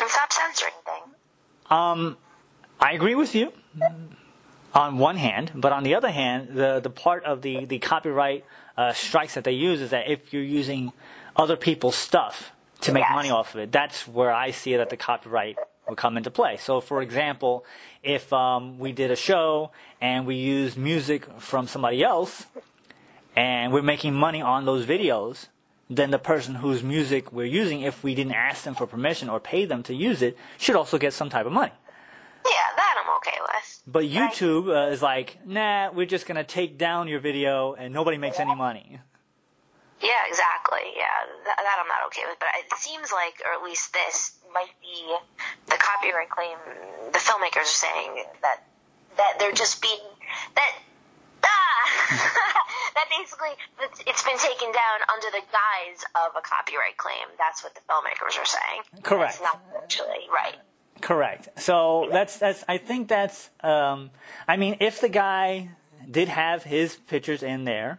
And 0.00 0.10
stop 0.10 0.32
censoring 0.32 0.72
things. 0.84 1.14
Um, 1.70 2.16
I 2.80 2.92
agree 2.92 3.14
with 3.14 3.34
you 3.34 3.52
on 4.74 4.98
one 4.98 5.16
hand, 5.16 5.52
but 5.54 5.72
on 5.72 5.82
the 5.84 5.94
other 5.94 6.10
hand, 6.10 6.48
the 6.52 6.80
the 6.80 6.90
part 6.90 7.24
of 7.24 7.42
the 7.42 7.64
the 7.64 7.78
copyright 7.78 8.44
uh, 8.76 8.92
strikes 8.92 9.34
that 9.34 9.44
they 9.44 9.52
use 9.52 9.80
is 9.80 9.90
that 9.90 10.08
if 10.10 10.32
you're 10.32 10.42
using 10.42 10.92
other 11.36 11.56
people's 11.56 11.94
stuff 11.96 12.52
to 12.80 12.92
make 12.92 13.02
Yes. 13.02 13.14
money 13.14 13.30
off 13.30 13.54
of 13.54 13.60
it, 13.60 13.72
that's 13.72 14.06
where 14.06 14.32
I 14.32 14.50
see 14.50 14.76
that 14.76 14.90
the 14.90 14.96
copyright 14.96 15.56
would 15.88 15.96
come 15.96 16.16
into 16.16 16.30
play. 16.30 16.56
So, 16.58 16.80
for 16.80 17.02
example, 17.02 17.64
if 18.02 18.32
um, 18.32 18.78
we 18.78 18.92
did 18.92 19.10
a 19.10 19.16
show 19.16 19.70
and 20.00 20.26
we 20.26 20.34
used 20.36 20.76
music 20.76 21.26
from 21.40 21.66
somebody 21.68 22.02
else, 22.02 22.46
and 23.36 23.72
we're 23.72 23.82
making 23.82 24.14
money 24.14 24.40
on 24.40 24.64
those 24.64 24.86
videos, 24.86 25.48
then 25.90 26.10
the 26.10 26.18
person 26.18 26.56
whose 26.56 26.82
music 26.82 27.32
we're 27.32 27.44
using, 27.44 27.82
if 27.82 28.02
we 28.02 28.14
didn't 28.14 28.32
ask 28.32 28.64
them 28.64 28.74
for 28.74 28.86
permission 28.86 29.28
or 29.28 29.40
pay 29.40 29.64
them 29.64 29.82
to 29.84 29.94
use 29.94 30.22
it, 30.22 30.36
should 30.58 30.76
also 30.76 30.98
get 30.98 31.12
some 31.12 31.28
type 31.28 31.46
of 31.46 31.52
money. 31.52 31.72
Yeah, 32.44 32.52
that 32.76 32.94
I'm 33.02 33.16
okay 33.16 33.38
with. 33.40 33.82
But 33.86 34.04
YouTube 34.04 34.68
uh, 34.68 34.92
is 34.92 35.02
like, 35.02 35.38
nah, 35.46 35.90
we're 35.92 36.06
just 36.06 36.26
gonna 36.26 36.44
take 36.44 36.78
down 36.78 37.08
your 37.08 37.20
video 37.20 37.74
and 37.74 37.92
nobody 37.92 38.18
makes 38.18 38.38
any 38.38 38.54
money. 38.54 39.00
Yeah, 40.00 40.10
exactly. 40.28 40.84
Yeah, 40.96 41.08
that, 41.44 41.56
that 41.56 41.76
I'm 41.80 41.88
not 41.88 42.06
okay 42.06 42.22
with. 42.28 42.38
But 42.38 42.48
it 42.58 42.78
seems 42.78 43.12
like, 43.12 43.40
or 43.44 43.58
at 43.58 43.64
least 43.64 43.92
this 43.92 44.36
might 44.52 44.72
be 44.82 45.16
the 45.66 45.76
copyright 45.76 46.28
claim. 46.28 46.58
The 47.12 47.18
filmmakers 47.18 47.62
are 47.62 47.64
saying 47.64 48.24
that 48.42 48.64
that 49.16 49.38
they're 49.38 49.52
just 49.52 49.80
being 49.80 50.00
that. 50.56 50.72
Ah, 51.44 51.84
that 52.94 53.06
basically 53.10 53.54
it's- 53.82 54.24
been 54.24 54.38
taken 54.38 54.72
down 54.72 54.98
under 55.12 55.28
the 55.30 55.42
guise 55.52 56.02
of 56.14 56.32
a 56.36 56.40
copyright 56.40 56.96
claim. 56.96 57.28
That's 57.38 57.62
what 57.62 57.74
the 57.74 57.80
filmmakers 57.88 58.40
are 58.40 58.46
saying. 58.46 59.02
Correct. 59.02 59.34
It's 59.34 59.42
not 59.42 59.60
actually 59.76 60.26
right. 60.32 60.56
Correct. 61.02 61.60
So 61.60 62.08
that's 62.10 62.38
that's. 62.38 62.64
I 62.68 62.78
think 62.78 63.08
that's. 63.08 63.50
Um, 63.62 64.10
I 64.48 64.56
mean, 64.56 64.76
if 64.80 65.00
the 65.00 65.10
guy 65.10 65.70
did 66.10 66.28
have 66.28 66.62
his 66.62 66.96
pictures 66.96 67.42
in 67.42 67.64
there, 67.64 67.98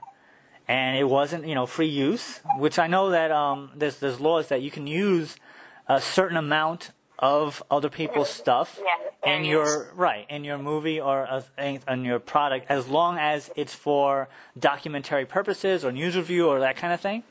and 0.67 0.97
it 0.97 1.03
wasn't, 1.03 1.45
you 1.47 1.53
know, 1.53 1.67
free 1.67 1.88
use, 1.89 2.39
which 2.58 2.79
I 2.79 2.88
know 2.88 3.12
that 3.12 3.31
um, 3.31 3.71
there's 3.75 3.97
there's 3.99 4.19
laws 4.19 4.47
that 4.47 4.62
you 4.63 4.71
can 4.71 4.88
use 4.88 5.36
a 5.88 6.01
certain 6.01 6.38
amount 6.38 6.89
of 7.19 7.63
other 7.71 7.89
people's 7.89 8.30
stuff 8.30 8.80
Yeah, 9.23 9.34
in 9.36 9.45
your 9.45 9.91
right 9.95 10.25
in 10.30 10.43
your 10.43 10.58
movie 10.58 10.99
or 10.99 11.25
uh, 11.28 11.41
in 11.58 11.80
in 11.88 12.06
your 12.06 12.19
product, 12.19 12.65
as 12.69 12.88
long 12.88 13.17
as 13.17 13.49
it's 13.56 13.73
for 13.73 14.28
documentary 14.60 15.25
purposes 15.25 15.86
or 15.86 15.91
news 15.91 16.15
review 16.15 16.47
or 16.47 16.60
that 16.60 16.75
kind 16.75 16.93
of 16.93 16.99
thing. 16.99 17.23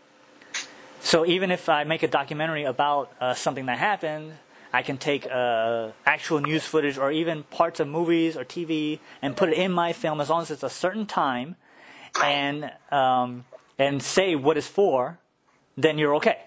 So 1.00 1.26
even 1.26 1.50
if 1.50 1.68
I 1.68 1.84
make 1.84 2.02
a 2.02 2.08
documentary 2.08 2.64
about 2.64 3.12
uh, 3.20 3.34
something 3.34 3.66
that 3.66 3.76
happened, 3.76 4.32
I 4.72 4.82
can 4.82 4.96
take 4.96 5.26
uh, 5.30 5.90
actual 6.06 6.40
news 6.40 6.64
footage 6.64 6.96
or 6.96 7.12
even 7.12 7.42
parts 7.44 7.78
of 7.78 7.86
movies 7.88 8.36
or 8.38 8.44
TV 8.44 9.00
and 9.20 9.36
put 9.36 9.50
it 9.50 9.58
in 9.58 9.70
my 9.70 9.92
film 9.92 10.20
as 10.20 10.30
long 10.30 10.42
as 10.42 10.50
it's 10.50 10.62
a 10.62 10.70
certain 10.70 11.04
time, 11.06 11.56
and 12.22 12.72
um, 12.90 13.44
and 13.78 14.02
say 14.02 14.34
what 14.34 14.56
it's 14.56 14.66
for. 14.66 15.18
Then 15.76 15.98
you're 15.98 16.14
okay. 16.16 16.38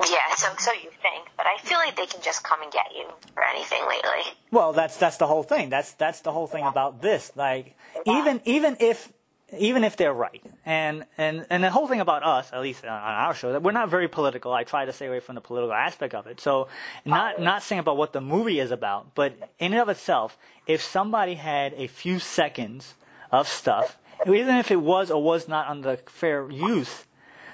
Yeah, 0.00 0.34
so 0.36 0.48
so 0.58 0.72
you 0.72 0.90
think, 1.02 1.28
but 1.36 1.46
I 1.46 1.58
feel 1.62 1.78
like 1.78 1.96
they 1.96 2.06
can 2.06 2.22
just 2.22 2.44
come 2.44 2.62
and 2.62 2.70
get 2.70 2.86
you 2.96 3.06
for 3.34 3.42
anything 3.42 3.82
lately. 3.88 4.32
Well, 4.52 4.72
that's 4.72 4.96
that's 4.96 5.16
the 5.16 5.26
whole 5.26 5.42
thing. 5.42 5.70
That's 5.70 5.92
that's 5.92 6.20
the 6.20 6.30
whole 6.30 6.46
thing 6.46 6.64
about 6.64 7.02
this. 7.02 7.32
Like 7.34 7.74
even 8.06 8.40
even 8.44 8.76
if 8.78 9.12
even 9.58 9.82
if 9.82 9.96
they're 9.96 10.12
right, 10.12 10.42
and 10.64 11.04
and 11.16 11.46
and 11.50 11.64
the 11.64 11.70
whole 11.70 11.88
thing 11.88 12.00
about 12.00 12.22
us, 12.22 12.50
at 12.52 12.60
least 12.60 12.84
on 12.84 12.90
our 12.90 13.34
show, 13.34 13.52
that 13.52 13.62
we're 13.62 13.72
not 13.72 13.88
very 13.88 14.06
political. 14.06 14.52
I 14.52 14.64
try 14.64 14.84
to 14.84 14.92
stay 14.92 15.06
away 15.06 15.20
from 15.20 15.34
the 15.34 15.40
political 15.40 15.72
aspect 15.72 16.14
of 16.14 16.26
it. 16.26 16.40
So 16.40 16.68
not 17.04 17.40
not 17.40 17.62
saying 17.62 17.80
about 17.80 17.96
what 17.96 18.12
the 18.12 18.20
movie 18.20 18.60
is 18.60 18.70
about, 18.70 19.14
but 19.16 19.32
in 19.58 19.72
and 19.72 19.80
of 19.82 19.88
itself, 19.88 20.38
if 20.66 20.82
somebody 20.82 21.34
had 21.34 21.72
a 21.74 21.88
few 21.88 22.20
seconds 22.20 22.94
of 23.32 23.48
stuff, 23.48 23.98
even 24.26 24.56
if 24.56 24.70
it 24.70 24.80
was 24.80 25.10
or 25.10 25.22
was 25.22 25.48
not 25.48 25.66
under 25.66 25.96
fair 26.06 26.48
use, 26.50 27.04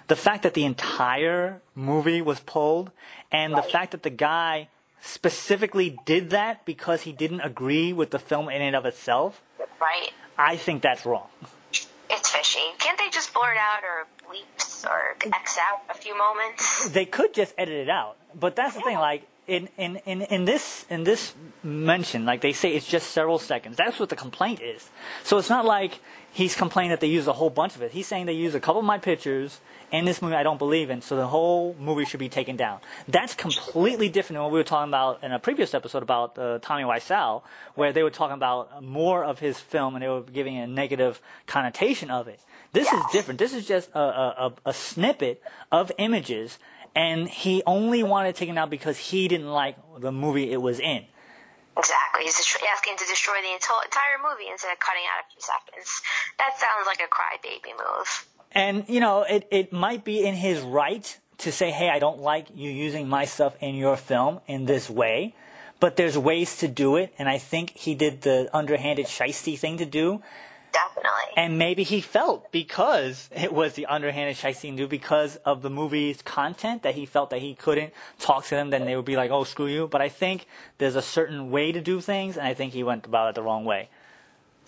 the 0.08 0.16
fact 0.16 0.42
that 0.42 0.54
the 0.54 0.64
entire 0.64 1.60
movie 1.74 2.20
was 2.22 2.40
pulled 2.40 2.90
and 3.32 3.54
the 3.54 3.62
fact 3.62 3.92
that 3.92 4.02
the 4.02 4.10
guy 4.10 4.68
specifically 5.00 5.98
did 6.04 6.30
that 6.30 6.64
because 6.64 7.02
he 7.02 7.12
didn't 7.12 7.40
agree 7.40 7.92
with 7.92 8.10
the 8.10 8.18
film 8.18 8.48
in 8.48 8.62
and 8.62 8.74
of 8.76 8.86
itself, 8.86 9.42
Right? 9.80 10.12
I 10.38 10.56
think 10.56 10.82
that's 10.82 11.04
wrong. 11.04 11.28
It's 12.10 12.30
fishy. 12.30 12.60
Can't 12.78 12.98
they 12.98 13.10
just 13.10 13.34
blur 13.34 13.52
it 13.52 13.58
out 13.58 13.82
or 13.82 14.06
bleeps 14.26 14.86
or 14.86 15.16
X 15.22 15.58
out 15.58 15.82
a 15.90 15.94
few 15.94 16.16
moments? 16.16 16.88
They 16.88 17.04
could 17.04 17.34
just 17.34 17.54
edit 17.58 17.74
it 17.74 17.90
out, 17.90 18.16
but 18.34 18.56
that's 18.56 18.74
the 18.74 18.80
thing. 18.80 18.98
Like, 18.98 19.26
in, 19.46 19.68
in, 19.76 19.96
in, 20.06 20.22
in 20.22 20.44
this 20.46 20.86
in 20.88 21.04
this 21.04 21.34
mention, 21.62 22.24
like 22.24 22.40
they 22.40 22.52
say, 22.54 22.72
it's 22.72 22.86
just 22.86 23.10
several 23.10 23.38
seconds. 23.38 23.76
That's 23.76 24.00
what 24.00 24.08
the 24.08 24.16
complaint 24.16 24.62
is. 24.62 24.88
So 25.22 25.36
it's 25.36 25.50
not 25.50 25.66
like 25.66 26.00
he's 26.34 26.56
complaining 26.56 26.90
that 26.90 27.00
they 27.00 27.06
use 27.06 27.28
a 27.28 27.32
whole 27.32 27.48
bunch 27.48 27.76
of 27.76 27.82
it. 27.82 27.92
He's 27.92 28.08
saying 28.08 28.26
they 28.26 28.32
use 28.32 28.54
a 28.54 28.60
couple 28.60 28.80
of 28.80 28.84
my 28.84 28.98
pictures 28.98 29.60
in 29.92 30.04
this 30.04 30.20
movie 30.20 30.34
I 30.34 30.42
don't 30.42 30.58
believe 30.58 30.90
in, 30.90 31.00
so 31.00 31.14
the 31.14 31.28
whole 31.28 31.76
movie 31.78 32.04
should 32.04 32.18
be 32.18 32.28
taken 32.28 32.56
down. 32.56 32.80
That's 33.06 33.34
completely 33.34 34.08
different 34.08 34.34
than 34.34 34.42
what 34.42 34.52
we 34.52 34.58
were 34.58 34.64
talking 34.64 34.90
about 34.90 35.22
in 35.22 35.30
a 35.30 35.38
previous 35.38 35.72
episode 35.74 36.02
about 36.02 36.36
uh, 36.36 36.58
Tommy 36.60 36.82
Wiseau, 36.82 37.42
where 37.76 37.92
they 37.92 38.02
were 38.02 38.10
talking 38.10 38.34
about 38.34 38.82
more 38.82 39.24
of 39.24 39.38
his 39.38 39.60
film 39.60 39.94
and 39.94 40.02
they 40.02 40.08
were 40.08 40.22
giving 40.22 40.58
a 40.58 40.66
negative 40.66 41.20
connotation 41.46 42.10
of 42.10 42.26
it. 42.26 42.40
This 42.72 42.92
is 42.92 43.02
different. 43.12 43.38
This 43.38 43.54
is 43.54 43.68
just 43.68 43.88
a, 43.94 44.00
a, 44.00 44.52
a, 44.64 44.70
a 44.70 44.74
snippet 44.74 45.40
of 45.70 45.92
images, 45.98 46.58
and 46.96 47.28
he 47.28 47.62
only 47.64 48.02
wanted 48.02 48.30
it 48.30 48.36
taken 48.36 48.58
out 48.58 48.70
because 48.70 48.98
he 48.98 49.28
didn't 49.28 49.52
like 49.52 49.76
the 50.00 50.10
movie 50.10 50.50
it 50.50 50.60
was 50.60 50.80
in. 50.80 51.04
Exactly. 51.76 52.24
He's 52.24 52.38
asking 52.72 52.96
to 52.98 53.04
destroy 53.06 53.34
the 53.42 53.52
entire 53.52 54.18
movie 54.22 54.48
instead 54.50 54.72
of 54.72 54.78
cutting 54.78 55.02
out 55.10 55.24
a 55.24 55.32
few 55.32 55.42
seconds. 55.42 56.02
That 56.38 56.58
sounds 56.58 56.86
like 56.86 57.00
a 57.00 57.10
crybaby 57.10 57.72
move. 57.76 58.26
And, 58.52 58.84
you 58.88 59.00
know, 59.00 59.22
it, 59.22 59.48
it 59.50 59.72
might 59.72 60.04
be 60.04 60.24
in 60.24 60.34
his 60.34 60.60
right 60.60 61.18
to 61.38 61.50
say, 61.50 61.72
hey, 61.72 61.90
I 61.90 61.98
don't 61.98 62.20
like 62.20 62.46
you 62.54 62.70
using 62.70 63.08
my 63.08 63.24
stuff 63.24 63.56
in 63.60 63.74
your 63.74 63.96
film 63.96 64.40
in 64.46 64.66
this 64.66 64.88
way. 64.88 65.34
But 65.80 65.96
there's 65.96 66.16
ways 66.16 66.56
to 66.58 66.68
do 66.68 66.96
it, 66.96 67.12
and 67.18 67.28
I 67.28 67.36
think 67.36 67.76
he 67.76 67.94
did 67.94 68.22
the 68.22 68.48
underhanded 68.54 69.06
shisty 69.06 69.58
thing 69.58 69.76
to 69.78 69.84
do. 69.84 70.22
Definitely. 70.74 71.30
And 71.36 71.56
maybe 71.56 71.84
he 71.84 72.00
felt 72.00 72.50
because 72.50 73.30
it 73.30 73.52
was 73.52 73.74
the 73.74 73.86
underhanded 73.86 74.36
do 74.76 74.88
because 74.88 75.36
of 75.46 75.62
the 75.62 75.70
movie's 75.70 76.20
content 76.20 76.82
that 76.82 76.96
he 76.96 77.06
felt 77.06 77.30
that 77.30 77.38
he 77.38 77.54
couldn't 77.54 77.92
talk 78.18 78.44
to 78.46 78.56
them, 78.56 78.70
then 78.70 78.84
they 78.84 78.96
would 78.96 79.04
be 79.04 79.14
like, 79.14 79.30
oh, 79.30 79.44
screw 79.44 79.68
you. 79.68 79.86
But 79.86 80.02
I 80.02 80.08
think 80.08 80.46
there's 80.78 80.96
a 80.96 81.02
certain 81.02 81.52
way 81.52 81.70
to 81.70 81.80
do 81.80 82.00
things, 82.00 82.36
and 82.36 82.44
I 82.44 82.54
think 82.54 82.72
he 82.72 82.82
went 82.82 83.06
about 83.06 83.28
it 83.28 83.34
the 83.36 83.42
wrong 83.42 83.64
way. 83.64 83.88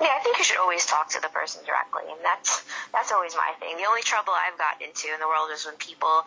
Yeah, 0.01 0.15
I 0.15 0.23
think 0.23 0.39
you 0.39 0.45
should 0.45 0.59
always 0.59 0.87
talk 0.87 1.11
to 1.11 1.21
the 1.21 1.29
person 1.29 1.65
directly, 1.67 2.05
and 2.07 2.21
that's 2.23 2.63
that's 2.93 3.11
always 3.11 3.35
my 3.35 3.53
thing. 3.59 3.77
The 3.77 3.89
only 3.89 4.03
trouble 4.03 4.33
I've 4.33 4.59
gotten 4.59 4.87
into 4.87 5.09
in 5.13 5.19
the 5.19 5.27
world 5.27 5.51
is 5.53 5.67
when 5.67 5.75
people 5.77 6.23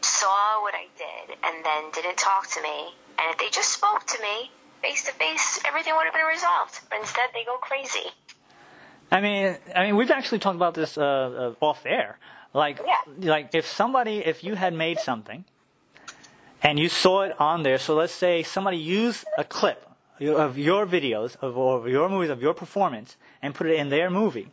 saw 0.00 0.60
what 0.62 0.74
I 0.74 0.88
did 0.98 1.36
and 1.44 1.64
then 1.64 1.92
didn't 1.92 2.16
talk 2.16 2.48
to 2.58 2.62
me. 2.62 2.94
And 3.18 3.30
if 3.30 3.38
they 3.38 3.50
just 3.50 3.70
spoke 3.70 4.06
to 4.06 4.18
me 4.22 4.50
face 4.82 5.04
to 5.04 5.12
face, 5.12 5.60
everything 5.66 5.94
would 5.94 6.06
have 6.06 6.14
been 6.14 6.26
resolved. 6.26 6.80
But 6.88 7.00
instead, 7.00 7.30
they 7.32 7.44
go 7.44 7.58
crazy. 7.58 8.10
I 9.10 9.20
mean, 9.20 9.56
I 9.74 9.86
mean, 9.86 9.96
we've 9.96 10.10
actually 10.10 10.38
talked 10.38 10.56
about 10.56 10.74
this 10.74 10.96
uh, 10.96 11.54
uh, 11.60 11.64
off 11.64 11.84
air. 11.84 12.18
Like, 12.54 12.80
Yeah. 12.84 12.96
like 13.34 13.54
if 13.54 13.66
somebody, 13.66 14.18
if 14.18 14.42
you 14.44 14.54
had 14.54 14.72
made 14.74 14.98
something, 14.98 15.44
and 16.62 16.78
you 16.78 16.88
saw 16.88 17.22
it 17.22 17.34
on 17.40 17.62
there, 17.62 17.78
so 17.78 17.94
let's 17.94 18.12
say 18.12 18.42
somebody 18.42 18.76
used 18.76 19.24
a 19.38 19.44
clip 19.44 19.86
of 20.20 20.58
your 20.58 20.86
videos 20.86 21.36
of, 21.40 21.56
of 21.56 21.88
your 21.88 22.08
movies 22.08 22.28
of 22.30 22.42
your 22.42 22.52
performance 22.54 23.16
and 23.40 23.54
put 23.54 23.66
it 23.66 23.76
in 23.76 23.88
their 23.88 24.10
movie, 24.10 24.50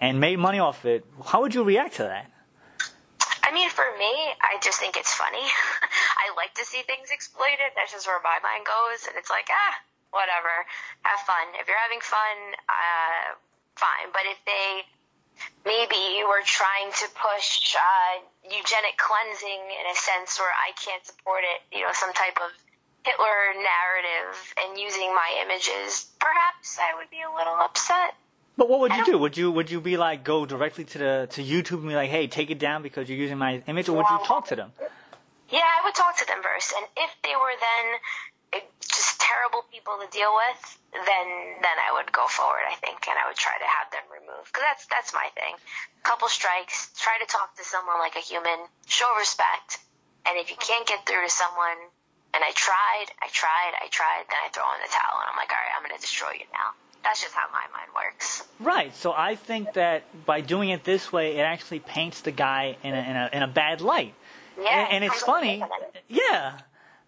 and 0.00 0.20
made 0.20 0.38
money 0.38 0.58
off 0.58 0.84
it, 0.84 1.04
how 1.26 1.40
would 1.42 1.54
you 1.54 1.62
react 1.64 1.96
to 1.96 2.04
that? 2.04 2.30
I 3.42 3.52
mean, 3.52 3.68
for 3.68 3.84
me, 3.98 4.12
I 4.40 4.56
just 4.62 4.78
think 4.78 4.96
it's 4.96 5.12
funny. 5.12 5.42
I 6.22 6.30
like 6.36 6.54
to 6.54 6.64
see 6.64 6.82
things 6.86 7.08
exploited. 7.10 7.74
That's 7.74 7.90
just 7.90 8.06
where 8.06 8.20
my 8.22 8.38
mind 8.46 8.64
goes, 8.64 9.08
and 9.08 9.16
it's 9.18 9.28
like, 9.28 9.48
ah, 9.50 9.74
whatever. 10.12 10.54
Have 11.02 11.20
fun. 11.26 11.46
If 11.58 11.66
you're 11.66 11.82
having 11.82 12.00
fun, 12.00 12.36
uh, 12.70 13.34
fine. 13.80 14.12
But 14.12 14.22
if 14.28 14.38
they 14.44 14.66
maybe 15.64 15.96
you 16.20 16.28
were 16.28 16.44
trying 16.44 16.92
to 16.92 17.06
push 17.16 17.74
uh, 17.76 18.12
eugenic 18.44 18.96
cleansing 19.00 19.60
in 19.80 19.84
a 19.90 19.96
sense 19.96 20.38
where 20.38 20.52
I 20.52 20.72
can't 20.76 21.04
support 21.04 21.42
it, 21.44 21.76
you 21.76 21.82
know, 21.84 21.92
some 21.92 22.12
type 22.12 22.36
of 22.36 22.50
Hitler 23.04 23.56
narrative 23.56 24.36
and 24.60 24.78
using 24.78 25.14
my 25.14 25.28
images, 25.44 26.06
perhaps 26.20 26.78
I 26.78 26.94
would 27.00 27.08
be 27.10 27.22
a 27.24 27.32
little 27.34 27.54
upset. 27.56 28.14
But 28.58 28.68
what 28.68 28.80
would 28.80 28.92
you 28.92 29.04
don't- 29.06 29.20
Would 29.20 29.36
you 29.38 29.50
would 29.50 29.70
you 29.70 29.80
be 29.80 29.96
like 29.96 30.22
go 30.24 30.44
directly 30.44 30.84
to 30.84 30.98
the 30.98 31.26
to 31.30 31.40
YouTube 31.42 31.80
and 31.80 31.88
be 31.88 31.94
like, 31.96 32.10
hey, 32.10 32.26
take 32.26 32.50
it 32.50 32.58
down 32.58 32.82
because 32.82 33.08
you're 33.08 33.16
using 33.18 33.38
my 33.38 33.62
image, 33.66 33.88
or 33.88 33.96
would 33.96 34.06
you 34.10 34.20
talk 34.26 34.48
to 34.48 34.56
them? 34.56 34.72
Yeah, 35.48 35.64
I 35.64 35.80
would 35.84 35.94
talk 35.94 36.16
to 36.18 36.26
them 36.26 36.42
first, 36.42 36.74
and 36.76 36.86
if 36.96 37.10
they 37.24 37.34
were 37.34 37.56
then 37.68 37.86
just 38.80 39.20
terrible 39.20 39.62
people 39.70 39.94
to 40.02 40.08
deal 40.10 40.34
with, 40.34 40.60
then 40.92 41.26
then 41.62 41.76
I 41.78 41.94
would 41.94 42.10
go 42.10 42.26
forward. 42.26 42.66
I 42.66 42.74
think, 42.82 43.06
and 43.06 43.14
I 43.14 43.30
would 43.30 43.38
try 43.38 43.54
to 43.54 43.68
have 43.68 43.88
them 43.94 44.06
removed 44.10 44.50
because 44.50 44.66
that's 44.66 44.84
that's 44.90 45.12
my 45.14 45.30
thing. 45.38 45.54
Couple 46.02 46.28
strikes, 46.28 46.90
try 46.98 47.18
to 47.22 47.26
talk 47.26 47.54
to 47.56 47.64
someone 47.64 47.98
like 47.98 48.16
a 48.16 48.24
human, 48.24 48.58
show 48.86 49.08
respect, 49.18 49.78
and 50.26 50.38
if 50.38 50.50
you 50.50 50.58
can't 50.58 50.86
get 50.86 51.06
through 51.06 51.22
to 51.22 51.30
someone, 51.30 51.78
and 52.34 52.42
I 52.42 52.50
tried, 52.54 53.06
I 53.22 53.28
tried, 53.30 53.72
I 53.78 53.86
tried, 53.88 54.26
then 54.28 54.40
I 54.42 54.48
throw 54.50 54.66
in 54.74 54.80
the 54.82 54.90
towel, 54.90 55.20
and 55.22 55.28
I'm 55.30 55.38
like, 55.38 55.50
all 55.50 55.58
right, 55.58 55.74
I'm 55.76 55.82
going 55.86 55.94
to 55.94 56.00
destroy 56.00 56.32
you 56.34 56.48
now. 56.52 56.74
That's 57.02 57.22
just 57.22 57.34
how 57.34 57.46
my 57.50 57.64
mind 57.72 57.90
works. 57.94 58.44
Right. 58.58 58.94
So 58.94 59.12
I 59.12 59.34
think 59.34 59.72
that 59.72 60.04
by 60.26 60.42
doing 60.42 60.68
it 60.68 60.84
this 60.84 61.10
way, 61.10 61.36
it 61.38 61.40
actually 61.40 61.80
paints 61.80 62.20
the 62.20 62.30
guy 62.30 62.76
in 62.82 62.94
a 62.94 62.98
in 62.98 63.16
a, 63.16 63.30
in 63.32 63.42
a 63.42 63.48
bad 63.48 63.80
light. 63.80 64.14
Yeah, 64.60 64.84
and, 64.84 64.94
and 64.94 65.04
it's 65.04 65.22
funny. 65.22 65.60
looking 65.60 65.62
at 65.62 65.94
it. 65.94 66.04
Yeah, 66.08 66.58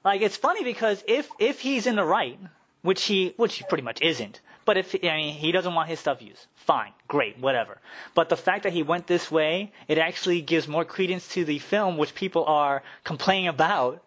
like 0.05 0.21
it's 0.21 0.37
funny 0.37 0.65
because 0.65 1.03
if 1.07 1.31
if 1.39 1.61
he's 1.61 1.87
in 1.87 1.97
the 1.97 2.05
right, 2.05 2.39
which 2.83 3.05
he 3.05 3.35
which 3.37 3.57
he 3.57 3.65
pretty 3.69 3.85
much 3.85 4.01
isn't, 4.01 4.41
but 4.65 4.77
if 4.77 4.95
I 4.95 5.17
mean 5.17 5.35
he 5.35 5.53
doesn't 5.53 5.75
want 5.75 5.89
his 5.89 6.01
stuff 6.01 6.23
used, 6.23 6.47
fine, 6.55 6.93
great, 7.09 7.39
whatever. 7.39 7.79
But 8.15 8.29
the 8.29 8.37
fact 8.37 8.65
that 8.65 8.73
he 8.73 8.83
went 8.83 9.07
this 9.07 9.31
way, 9.31 9.73
it 9.89 9.99
actually 9.99 10.41
gives 10.41 10.69
more 10.69 10.85
credence 10.85 11.29
to 11.29 11.45
the 11.45 11.59
film, 11.59 11.97
which 11.97 12.15
people 12.15 12.45
are 12.45 12.83
complaining 13.05 13.49
about 13.49 14.03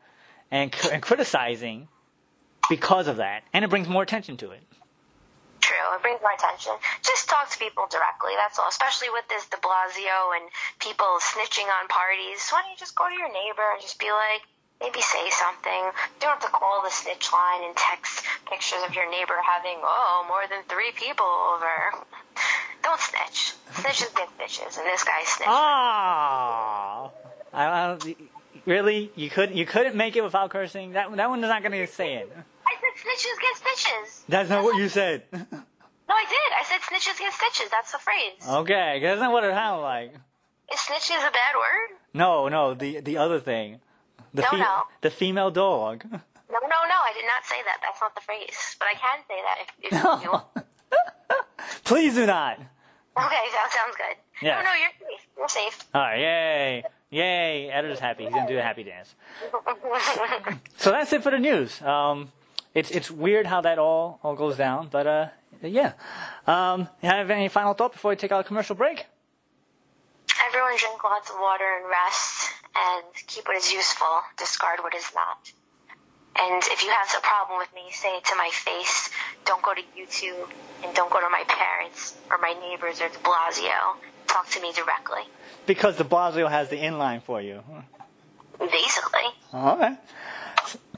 and 0.51 0.73
and 0.91 1.01
criticizing 1.01 1.87
because 2.69 3.07
of 3.07 3.17
that, 3.17 3.43
and 3.53 3.63
it 3.63 3.69
brings 3.69 3.87
more 3.87 4.03
attention 4.03 4.37
to 4.37 4.51
it. 4.51 4.61
True, 5.61 5.97
it 5.97 6.01
brings 6.01 6.21
more 6.21 6.33
attention. 6.33 6.73
Just 7.01 7.27
talk 7.27 7.49
to 7.49 7.57
people 7.57 7.87
directly, 7.89 8.33
that's 8.37 8.59
all. 8.59 8.69
Especially 8.69 9.09
with 9.09 9.25
this 9.29 9.49
de 9.49 9.57
Blasio 9.57 10.37
and 10.37 10.45
people 10.77 11.09
snitching 11.21 11.65
on 11.65 11.87
parties. 11.89 12.37
Why 12.53 12.61
don't 12.61 12.69
you 12.69 12.77
just 12.77 12.95
go 12.95 13.09
to 13.09 13.15
your 13.15 13.33
neighbor 13.33 13.65
and 13.73 13.81
just 13.81 13.97
be 13.97 14.11
like, 14.11 14.45
maybe 14.81 15.01
say 15.01 15.29
something. 15.29 15.71
You 15.73 16.19
don't 16.19 16.41
have 16.41 16.45
to 16.45 16.49
call 16.49 16.81
the 16.83 16.91
snitch 16.91 17.31
line 17.31 17.63
and 17.65 17.75
text 17.75 18.23
pictures 18.49 18.79
of 18.87 18.95
your 18.95 19.09
neighbor 19.09 19.35
having, 19.43 19.77
oh, 19.83 20.25
more 20.27 20.43
than 20.49 20.63
three 20.69 20.91
people 20.95 21.25
over. 21.25 22.05
Don't 22.83 22.99
snitch. 22.99 23.53
Snitches 23.73 24.15
get 24.15 24.29
bitches, 24.37 24.77
and 24.77 24.85
this 24.85 25.03
guy 25.03 25.23
snitched. 25.25 25.49
Ah, 25.49 27.09
I, 27.51 27.65
I, 27.65 28.15
really, 28.65 29.11
you 29.15 29.29
couldn't 29.29 29.55
you 29.55 29.65
couldn't 29.65 29.95
make 29.95 30.15
it 30.15 30.23
without 30.23 30.49
cursing. 30.51 30.91
That 30.91 31.15
that 31.15 31.29
one's 31.29 31.41
not 31.41 31.63
gonna 31.63 31.87
say 31.87 32.15
it. 32.15 32.31
I 32.67 32.75
said 32.79 32.93
snitches 33.01 33.41
get 33.41 33.57
stitches. 33.57 34.23
That's 34.29 34.49
not 34.49 34.63
what 34.63 34.77
you 34.77 34.89
said. 34.89 35.23
No, 36.07 36.13
I 36.13 36.25
did. 36.29 36.37
I 36.53 36.63
said 36.65 36.81
snitches 36.81 37.17
get 37.17 37.33
stitches. 37.33 37.71
That's 37.71 37.91
the 37.91 37.97
phrase. 37.97 38.47
okay, 38.47 38.99
that's 39.01 39.19
not 39.19 39.31
what 39.31 39.43
it 39.43 39.51
sounded 39.53 39.81
like. 39.81 40.13
Is 40.71 40.79
snitches 40.79 41.17
a 41.17 41.31
bad 41.31 41.55
word? 41.55 41.97
No, 42.13 42.47
no, 42.47 42.75
the 42.75 42.99
the 42.99 43.17
other 43.17 43.39
thing, 43.39 43.79
the 44.35 44.41
No, 44.43 44.57
no. 44.57 44.83
the 45.01 45.09
female 45.09 45.51
dog. 45.51 46.03
No, 46.11 46.19
no, 46.61 46.79
no. 46.93 46.97
I 47.09 47.11
did 47.15 47.25
not 47.25 47.43
say 47.45 47.55
that. 47.65 47.77
That's 47.81 47.99
not 48.01 48.13
the 48.15 48.21
phrase. 48.21 48.75
But 48.79 48.87
I 48.89 48.93
can 48.93 49.19
say 49.27 49.39
that 49.41 49.57
if, 49.61 49.93
if 50.19 50.23
you 50.23 50.31
want. 50.31 50.45
Please 51.83 52.15
do 52.15 52.25
not. 52.25 52.57
Okay, 53.17 53.45
that 53.53 53.71
sounds 53.71 53.95
good. 53.95 54.15
Yeah. 54.45 54.57
No, 54.61 54.63
no, 54.65 54.73
you're 54.73 54.89
safe. 54.99 55.27
You're 55.37 55.47
safe. 55.49 55.83
All 55.93 56.01
right, 56.01 56.19
yay, 56.19 56.83
yay! 57.09 57.69
Editor's 57.71 57.99
happy. 57.99 58.25
He's 58.25 58.33
gonna 58.33 58.47
do 58.47 58.57
a 58.59 58.61
happy 58.61 58.83
dance. 58.83 59.15
So 60.77 60.91
that's 60.91 61.13
it 61.13 61.23
for 61.23 61.31
the 61.31 61.39
news. 61.39 61.81
Um, 61.81 62.31
it's 62.73 62.91
it's 62.91 63.09
weird 63.09 63.45
how 63.47 63.61
that 63.61 63.79
all 63.79 64.19
all 64.21 64.35
goes 64.35 64.57
down, 64.57 64.89
but 64.91 65.07
uh, 65.07 65.27
yeah. 65.61 65.93
Um, 66.45 66.89
you 67.01 67.09
have 67.09 67.29
any 67.31 67.47
final 67.47 67.73
thought 67.73 67.93
before 67.93 68.09
we 68.09 68.15
take 68.17 68.31
our 68.33 68.43
commercial 68.43 68.75
break? 68.75 69.05
Everyone 70.47 70.75
drink 70.77 71.01
lots 71.03 71.29
of 71.29 71.37
water 71.39 71.63
and 71.79 71.89
rest, 71.89 72.51
and 72.75 73.03
keep 73.27 73.47
what 73.47 73.57
is 73.57 73.71
useful. 73.71 74.21
Discard 74.37 74.79
what 74.81 74.93
is 74.95 75.09
not. 75.15 75.51
And 76.37 76.61
if 76.65 76.83
you 76.83 76.89
have 76.89 77.07
a 77.17 77.21
problem 77.21 77.59
with 77.59 77.73
me, 77.73 77.83
say 77.91 78.09
it 78.17 78.25
to 78.25 78.35
my 78.35 78.49
face. 78.51 79.09
Don't 79.45 79.61
go 79.63 79.73
to 79.73 79.81
YouTube, 79.97 80.49
and 80.83 80.93
don't 80.93 81.09
go 81.09 81.21
to 81.21 81.29
my 81.29 81.43
parents 81.47 82.15
or 82.29 82.37
my 82.39 82.53
neighbors 82.59 82.99
or 82.99 83.07
De 83.07 83.17
Blasio. 83.19 83.95
Talk 84.27 84.49
to 84.49 84.61
me 84.61 84.73
directly. 84.73 85.21
Because 85.65 85.95
the 85.95 86.03
Blasio 86.03 86.49
has 86.49 86.69
the 86.69 86.75
inline 86.75 87.21
for 87.21 87.41
you. 87.41 87.63
Basically. 88.59 89.29
All 89.53 89.77
right. 89.77 89.97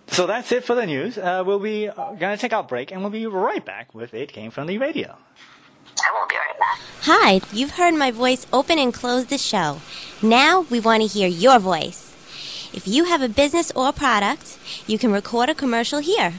So 0.07 0.25
that's 0.25 0.51
it 0.51 0.63
for 0.63 0.73
the 0.73 0.85
news. 0.85 1.17
Uh, 1.17 1.43
we'll 1.45 1.59
be 1.59 1.89
uh, 1.89 2.13
gonna 2.13 2.37
take 2.37 2.53
our 2.53 2.63
break, 2.63 2.91
and 2.91 3.01
we'll 3.01 3.11
be 3.11 3.27
right 3.27 3.63
back 3.63 3.93
with 3.93 4.13
it 4.15 4.31
came 4.33 4.49
from 4.49 4.65
the 4.65 4.79
radio. 4.79 5.15
I 5.99 6.13
won't 6.13 6.29
be 6.29 6.35
right 6.35 6.59
back. 6.59 6.79
Hi, 7.01 7.41
you've 7.51 7.71
heard 7.71 7.93
my 7.93 8.11
voice 8.11 8.45
open 8.51 8.79
and 8.79 8.93
close 8.93 9.25
the 9.25 9.37
show. 9.37 9.81
Now 10.21 10.61
we 10.69 10.79
want 10.79 11.01
to 11.03 11.07
hear 11.07 11.27
your 11.27 11.59
voice. 11.59 12.13
If 12.73 12.87
you 12.87 13.05
have 13.05 13.21
a 13.21 13.29
business 13.29 13.71
or 13.71 13.91
product, 13.91 14.57
you 14.87 14.97
can 14.97 15.11
record 15.11 15.49
a 15.49 15.55
commercial 15.55 15.99
here. 15.99 16.33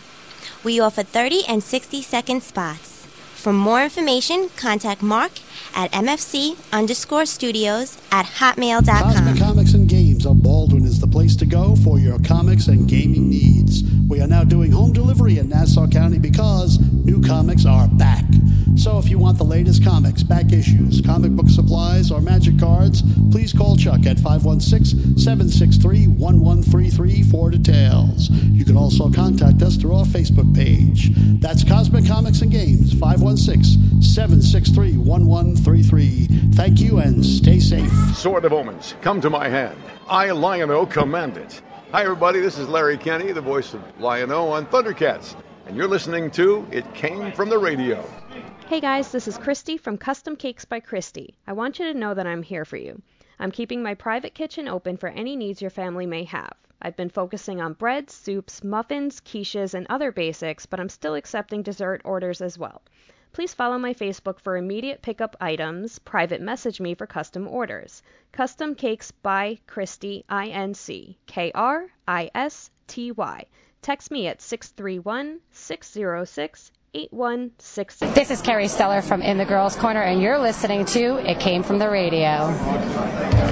We 0.62 0.80
offer 0.80 1.02
30 1.02 1.44
and 1.48 1.62
60 1.62 2.02
second 2.02 2.42
spots. 2.42 3.06
For 3.34 3.52
more 3.52 3.82
information, 3.82 4.50
contact 4.56 5.00
Mark 5.00 5.32
at 5.74 5.92
mfc 5.92 6.56
underscore 6.72 7.24
studios 7.24 7.96
at 8.10 8.26
hotmail.com. 8.26 9.14
Cosmic 9.14 9.38
Comics 9.38 9.74
and 9.74 9.88
Games 9.88 10.26
of 10.26 10.42
Baldwin 10.42 10.84
the 10.98 11.06
place 11.06 11.36
to 11.36 11.46
go 11.46 11.76
for 11.76 11.98
your 11.98 12.18
comics 12.20 12.68
and 12.68 12.88
gaming 12.88 13.30
needs. 13.30 13.82
We 14.08 14.20
are 14.20 14.26
now 14.26 14.44
doing 14.44 14.72
home 14.72 14.92
delivery 14.92 15.38
in 15.38 15.48
Nassau 15.48 15.86
County 15.86 16.18
because 16.18 16.78
new 16.78 17.22
comics 17.22 17.66
are 17.66 17.88
back. 17.88 18.24
So 18.76 18.98
if 18.98 19.08
you 19.08 19.18
want 19.18 19.38
the 19.38 19.44
latest 19.44 19.84
comics, 19.84 20.22
back 20.22 20.52
issues, 20.52 21.00
comic 21.00 21.32
book 21.32 21.48
supplies, 21.48 22.10
or 22.10 22.20
magic 22.20 22.58
cards, 22.58 23.02
please 23.30 23.52
call 23.52 23.76
Chuck 23.76 24.06
at 24.06 24.18
516 24.18 25.18
763 25.18 26.06
1133 26.06 27.22
for 27.24 27.50
details. 27.50 28.30
You 28.30 28.64
can 28.64 28.76
also 28.76 29.10
contact 29.10 29.62
us 29.62 29.76
through 29.76 29.96
our 29.96 30.06
Facebook 30.06 30.54
page. 30.54 31.10
That's 31.40 31.64
Cosmic 31.64 32.06
Comics 32.06 32.40
and 32.40 32.52
Games, 32.52 32.92
516 32.92 34.02
763 34.02 34.96
1133. 34.96 36.26
Thank 36.54 36.80
you 36.80 36.98
and 36.98 37.24
stay 37.24 37.58
safe. 37.58 37.92
Sword 38.16 38.44
of 38.44 38.52
Omens, 38.52 38.94
come 39.02 39.20
to 39.20 39.28
my 39.28 39.48
hand. 39.48 39.76
I, 40.10 40.30
Lion-O, 40.30 40.86
command 40.86 41.36
it. 41.36 41.60
Hi, 41.92 42.02
everybody. 42.02 42.40
This 42.40 42.56
is 42.56 42.66
Larry 42.66 42.96
Kenney, 42.96 43.32
the 43.32 43.42
voice 43.42 43.74
of 43.74 43.82
Lion-O 44.00 44.48
on 44.48 44.64
Thundercats. 44.64 45.36
And 45.66 45.76
you're 45.76 45.86
listening 45.86 46.30
to 46.30 46.66
It 46.70 46.94
Came 46.94 47.30
From 47.32 47.50
the 47.50 47.58
Radio. 47.58 48.02
Hey 48.68 48.80
guys, 48.80 49.12
this 49.12 49.28
is 49.28 49.36
Christy 49.36 49.76
from 49.76 49.98
Custom 49.98 50.34
Cakes 50.34 50.64
by 50.64 50.80
Christy. 50.80 51.34
I 51.46 51.52
want 51.52 51.78
you 51.78 51.92
to 51.92 51.98
know 51.98 52.14
that 52.14 52.26
I'm 52.26 52.42
here 52.42 52.64
for 52.64 52.78
you. 52.78 53.02
I'm 53.38 53.50
keeping 53.50 53.82
my 53.82 53.92
private 53.92 54.34
kitchen 54.34 54.66
open 54.66 54.96
for 54.96 55.10
any 55.10 55.36
needs 55.36 55.60
your 55.60 55.70
family 55.70 56.06
may 56.06 56.24
have. 56.24 56.54
I've 56.80 56.96
been 56.96 57.10
focusing 57.10 57.60
on 57.60 57.74
breads, 57.74 58.14
soups, 58.14 58.64
muffins, 58.64 59.20
quiches, 59.20 59.74
and 59.74 59.86
other 59.90 60.10
basics, 60.10 60.64
but 60.64 60.80
I'm 60.80 60.88
still 60.88 61.16
accepting 61.16 61.60
dessert 61.60 62.00
orders 62.06 62.40
as 62.40 62.56
well. 62.56 62.80
Please 63.32 63.54
follow 63.54 63.78
my 63.78 63.92
Facebook 63.94 64.40
for 64.40 64.56
immediate 64.56 65.02
pickup 65.02 65.36
items, 65.40 65.98
private 65.98 66.40
message 66.40 66.80
me 66.80 66.94
for 66.94 67.06
custom 67.06 67.46
orders. 67.46 68.02
Custom 68.32 68.74
Cakes 68.74 69.10
by 69.10 69.58
Christy, 69.66 70.24
I 70.28 70.48
N 70.48 70.74
C 70.74 71.18
K 71.26 71.52
R 71.54 71.88
I 72.06 72.30
S 72.34 72.70
T 72.86 73.12
Y. 73.12 73.44
Text 73.82 74.10
me 74.10 74.26
at 74.26 74.40
631 74.40 75.40
606 75.50 76.72
8166. 76.94 78.14
This 78.14 78.30
is 78.30 78.40
Carrie 78.40 78.64
Steller 78.64 79.02
from 79.02 79.22
In 79.22 79.38
the 79.38 79.44
Girls 79.44 79.76
Corner, 79.76 80.02
and 80.02 80.22
you're 80.22 80.38
listening 80.38 80.84
to 80.86 81.16
It 81.30 81.38
Came 81.38 81.62
From 81.62 81.78
the 81.78 81.88
Radio. 81.90 82.48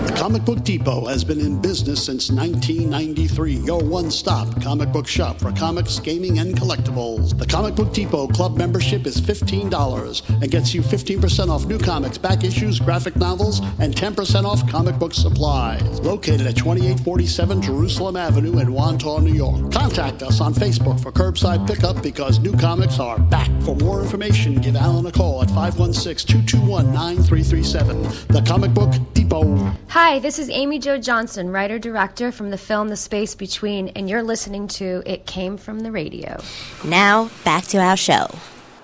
The 0.07 0.15
Comic 0.17 0.45
Book 0.45 0.65
Depot 0.65 1.05
has 1.07 1.25
been 1.25 1.41
in 1.41 1.61
business 1.61 2.05
since 2.05 2.31
1993. 2.31 3.57
Your 3.57 3.83
one 3.83 4.11
stop 4.11 4.61
comic 4.63 4.91
book 4.91 5.07
shop 5.07 5.39
for 5.39 5.53
comics, 5.53 5.99
gaming, 5.99 6.39
and 6.39 6.57
collectibles. 6.57 7.37
The 7.37 7.47
Comic 7.47 7.75
Book 7.75 7.93
Depot 7.93 8.27
club 8.29 8.57
membership 8.57 9.07
is 9.07 9.21
$15 9.21 10.41
and 10.43 10.51
gets 10.51 10.73
you 10.73 10.81
15% 10.81 11.49
off 11.49 11.67
new 11.67 11.79
comics, 11.79 12.17
back 12.17 12.45
issues, 12.45 12.81
graphic 12.81 13.17
novels, 13.17 13.61
and 13.79 13.95
10% 13.95 14.45
off 14.45 14.67
comic 14.71 14.99
book 14.99 15.13
supplies. 15.13 16.01
Located 16.01 16.47
at 16.47 16.57
2847 16.57 17.61
Jerusalem 17.61 18.17
Avenue 18.17 18.59
in 18.61 18.69
Wantagh, 18.69 19.23
New 19.23 19.35
York. 19.35 19.71
Contact 19.73 20.23
us 20.23 20.41
on 20.41 20.55
Facebook 20.55 21.01
for 21.01 21.13
curbside 21.13 21.67
pickup 21.67 22.03
because 22.03 22.39
new 22.39 22.57
comics 22.57 22.99
are 22.99 23.19
back. 23.31 23.51
For 23.63 23.77
more 23.77 24.03
information, 24.03 24.57
give 24.57 24.77
Alan 24.77 25.07
a 25.07 25.13
call 25.13 25.43
at 25.43 25.49
516-221-9337. 25.49 28.29
The 28.29 28.43
Comic 28.43 28.73
Book 28.73 28.95
Depot. 29.13 29.73
Hi, 29.89 30.21
this 30.21 30.39
is 30.39 30.49
Amy 30.51 30.79
Jo 30.79 30.99
Johnson, 30.99 31.51
writer 31.51 31.79
director 31.79 32.31
from 32.31 32.51
the 32.51 32.59
film 32.59 32.89
The 32.89 32.97
Space 32.97 33.35
Between, 33.35 33.89
and 33.89 34.09
you're 34.09 34.23
listening 34.23 34.69
to 34.69 35.03
It 35.05 35.27
Came 35.27 35.57
From 35.57 35.81
the 35.81 35.91
Radio. 35.91 36.41
Now, 36.85 37.31
back 37.45 37.65
to 37.65 37.79
our 37.79 37.97
show. 37.97 38.29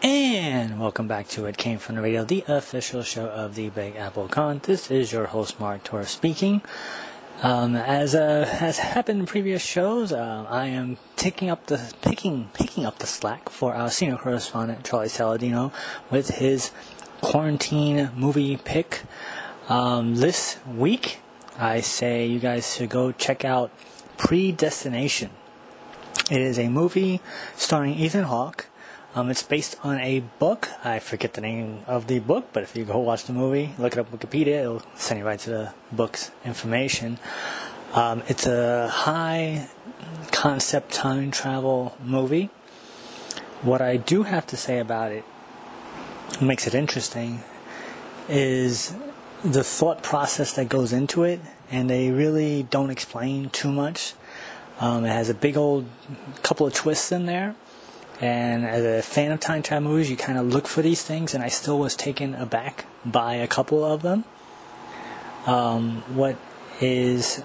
And 0.03 0.80
welcome 0.80 1.07
back 1.07 1.28
to 1.28 1.47
It 1.47 1.57
Came 1.57 1.78
From 1.78 1.95
the 1.95 2.03
Radio, 2.03 2.24
the 2.24 2.43
official 2.49 3.05
show 3.05 3.26
of 3.26 3.55
the 3.55 3.68
Big 3.68 3.95
Apple 3.95 4.26
Con. 4.26 4.61
This 4.64 4.90
is 4.90 5.12
your 5.12 5.26
host, 5.26 5.61
Mark 5.61 5.84
Torres, 5.84 6.09
speaking. 6.09 6.61
Um, 7.43 7.74
as 7.74 8.14
uh, 8.14 8.47
has 8.47 8.78
happened 8.78 9.18
in 9.18 9.26
previous 9.26 9.62
shows, 9.62 10.12
uh, 10.12 10.47
I 10.49 10.66
am 10.66 10.97
taking 11.16 11.51
up 11.51 11.66
the 11.66 11.93
picking 12.01 12.51
picking 12.55 12.86
up 12.86 13.01
the 13.01 13.07
slack 13.09 13.49
for 13.49 13.74
our 13.74 13.90
senior 13.90 14.16
correspondent 14.16 14.84
Charlie 14.84 15.09
Saladino 15.09 15.72
with 16.09 16.36
his 16.36 16.70
quarantine 17.20 18.12
movie 18.14 18.57
pick. 18.59 19.03
Um, 19.68 20.14
this 20.14 20.59
week, 20.68 21.18
I 21.59 21.80
say 21.80 22.26
you 22.26 22.38
guys 22.38 22.76
should 22.76 22.90
go 22.90 23.11
check 23.11 23.45
out 23.45 23.72
Predestination. 24.18 25.30
It 26.30 26.40
is 26.40 26.61
a 26.61 26.68
movie 26.68 27.20
starring 27.57 27.95
Ethan 27.95 28.24
Hawke. 28.24 28.66
Um, 29.14 29.28
it's 29.28 29.42
based 29.42 29.76
on 29.84 30.00
a 30.00 30.20
book. 30.38 30.70
I 30.82 30.98
forget 30.98 31.34
the 31.34 31.42
name 31.42 31.82
of 31.86 32.06
the 32.06 32.18
book, 32.18 32.46
but 32.54 32.62
if 32.62 32.74
you 32.74 32.86
go 32.86 32.98
watch 32.98 33.24
the 33.24 33.34
movie, 33.34 33.74
look 33.76 33.92
it 33.92 33.98
up 33.98 34.10
Wikipedia, 34.10 34.62
it'll 34.62 34.82
send 34.94 35.20
you 35.20 35.26
right 35.26 35.38
to 35.40 35.50
the 35.50 35.74
book's 35.92 36.30
information. 36.46 37.18
Um, 37.92 38.22
it's 38.26 38.46
a 38.46 38.88
high 38.88 39.68
concept 40.30 40.92
time 40.92 41.30
travel 41.30 41.94
movie. 42.02 42.48
What 43.60 43.82
I 43.82 43.98
do 43.98 44.22
have 44.22 44.46
to 44.46 44.56
say 44.56 44.78
about 44.78 45.12
it, 45.12 45.24
makes 46.40 46.66
it 46.66 46.74
interesting, 46.74 47.42
is 48.30 48.94
the 49.44 49.62
thought 49.62 50.02
process 50.02 50.54
that 50.54 50.70
goes 50.70 50.90
into 50.90 51.22
it, 51.24 51.40
and 51.70 51.90
they 51.90 52.10
really 52.10 52.62
don't 52.62 52.88
explain 52.88 53.50
too 53.50 53.72
much. 53.72 54.14
Um, 54.80 55.04
it 55.04 55.10
has 55.10 55.28
a 55.28 55.34
big 55.34 55.58
old 55.58 55.84
couple 56.42 56.66
of 56.66 56.72
twists 56.72 57.12
in 57.12 57.26
there 57.26 57.54
and 58.22 58.64
as 58.64 58.84
a 58.84 59.02
fan 59.02 59.32
of 59.32 59.40
time 59.40 59.64
travel 59.64 59.90
movies, 59.90 60.08
you 60.08 60.16
kind 60.16 60.38
of 60.38 60.46
look 60.46 60.68
for 60.68 60.80
these 60.80 61.02
things, 61.02 61.34
and 61.34 61.42
I 61.42 61.48
still 61.48 61.76
was 61.76 61.96
taken 61.96 62.36
aback 62.36 62.86
by 63.04 63.34
a 63.34 63.48
couple 63.48 63.84
of 63.84 64.02
them. 64.02 64.22
Um, 65.44 66.02
what 66.14 66.36
is 66.80 67.42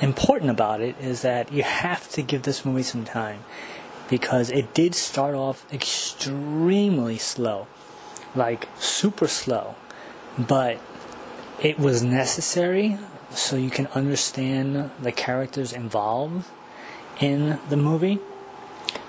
important 0.00 0.50
about 0.50 0.80
it 0.80 0.96
is 1.00 1.22
that 1.22 1.52
you 1.52 1.62
have 1.62 2.10
to 2.10 2.22
give 2.22 2.42
this 2.42 2.64
movie 2.64 2.82
some 2.82 3.04
time 3.04 3.44
because 4.10 4.50
it 4.50 4.74
did 4.74 4.96
start 4.96 5.36
off 5.36 5.64
extremely 5.72 7.16
slow, 7.16 7.68
like 8.34 8.68
super 8.80 9.28
slow, 9.28 9.76
but 10.36 10.78
it 11.62 11.78
was 11.78 12.02
necessary 12.02 12.98
so 13.30 13.54
you 13.54 13.70
can 13.70 13.86
understand 13.94 14.90
the 15.00 15.12
characters 15.12 15.72
involved 15.72 16.46
in 17.20 17.60
the 17.68 17.76
movie 17.76 18.18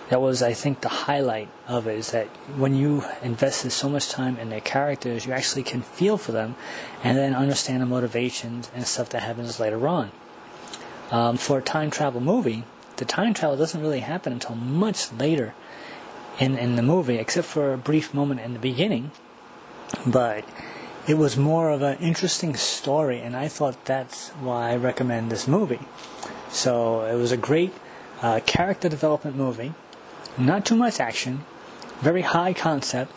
that 0.09 0.21
was 0.21 0.41
I 0.41 0.53
think 0.53 0.81
the 0.81 0.89
highlight 0.89 1.49
of 1.67 1.87
it 1.87 1.97
is 1.97 2.11
that 2.11 2.27
when 2.57 2.75
you 2.75 3.03
invested 3.21 3.71
so 3.71 3.89
much 3.89 4.09
time 4.09 4.37
in 4.37 4.49
their 4.49 4.61
characters, 4.61 5.25
you 5.25 5.33
actually 5.33 5.63
can 5.63 5.81
feel 5.81 6.17
for 6.17 6.31
them, 6.31 6.55
and 7.03 7.17
then 7.17 7.33
understand 7.33 7.81
the 7.81 7.85
motivations 7.85 8.69
and 8.75 8.85
stuff 8.85 9.09
that 9.09 9.23
happens 9.23 9.59
later 9.59 9.87
on. 9.87 10.11
Um, 11.11 11.37
for 11.37 11.59
a 11.59 11.61
time 11.61 11.89
travel 11.89 12.21
movie, 12.21 12.63
the 12.97 13.05
time 13.05 13.33
travel 13.33 13.57
doesn't 13.57 13.81
really 13.81 14.01
happen 14.01 14.33
until 14.33 14.55
much 14.55 15.11
later 15.13 15.53
in 16.39 16.57
in 16.57 16.75
the 16.75 16.83
movie, 16.83 17.17
except 17.17 17.47
for 17.47 17.73
a 17.73 17.77
brief 17.77 18.13
moment 18.13 18.41
in 18.41 18.53
the 18.53 18.59
beginning. 18.59 19.11
But 20.05 20.43
it 21.07 21.15
was 21.15 21.37
more 21.37 21.69
of 21.69 21.81
an 21.81 21.97
interesting 21.99 22.55
story, 22.55 23.19
and 23.19 23.35
I 23.35 23.47
thought 23.47 23.85
that's 23.85 24.29
why 24.29 24.71
I 24.71 24.75
recommend 24.75 25.31
this 25.31 25.47
movie. 25.47 25.81
So 26.49 27.01
it 27.05 27.15
was 27.15 27.31
a 27.31 27.37
great 27.37 27.73
uh, 28.21 28.39
character 28.45 28.89
development 28.89 29.35
movie 29.35 29.73
not 30.37 30.65
too 30.65 30.75
much 30.75 30.99
action, 30.99 31.45
very 31.99 32.21
high 32.21 32.53
concept, 32.53 33.11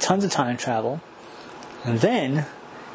tons 0.00 0.24
of 0.24 0.30
time 0.30 0.56
travel. 0.56 1.00
And 1.84 2.00
then, 2.00 2.46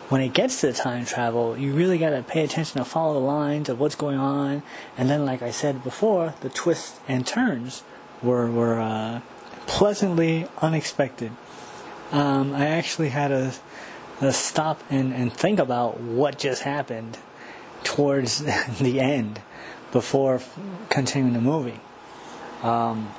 when 0.09 0.21
it 0.21 0.33
gets 0.33 0.61
to 0.61 0.67
the 0.67 0.73
time 0.73 1.05
travel, 1.05 1.57
you 1.57 1.73
really 1.73 1.97
got 1.97 2.11
to 2.11 2.21
pay 2.21 2.43
attention 2.43 2.77
to 2.79 2.85
follow 2.85 3.13
the 3.13 3.25
lines 3.25 3.69
of 3.69 3.79
what's 3.79 3.95
going 3.95 4.19
on. 4.19 4.61
And 4.97 5.09
then, 5.09 5.25
like 5.25 5.41
I 5.41 5.51
said 5.51 5.83
before, 5.83 6.35
the 6.41 6.49
twists 6.49 6.99
and 7.07 7.25
turns 7.25 7.83
were, 8.21 8.49
were 8.51 8.79
uh, 8.79 9.21
pleasantly 9.65 10.47
unexpected. 10.61 11.31
Um, 12.11 12.53
I 12.53 12.67
actually 12.67 13.09
had 13.09 13.29
to, 13.29 13.53
to 14.19 14.31
stop 14.31 14.83
and, 14.89 15.13
and 15.13 15.33
think 15.33 15.59
about 15.59 15.99
what 15.99 16.37
just 16.37 16.63
happened 16.63 17.17
towards 17.83 18.39
the 18.79 18.99
end 18.99 19.41
before 19.91 20.41
continuing 20.89 21.33
the 21.33 21.41
movie. 21.41 21.79
Um, 22.63 23.11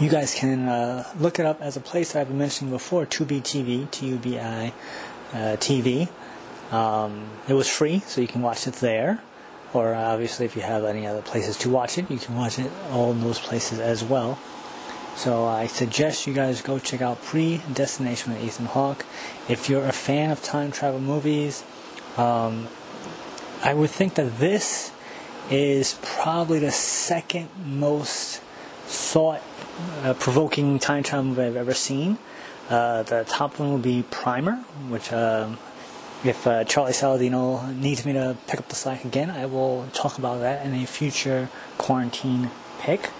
you 0.00 0.08
guys 0.08 0.34
can 0.34 0.68
uh, 0.68 1.04
look 1.18 1.38
it 1.38 1.46
up 1.46 1.62
as 1.62 1.76
a 1.76 1.80
place 1.80 2.12
that 2.12 2.20
I've 2.20 2.28
been 2.28 2.38
mentioning 2.38 2.72
before, 2.72 3.06
Tubi 3.06 3.40
TV, 3.40 3.90
T-U-B-I 3.90 4.72
uh, 5.32 5.36
TV. 5.56 6.08
Um, 6.72 7.30
it 7.48 7.54
was 7.54 7.68
free, 7.68 8.00
so 8.00 8.20
you 8.20 8.26
can 8.26 8.42
watch 8.42 8.66
it 8.66 8.74
there. 8.74 9.22
Or 9.72 9.94
uh, 9.94 10.12
obviously, 10.12 10.46
if 10.46 10.56
you 10.56 10.62
have 10.62 10.84
any 10.84 11.06
other 11.06 11.22
places 11.22 11.56
to 11.58 11.70
watch 11.70 11.98
it, 11.98 12.10
you 12.10 12.18
can 12.18 12.36
watch 12.36 12.58
it 12.58 12.70
all 12.90 13.12
in 13.12 13.20
those 13.20 13.38
places 13.38 13.78
as 13.78 14.02
well. 14.02 14.38
So 15.16 15.44
I 15.44 15.66
suggest 15.66 16.26
you 16.26 16.34
guys 16.34 16.62
go 16.62 16.78
check 16.78 17.02
out 17.02 17.22
Predestination 17.22 18.32
with 18.32 18.42
Ethan 18.42 18.66
Hawke. 18.66 19.04
If 19.48 19.68
you're 19.68 19.84
a 19.84 19.92
fan 19.92 20.30
of 20.30 20.42
time 20.42 20.72
travel 20.72 21.00
movies, 21.00 21.64
um, 22.16 22.68
I 23.62 23.74
would 23.74 23.90
think 23.90 24.14
that 24.14 24.38
this 24.38 24.92
is 25.50 25.98
probably 26.02 26.58
the 26.58 26.70
second 26.70 27.50
most 27.64 28.40
thought 28.90 29.40
uh, 30.02 30.14
provoking 30.14 30.80
time 30.80 31.04
travel 31.04 31.40
I've 31.40 31.54
ever 31.54 31.74
seen. 31.74 32.18
Uh, 32.68 33.04
the 33.04 33.24
top 33.24 33.58
one 33.58 33.70
will 33.70 33.78
be 33.78 34.04
Primer, 34.10 34.56
which 34.88 35.12
um, 35.12 35.58
if 36.24 36.46
uh, 36.46 36.64
Charlie 36.64 36.92
Saladino 36.92 37.72
needs 37.76 38.04
me 38.04 38.12
to 38.12 38.36
pick 38.48 38.58
up 38.58 38.68
the 38.68 38.74
slack 38.74 39.04
again, 39.04 39.30
I 39.30 39.46
will 39.46 39.86
talk 39.92 40.18
about 40.18 40.40
that 40.40 40.66
in 40.66 40.74
a 40.74 40.86
future 40.86 41.48
quarantine 41.78 42.50
pick. 42.80 43.10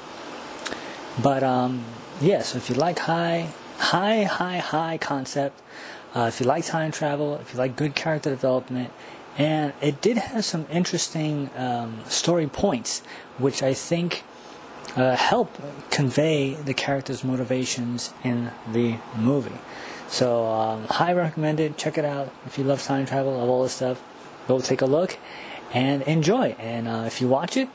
But 1.23 1.43
um, 1.45 1.85
yeah, 2.21 2.43
so 2.43 2.59
if 2.59 2.69
you 2.69 2.75
like 2.75 2.99
high, 2.99 3.51
high, 3.79 4.25
high, 4.25 4.59
high 4.59 4.99
concept, 4.99 5.61
uh, 6.15 6.27
if 6.29 6.41
you 6.41 6.47
like 6.47 6.65
time 6.65 6.91
travel, 6.91 7.37
if 7.37 7.53
you 7.53 7.59
like 7.59 7.77
good 7.77 7.95
character 7.95 8.31
development, 8.31 8.91
and 9.39 9.73
it 9.81 10.01
did 10.01 10.17
have 10.19 10.45
some 10.45 10.67
interesting 10.71 11.49
um, 11.57 12.01
story 12.07 12.49
points, 12.49 13.03
which 13.39 13.63
I 13.63 13.73
think 13.73 14.25
uh, 14.97 15.17
help 15.17 15.57
convey 15.91 16.55
the 16.55 16.75
character's 16.75 17.23
motivations 17.25 18.13
in 18.25 18.51
the 18.73 18.97
movie. 19.17 19.59
So, 20.09 20.47
um, 20.47 20.85
highly 20.89 21.19
recommended. 21.19 21.77
Check 21.77 21.97
it 21.97 22.05
out 22.05 22.33
if 22.47 22.59
you 22.59 22.65
love 22.65 22.83
time 22.83 23.07
travel, 23.07 23.41
of 23.41 23.49
all 23.49 23.63
this 23.63 23.75
stuff. 23.75 24.03
Go 24.49 24.61
take 24.61 24.83
a 24.83 24.87
look 24.87 25.19
and 25.73 26.03
enjoy. 26.03 26.57
And 26.59 26.89
uh, 26.89 27.05
if 27.07 27.21
you 27.21 27.29
watch 27.29 27.57
it, 27.57 27.69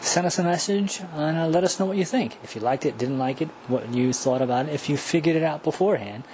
send 0.00 0.26
us 0.26 0.38
a 0.38 0.44
message 0.44 1.00
and 1.14 1.38
uh, 1.38 1.46
let 1.46 1.64
us 1.64 1.78
know 1.78 1.86
what 1.86 1.96
you 1.96 2.04
think. 2.04 2.38
If 2.42 2.54
you 2.54 2.60
liked 2.60 2.84
it, 2.84 2.98
didn't 2.98 3.18
like 3.18 3.40
it, 3.40 3.48
what 3.68 3.92
you 3.94 4.12
thought 4.12 4.42
about 4.42 4.66
it, 4.66 4.74
if 4.74 4.88
you 4.88 4.96
figured 4.96 5.36
it 5.36 5.42
out 5.42 5.62
beforehand, 5.62 6.24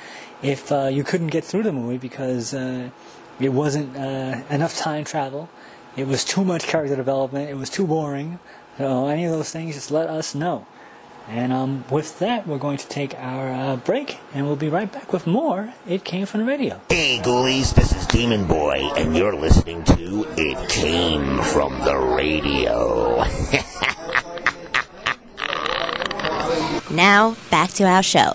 if 0.43 0.73
uh, 0.73 0.87
you 0.87 1.05
couldn't 1.05 1.29
get 1.29 1.45
through 1.45 1.65
the 1.65 1.73
movie 1.73 1.99
because 1.99 2.55
uh, 2.55 2.91
it 3.39 3.51
wasn't 3.51 3.97
uh, 3.97 4.43
enough 4.51 4.77
time 4.77 5.05
travel, 5.05 5.49
it 5.97 6.07
was 6.07 6.25
too 6.25 6.45
much 6.45 6.67
character 6.67 6.97
development, 6.97 7.51
it 7.51 7.55
was 7.55 7.69
too 7.71 7.87
boring. 7.87 8.39
So 8.81 9.09
any 9.09 9.27
of 9.27 9.33
those 9.33 9.51
things, 9.51 9.75
just 9.75 9.91
let 9.91 10.09
us 10.09 10.35
know. 10.35 10.67
And 11.29 11.53
um, 11.53 11.85
with 11.91 12.19
that, 12.21 12.47
we're 12.47 12.57
going 12.57 12.79
to 12.79 12.89
take 12.89 13.15
our 13.19 13.53
uh, 13.53 13.77
break, 13.77 14.17
and 14.33 14.47
we'll 14.47 14.57
be 14.57 14.71
right 14.71 14.91
back 14.91 15.13
with 15.13 15.27
more. 15.27 15.75
It 15.87 16.03
came 16.03 16.25
from 16.25 16.41
the 16.41 16.47
radio. 16.47 16.81
Hey, 16.89 17.21
ghoulies, 17.23 17.75
this 17.75 17.95
is 17.95 18.07
Demon 18.07 18.47
Boy, 18.47 18.79
and 18.97 19.15
you're 19.15 19.37
listening 19.37 19.85
to 19.85 20.27
It 20.39 20.71
Came 20.71 21.43
from 21.43 21.79
the 21.81 21.95
Radio. 21.95 23.23
Now, 26.91 27.37
back 27.51 27.71
to 27.75 27.85
our 27.85 28.03
show. 28.03 28.33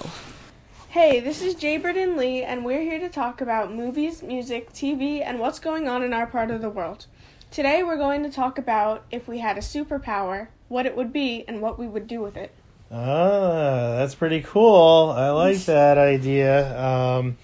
Hey, 0.89 1.19
this 1.19 1.41
is 1.41 1.55
Jay 1.55 1.77
Burden 1.77 2.15
Lee, 2.15 2.43
and 2.43 2.63
we're 2.63 2.83
here 2.83 2.99
to 2.99 3.09
talk 3.09 3.41
about 3.41 3.73
movies, 3.73 4.23
music, 4.23 4.71
TV, 4.71 5.21
and 5.21 5.39
what's 5.39 5.59
going 5.59 5.89
on 5.89 6.03
in 6.03 6.13
our 6.13 6.25
part 6.25 6.51
of 6.51 6.61
the 6.61 6.69
world. 6.69 7.07
Today, 7.55 7.83
we're 7.83 7.95
going 7.95 8.23
to 8.23 8.29
talk 8.29 8.57
about 8.57 9.05
if 9.11 9.29
we 9.29 9.39
had 9.39 9.57
a 9.57 9.61
superpower, 9.61 10.49
what 10.67 10.85
it 10.85 10.93
would 10.93 11.13
be, 11.13 11.45
and 11.47 11.61
what 11.61 11.79
we 11.79 11.87
would 11.87 12.05
do 12.05 12.19
with 12.19 12.35
it. 12.35 12.53
Ah, 12.91 13.95
that's 13.95 14.13
pretty 14.13 14.41
cool. 14.41 15.13
I 15.15 15.29
like 15.29 15.59
that 15.65 15.97
idea. 15.97 16.77
Um, 16.77 17.37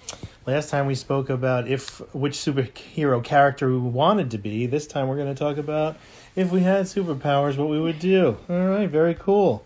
last 0.44 0.68
time 0.68 0.84
we 0.84 0.96
spoke 0.96 1.30
about 1.30 1.66
if 1.66 2.02
which 2.14 2.34
superhero 2.34 3.24
character 3.24 3.70
we 3.70 3.78
wanted 3.78 4.32
to 4.32 4.36
be. 4.36 4.66
This 4.66 4.86
time 4.86 5.08
we're 5.08 5.16
going 5.16 5.34
to 5.34 5.38
talk 5.38 5.56
about 5.56 5.96
if 6.36 6.52
we 6.52 6.60
had 6.60 6.84
superpowers, 6.84 7.56
what 7.56 7.70
we 7.70 7.80
would 7.80 7.98
do. 7.98 8.36
All 8.50 8.66
right, 8.66 8.90
very 8.90 9.14
cool. 9.14 9.64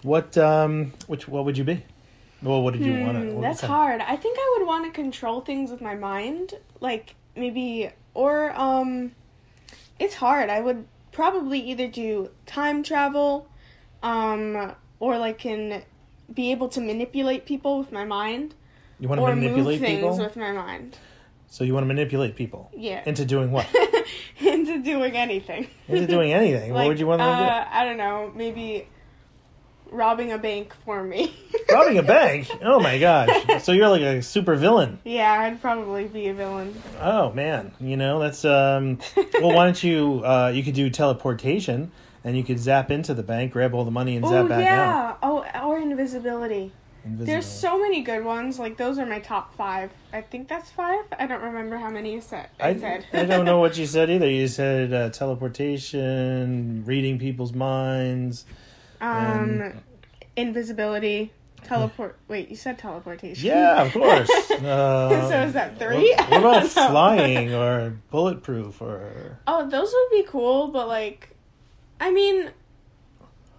What 0.00 0.38
um, 0.38 0.94
which 1.06 1.28
what 1.28 1.44
would 1.44 1.58
you 1.58 1.64
be? 1.64 1.84
Well, 2.42 2.62
what 2.62 2.72
did 2.72 2.82
you 2.86 2.98
want 3.04 3.18
to? 3.18 3.30
Hmm, 3.30 3.42
that's 3.42 3.60
hard. 3.60 4.00
I 4.00 4.16
think 4.16 4.38
I 4.40 4.56
would 4.56 4.66
want 4.66 4.86
to 4.86 4.90
control 4.90 5.42
things 5.42 5.70
with 5.70 5.82
my 5.82 5.96
mind, 5.96 6.54
like 6.80 7.14
maybe 7.36 7.90
or 8.14 8.58
um 8.58 9.12
it's 10.02 10.14
hard. 10.14 10.50
I 10.50 10.60
would 10.60 10.86
probably 11.12 11.60
either 11.70 11.86
do 11.88 12.30
time 12.46 12.82
travel 12.82 13.46
um 14.02 14.74
or 14.98 15.18
like 15.18 15.38
can 15.38 15.82
be 16.32 16.50
able 16.50 16.68
to 16.68 16.80
manipulate 16.80 17.44
people 17.46 17.78
with 17.78 17.92
my 17.92 18.04
mind 18.04 18.54
You 18.98 19.08
want 19.08 19.20
to 19.20 19.26
manipulate 19.36 19.80
move 19.80 19.86
things 19.88 20.00
people? 20.00 20.18
with 20.18 20.36
my 20.36 20.52
mind. 20.52 20.96
So 21.48 21.64
you 21.64 21.74
want 21.74 21.84
to 21.84 21.88
manipulate 21.88 22.34
people? 22.34 22.70
Yeah. 22.74 23.02
Into 23.04 23.24
doing 23.26 23.52
what? 23.52 23.66
Into 24.40 24.82
doing 24.82 25.14
anything. 25.16 25.66
Into 25.86 26.06
doing 26.06 26.32
anything. 26.32 26.72
what 26.72 26.86
would 26.88 26.98
you 26.98 27.06
want 27.06 27.18
them 27.20 27.28
to 27.38 27.44
do? 27.44 27.50
uh, 27.50 27.68
I 27.70 27.84
don't 27.84 27.98
know, 27.98 28.32
maybe 28.34 28.88
robbing 29.92 30.32
a 30.32 30.38
bank 30.38 30.74
for 30.84 31.02
me. 31.02 31.34
Robbing 31.70 31.96
a 31.96 32.02
bank? 32.02 32.50
Oh 32.60 32.80
my 32.80 32.98
gosh! 32.98 33.62
So 33.62 33.72
you're 33.72 33.88
like 33.88 34.02
a 34.02 34.20
super 34.20 34.56
villain. 34.56 34.98
yeah, 35.04 35.32
I'd 35.40 35.60
probably 35.62 36.04
be 36.04 36.28
a 36.28 36.34
villain. 36.34 36.74
Oh 37.00 37.32
man, 37.32 37.72
you 37.80 37.96
know 37.96 38.18
that's 38.18 38.44
um. 38.44 38.98
well, 39.40 39.54
why 39.54 39.64
don't 39.64 39.82
you? 39.82 40.22
Uh, 40.22 40.52
you 40.54 40.62
could 40.62 40.74
do 40.74 40.90
teleportation, 40.90 41.90
and 42.24 42.36
you 42.36 42.44
could 42.44 42.58
zap 42.58 42.90
into 42.90 43.14
the 43.14 43.22
bank, 43.22 43.52
grab 43.52 43.72
all 43.74 43.84
the 43.86 43.90
money, 43.90 44.16
and 44.16 44.26
zap 44.26 44.44
Oh 44.44 44.48
back 44.48 44.58
out. 44.58 44.60
yeah. 44.60 45.14
Oh, 45.22 45.46
or 45.66 45.78
invisibility. 45.78 46.72
There's 47.04 47.46
so 47.46 47.80
many 47.80 48.02
good 48.02 48.24
ones. 48.24 48.58
Like 48.58 48.76
those 48.76 48.98
are 48.98 49.06
my 49.06 49.18
top 49.20 49.54
five. 49.56 49.90
I 50.12 50.20
think 50.20 50.48
that's 50.48 50.70
five. 50.70 51.04
I 51.18 51.26
don't 51.26 51.42
remember 51.42 51.76
how 51.78 51.88
many 51.90 52.12
you 52.12 52.20
said. 52.20 52.48
I, 52.60 52.68
I, 52.70 52.78
said. 52.78 53.06
I 53.12 53.24
don't 53.24 53.44
know 53.44 53.58
what 53.64 53.78
you 53.78 53.86
said 53.86 54.10
either. 54.10 54.28
You 54.28 54.46
said 54.46 54.92
uh, 54.92 55.08
teleportation, 55.10 56.84
reading 56.84 57.18
people's 57.18 57.52
minds. 57.54 58.44
Um, 59.02 59.60
and- 59.60 59.82
invisibility, 60.36 61.32
teleport. 61.64 62.16
Wait, 62.28 62.48
you 62.48 62.56
said 62.56 62.78
teleportation. 62.78 63.46
Yeah, 63.46 63.82
of 63.82 63.92
course. 63.92 64.30
Uh, 64.50 65.28
so 65.28 65.40
is 65.42 65.52
that 65.52 65.78
three? 65.78 66.14
What, 66.16 66.30
what 66.30 66.40
about 66.40 66.66
flying 66.68 67.52
or 67.54 67.98
bulletproof 68.10 68.80
or? 68.80 69.38
Oh, 69.46 69.68
those 69.68 69.92
would 69.92 70.10
be 70.10 70.22
cool, 70.28 70.68
but 70.68 70.88
like, 70.88 71.36
I 72.00 72.10
mean, 72.10 72.50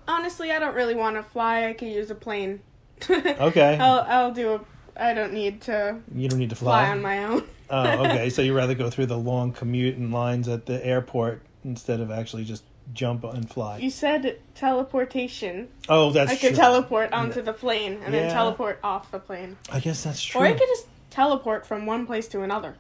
honestly, 0.08 0.52
I 0.52 0.60
don't 0.60 0.76
really 0.76 0.96
want 0.96 1.16
to 1.18 1.24
fly. 1.24 1.68
I 1.68 1.74
could 1.74 1.90
use 1.90 2.10
a 2.12 2.16
plane. 2.16 2.62
Okay. 3.10 3.78
I'll 3.80 4.06
I'll 4.08 4.32
do 4.32 4.54
a. 4.54 4.62
I 4.96 5.14
don't 5.14 5.34
need 5.34 5.62
to 5.64 5.98
You 6.16 6.30
don't 6.30 6.40
need 6.40 6.52
to 6.52 6.56
fly 6.56 6.86
fly. 6.86 6.92
on 6.92 7.02
my 7.02 7.26
own. 7.26 7.44
Oh, 7.70 8.06
okay. 8.06 8.30
So 8.30 8.42
you 8.44 8.56
rather 8.56 8.76
go 8.76 8.90
through 8.90 9.08
the 9.08 9.18
long 9.18 9.52
commute 9.52 9.98
and 9.98 10.14
lines 10.14 10.48
at 10.48 10.68
the 10.68 10.86
airport 10.86 11.42
instead 11.66 12.00
of 12.00 12.12
actually 12.12 12.46
just 12.46 12.64
jump 12.94 13.24
and 13.24 13.50
fly. 13.50 13.78
You 13.78 13.90
said 13.90 14.40
teleportation. 14.56 15.68
Oh, 15.90 16.12
that's 16.12 16.32
I 16.32 16.36
could 16.36 16.56
teleport 16.56 17.14
onto 17.14 17.42
the 17.42 17.54
plane 17.54 18.02
and 18.04 18.14
then 18.14 18.28
Yeah. 18.28 18.34
teleport 18.34 18.80
off 18.84 19.12
the 19.12 19.20
plane. 19.20 19.58
I 19.72 19.80
guess 19.80 20.04
that's 20.04 20.24
true. 20.24 20.42
Or 20.42 20.46
I 20.46 20.54
could 20.54 20.68
just 20.68 20.88
teleport 21.10 21.66
from 21.66 21.86
one 21.86 22.06
place 22.06 22.28
to 22.30 22.42
another. 22.42 22.76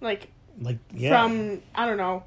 Like 0.00 0.28
like 0.60 0.78
yeah. 0.92 1.10
from 1.10 1.62
I 1.74 1.86
don't 1.86 1.96
know, 1.96 2.24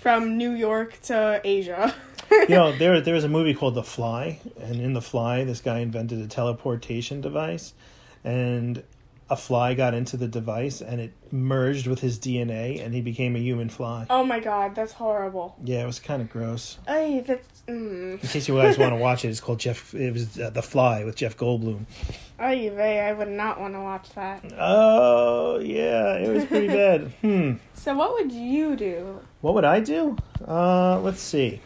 from 0.00 0.36
New 0.36 0.52
York 0.52 1.00
to 1.04 1.40
Asia. 1.44 1.94
you 2.30 2.48
know, 2.48 2.76
there 2.76 3.00
there 3.00 3.14
was 3.14 3.24
a 3.24 3.28
movie 3.28 3.54
called 3.54 3.74
The 3.74 3.82
Fly, 3.82 4.40
and 4.60 4.80
in 4.80 4.92
The 4.92 5.02
Fly, 5.02 5.44
this 5.44 5.60
guy 5.60 5.78
invented 5.80 6.20
a 6.20 6.26
teleportation 6.26 7.20
device, 7.20 7.74
and 8.24 8.82
a 9.28 9.36
fly 9.36 9.74
got 9.74 9.92
into 9.92 10.16
the 10.16 10.28
device, 10.28 10.80
and 10.80 11.00
it 11.00 11.12
merged 11.32 11.86
with 11.88 12.00
his 12.00 12.18
DNA, 12.18 12.80
and 12.84 12.94
he 12.94 13.00
became 13.00 13.34
a 13.34 13.40
human 13.40 13.68
fly. 13.68 14.06
oh 14.08 14.22
my 14.24 14.38
god, 14.38 14.74
that's 14.74 14.92
horrible. 14.92 15.56
Yeah, 15.64 15.82
it 15.82 15.86
was 15.86 15.98
kind 15.98 16.22
of 16.22 16.30
gross. 16.30 16.78
Ay, 16.86 17.24
that's 17.26 17.62
mm. 17.66 18.12
In 18.12 18.18
case 18.18 18.46
you 18.46 18.54
guys 18.56 18.78
want 18.82 18.92
to 18.92 18.96
watch 18.96 19.24
it, 19.24 19.28
it's 19.28 19.40
called 19.40 19.58
Jeff. 19.58 19.94
It 19.94 20.12
was 20.12 20.38
uh, 20.38 20.50
The 20.50 20.62
Fly 20.62 21.04
with 21.04 21.16
Jeff 21.16 21.36
Goldblum. 21.36 21.86
Ay 22.38 22.68
vey, 22.68 23.00
I 23.00 23.12
would 23.14 23.28
not 23.28 23.58
want 23.60 23.74
to 23.74 23.80
watch 23.80 24.10
that. 24.10 24.44
Oh 24.58 25.58
yeah, 25.58 26.14
it 26.18 26.28
was 26.32 26.44
pretty 26.44 26.68
bad. 26.82 27.12
Hmm. 27.22 27.54
So 27.74 27.94
what 27.94 28.12
would 28.14 28.30
you 28.30 28.76
do? 28.76 29.20
What 29.40 29.54
would 29.54 29.64
I 29.64 29.80
do? 29.80 30.16
Uh, 30.46 31.00
let's 31.00 31.20
see. 31.20 31.60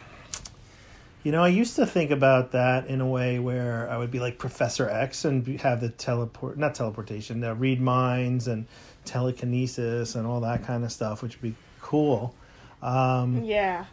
You 1.23 1.31
know, 1.31 1.43
I 1.43 1.49
used 1.49 1.75
to 1.75 1.85
think 1.85 2.09
about 2.09 2.51
that 2.53 2.87
in 2.87 2.99
a 2.99 3.07
way 3.07 3.37
where 3.37 3.87
I 3.89 3.97
would 3.97 4.09
be 4.09 4.19
like 4.19 4.39
Professor 4.39 4.89
X 4.89 5.23
and 5.23 5.45
have 5.61 5.79
the 5.79 5.89
teleport, 5.89 6.57
not 6.57 6.73
teleportation, 6.73 7.43
uh, 7.43 7.53
read 7.53 7.79
minds 7.79 8.47
and 8.47 8.65
telekinesis 9.05 10.15
and 10.15 10.25
all 10.25 10.41
that 10.41 10.63
kind 10.63 10.83
of 10.83 10.91
stuff, 10.91 11.21
which 11.21 11.35
would 11.35 11.51
be 11.51 11.55
cool. 11.79 12.33
Um, 12.81 13.43
Yeah. 13.43 13.85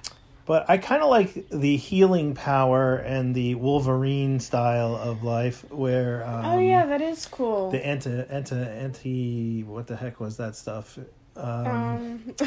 but 0.47 0.64
I 0.70 0.79
kind 0.79 1.03
of 1.03 1.11
like 1.11 1.51
the 1.51 1.76
healing 1.76 2.35
power 2.35 2.97
and 2.97 3.35
the 3.35 3.55
Wolverine 3.57 4.41
style 4.41 4.97
of 4.97 5.22
life, 5.22 5.70
where 5.70 6.24
um, 6.26 6.45
oh 6.47 6.59
yeah, 6.59 6.87
that 6.87 7.03
is 7.03 7.26
cool. 7.26 7.70
the 7.70 7.85
anti 7.85 8.11
anti 8.31 8.57
anti 8.57 9.62
what 9.64 9.87
the 9.87 9.97
heck 9.97 10.18
was 10.18 10.39
that 10.39 10.57
stuff? 10.57 10.99
Um, 11.39 12.34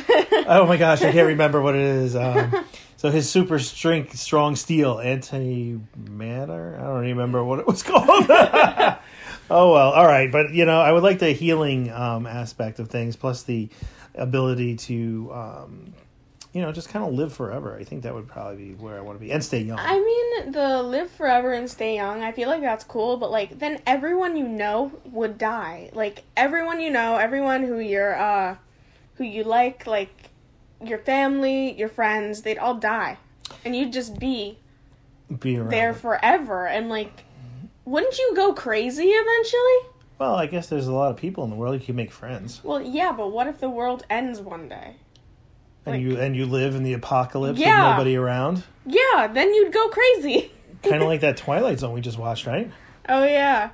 oh 0.48 0.66
my 0.68 0.78
gosh, 0.78 1.02
I 1.02 1.12
can't 1.12 1.28
remember 1.28 1.62
what 1.62 1.76
it 1.76 1.82
is. 1.82 2.16
Um, 2.16 2.66
so 2.98 3.10
his 3.10 3.30
super 3.30 3.58
strength, 3.58 4.16
strong 4.18 4.56
steel, 4.56 5.00
anti 5.00 5.80
matter. 5.96 6.78
I 6.80 6.84
don't 6.84 7.02
remember 7.02 7.44
what 7.44 7.60
it 7.60 7.66
was 7.68 7.82
called. 7.84 8.06
oh 8.30 8.98
well, 9.50 9.92
all 9.92 10.06
right. 10.06 10.32
But 10.32 10.54
you 10.54 10.66
know, 10.66 10.80
I 10.80 10.92
would 10.92 11.04
like 11.04 11.20
the 11.20 11.32
healing 11.32 11.89
um, 11.92 12.28
aspect 12.28 12.80
of 12.80 12.89
things, 12.89 13.16
plus 13.16 13.44
the 13.44 13.70
ability 14.14 14.76
to, 14.76 15.32
um, 15.34 15.94
you 16.54 16.62
know, 16.62 16.72
just 16.74 16.89
kind 16.89 17.06
of 17.06 17.14
live 17.14 17.34
forever. 17.34 17.78
I 17.80 17.86
think 17.86 18.04
that 18.04 18.14
would 18.14 18.28
probably 18.28 18.58
be 18.58 18.74
where 18.74 18.98
I 18.98 19.02
want 19.02 19.18
to 19.18 19.26
be 19.26 19.32
and 19.32 19.44
stay 19.44 19.62
young. 19.62 19.80
I 19.80 19.98
mean, 20.00 20.52
the 20.52 20.84
live 20.84 21.10
forever 21.10 21.54
and 21.54 21.70
stay 21.70 21.96
young, 21.96 22.22
I 22.22 22.34
feel 22.34 22.50
like 22.50 22.62
that's 22.62 22.84
cool, 22.84 23.16
but 23.18 23.32
like 23.32 23.58
then 23.58 23.82
everyone 23.88 24.36
you 24.36 24.48
know 24.48 24.92
would 25.06 25.38
die. 25.38 25.92
Like 25.94 26.24
everyone 26.36 26.82
you 26.82 26.89
know, 26.92 27.16
everyone 27.16 27.64
who 27.64 27.80
you're 27.80 28.16
uh 28.16 28.58
who 29.22 29.28
you 29.28 29.44
like, 29.44 29.86
like 29.86 30.10
your 30.84 30.98
family, 30.98 31.74
your 31.78 31.90
friends, 31.90 32.42
they'd 32.42 32.58
all 32.58 32.74
die. 32.76 33.18
And 33.64 33.76
you'd 33.76 33.94
just 33.94 34.18
be 34.20 34.58
be 35.40 35.56
there 35.58 35.94
forever 35.94 36.68
and 36.68 36.90
like 36.90 37.24
wouldn't 37.86 38.18
you 38.18 38.34
go 38.36 38.54
crazy 38.54 39.04
eventually? 39.10 39.90
Well, 40.18 40.36
I 40.36 40.46
guess 40.48 40.68
there's 40.68 40.88
a 40.88 40.92
lot 40.94 41.12
of 41.12 41.18
people 41.18 41.44
in 41.44 41.50
the 41.50 41.56
world. 41.56 41.74
You 41.80 41.86
can 41.86 41.96
make 41.96 42.12
friends, 42.12 42.62
Well, 42.64 42.82
yeah, 42.82 43.12
but 43.12 43.32
what 43.32 43.48
if 43.48 43.60
the 43.60 43.70
world 43.70 44.06
ends 44.10 44.40
one 44.42 44.68
day? 44.68 44.96
and 45.86 46.00
you 46.02 46.20
and 46.20 46.36
you 46.36 46.46
live 46.46 46.76
in 46.76 46.84
the 46.84 46.94
apocalypse 46.94 47.60
Yeah. 47.60 47.88
with 47.90 47.92
nobody 47.98 48.16
around. 48.16 48.64
Yeah, 48.86 49.28
then 49.28 49.54
you'd 49.54 49.74
go 49.74 49.90
crazy. 49.90 50.52
kind 50.84 51.02
of 51.02 51.08
like 51.08 51.22
that 51.22 51.38
Twilight 51.46 51.80
Zone 51.80 51.94
we 51.94 52.02
just 52.02 52.18
watched, 52.18 52.46
right? 52.48 52.72
Oh 53.08 53.24
yeah. 53.24 53.70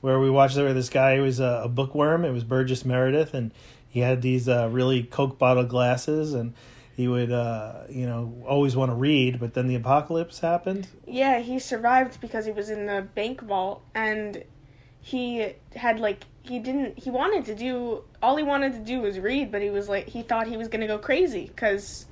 Where 0.00 0.18
we 0.20 0.30
watched 0.30 0.56
where 0.56 0.72
this 0.74 0.88
guy 0.88 1.18
was 1.20 1.40
a, 1.40 1.62
a 1.64 1.68
bookworm. 1.68 2.24
It 2.24 2.30
was 2.30 2.44
Burgess 2.44 2.84
Meredith, 2.84 3.34
and 3.34 3.50
he 3.98 4.02
had 4.04 4.22
these 4.22 4.48
uh, 4.48 4.68
really 4.70 5.02
Coke 5.02 5.38
bottle 5.40 5.64
glasses, 5.64 6.32
and 6.32 6.54
he 6.96 7.08
would, 7.08 7.32
uh, 7.32 7.82
you 7.88 8.06
know, 8.06 8.32
always 8.46 8.76
want 8.76 8.92
to 8.92 8.94
read. 8.94 9.40
But 9.40 9.54
then 9.54 9.66
the 9.66 9.74
apocalypse 9.74 10.38
happened. 10.38 10.86
Yeah, 11.04 11.40
he 11.40 11.58
survived 11.58 12.20
because 12.20 12.46
he 12.46 12.52
was 12.52 12.70
in 12.70 12.86
the 12.86 13.02
bank 13.16 13.40
vault 13.40 13.82
and 13.96 14.44
he 15.00 15.54
had 15.74 15.98
like 15.98 16.24
he 16.42 16.58
didn't 16.60 16.98
he 16.98 17.10
wanted 17.10 17.44
to 17.46 17.54
do 17.54 18.02
all 18.22 18.36
he 18.36 18.42
wanted 18.44 18.72
to 18.74 18.78
do 18.80 19.00
was 19.00 19.18
read, 19.18 19.50
but 19.50 19.62
he 19.62 19.70
was 19.70 19.88
like 19.88 20.06
he 20.08 20.22
thought 20.22 20.46
he 20.46 20.56
was 20.56 20.68
going 20.68 20.80
to 20.80 20.86
go 20.86 20.98
crazy 20.98 21.50
cuz 21.56 22.06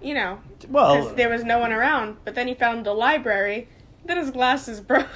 you 0.00 0.14
know, 0.14 0.38
Well- 0.68 1.12
there 1.14 1.28
was 1.28 1.42
no 1.44 1.58
one 1.58 1.72
around, 1.72 2.18
but 2.24 2.34
then 2.36 2.46
he 2.46 2.54
found 2.54 2.86
the 2.86 2.94
library. 2.94 3.68
Then 4.04 4.16
his 4.18 4.30
glasses 4.30 4.80
broke. 4.80 5.06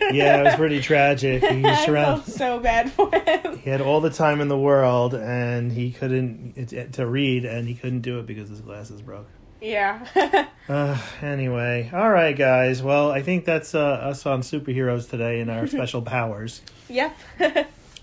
Yeah, 0.00 0.40
it 0.40 0.44
was 0.44 0.54
pretty 0.56 0.80
tragic. 0.80 1.42
He 1.48 1.62
was 1.62 1.78
I 1.78 1.84
surrounded. 1.86 2.24
felt 2.24 2.36
so 2.36 2.58
bad 2.60 2.90
for 2.92 3.08
him. 3.14 3.58
He 3.58 3.70
had 3.70 3.80
all 3.80 4.00
the 4.00 4.10
time 4.10 4.40
in 4.40 4.48
the 4.48 4.58
world, 4.58 5.14
and 5.14 5.70
he 5.72 5.92
couldn't 5.92 6.54
it, 6.56 6.72
it- 6.72 6.92
to 6.94 7.06
read, 7.06 7.44
and 7.44 7.68
he 7.68 7.74
couldn't 7.74 8.00
do 8.00 8.18
it 8.18 8.26
because 8.26 8.48
his 8.48 8.60
glasses 8.60 9.00
broke. 9.02 9.26
Yeah. 9.60 10.06
Uh, 10.68 10.96
anyway, 11.20 11.90
all 11.92 12.08
right, 12.08 12.36
guys. 12.38 12.80
Well, 12.82 13.10
I 13.10 13.20
think 13.20 13.44
that's 13.44 13.74
uh, 13.74 13.80
us 13.80 14.24
on 14.26 14.40
superheroes 14.42 15.10
today 15.10 15.40
and 15.40 15.50
our 15.50 15.66
special 15.76 16.00
powers. 16.02 16.62
yep. 16.88 17.16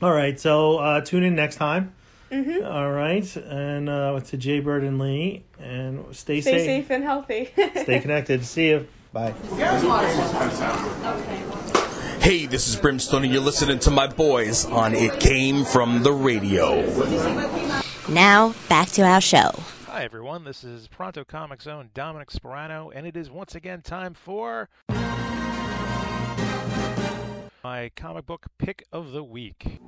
All 0.01 0.11
right, 0.11 0.37
so 0.37 0.77
uh, 0.77 0.99
tune 1.01 1.23
in 1.23 1.35
next 1.35 1.55
time. 1.55 1.93
mhm. 2.29 2.69
All 2.69 2.91
right, 2.91 3.33
and 3.37 3.89
uh, 3.89 4.19
to 4.19 4.37
Jay 4.37 4.59
Bird 4.59 4.83
and 4.83 4.99
Lee, 4.99 5.45
and 5.57 6.03
stay, 6.13 6.41
Stay 6.41 6.51
safe. 6.51 6.61
Stay 6.61 6.65
safe 6.81 6.89
and 6.91 7.03
healthy. 7.03 7.49
Stay 7.81 7.99
connected. 8.01 8.45
See 8.45 8.67
you. 8.69 8.87
Bye. 9.11 9.31
Hey, 12.19 12.45
this 12.45 12.67
is 12.67 12.75
Brimstone, 12.75 13.23
and 13.23 13.33
you're 13.33 13.41
listening 13.41 13.79
to 13.79 13.89
my 13.89 14.05
boys 14.05 14.65
on 14.65 14.93
It 14.93 15.19
Came 15.19 15.65
From 15.65 16.03
the 16.03 16.11
Radio. 16.11 16.85
Now, 18.07 18.53
back 18.67 18.89
to 18.89 19.01
our 19.01 19.19
show. 19.19 19.51
Hi, 19.87 20.03
everyone. 20.03 20.43
This 20.43 20.63
is 20.63 20.87
Pronto 20.87 21.23
Comics 21.23 21.65
own 21.65 21.89
Dominic 21.95 22.29
Sperano, 22.29 22.91
and 22.93 23.07
it 23.07 23.17
is 23.17 23.31
once 23.31 23.55
again 23.55 23.81
time 23.81 24.13
for 24.13 24.69
my 27.63 27.89
comic 27.95 28.27
book 28.27 28.45
pick 28.59 28.85
of 28.91 29.11
the 29.11 29.23
week. 29.23 29.79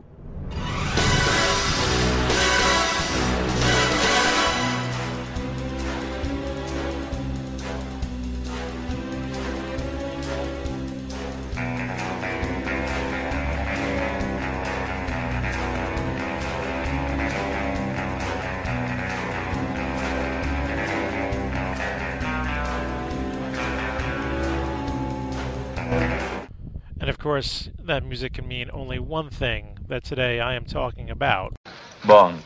Course, 27.21 27.69
that 27.77 28.03
music 28.03 28.33
can 28.33 28.47
mean 28.47 28.67
only 28.73 28.97
one 28.97 29.29
thing 29.29 29.77
that 29.87 30.03
today 30.03 30.39
I 30.39 30.55
am 30.55 30.65
talking 30.65 31.11
about. 31.11 31.55
Bond. 32.07 32.41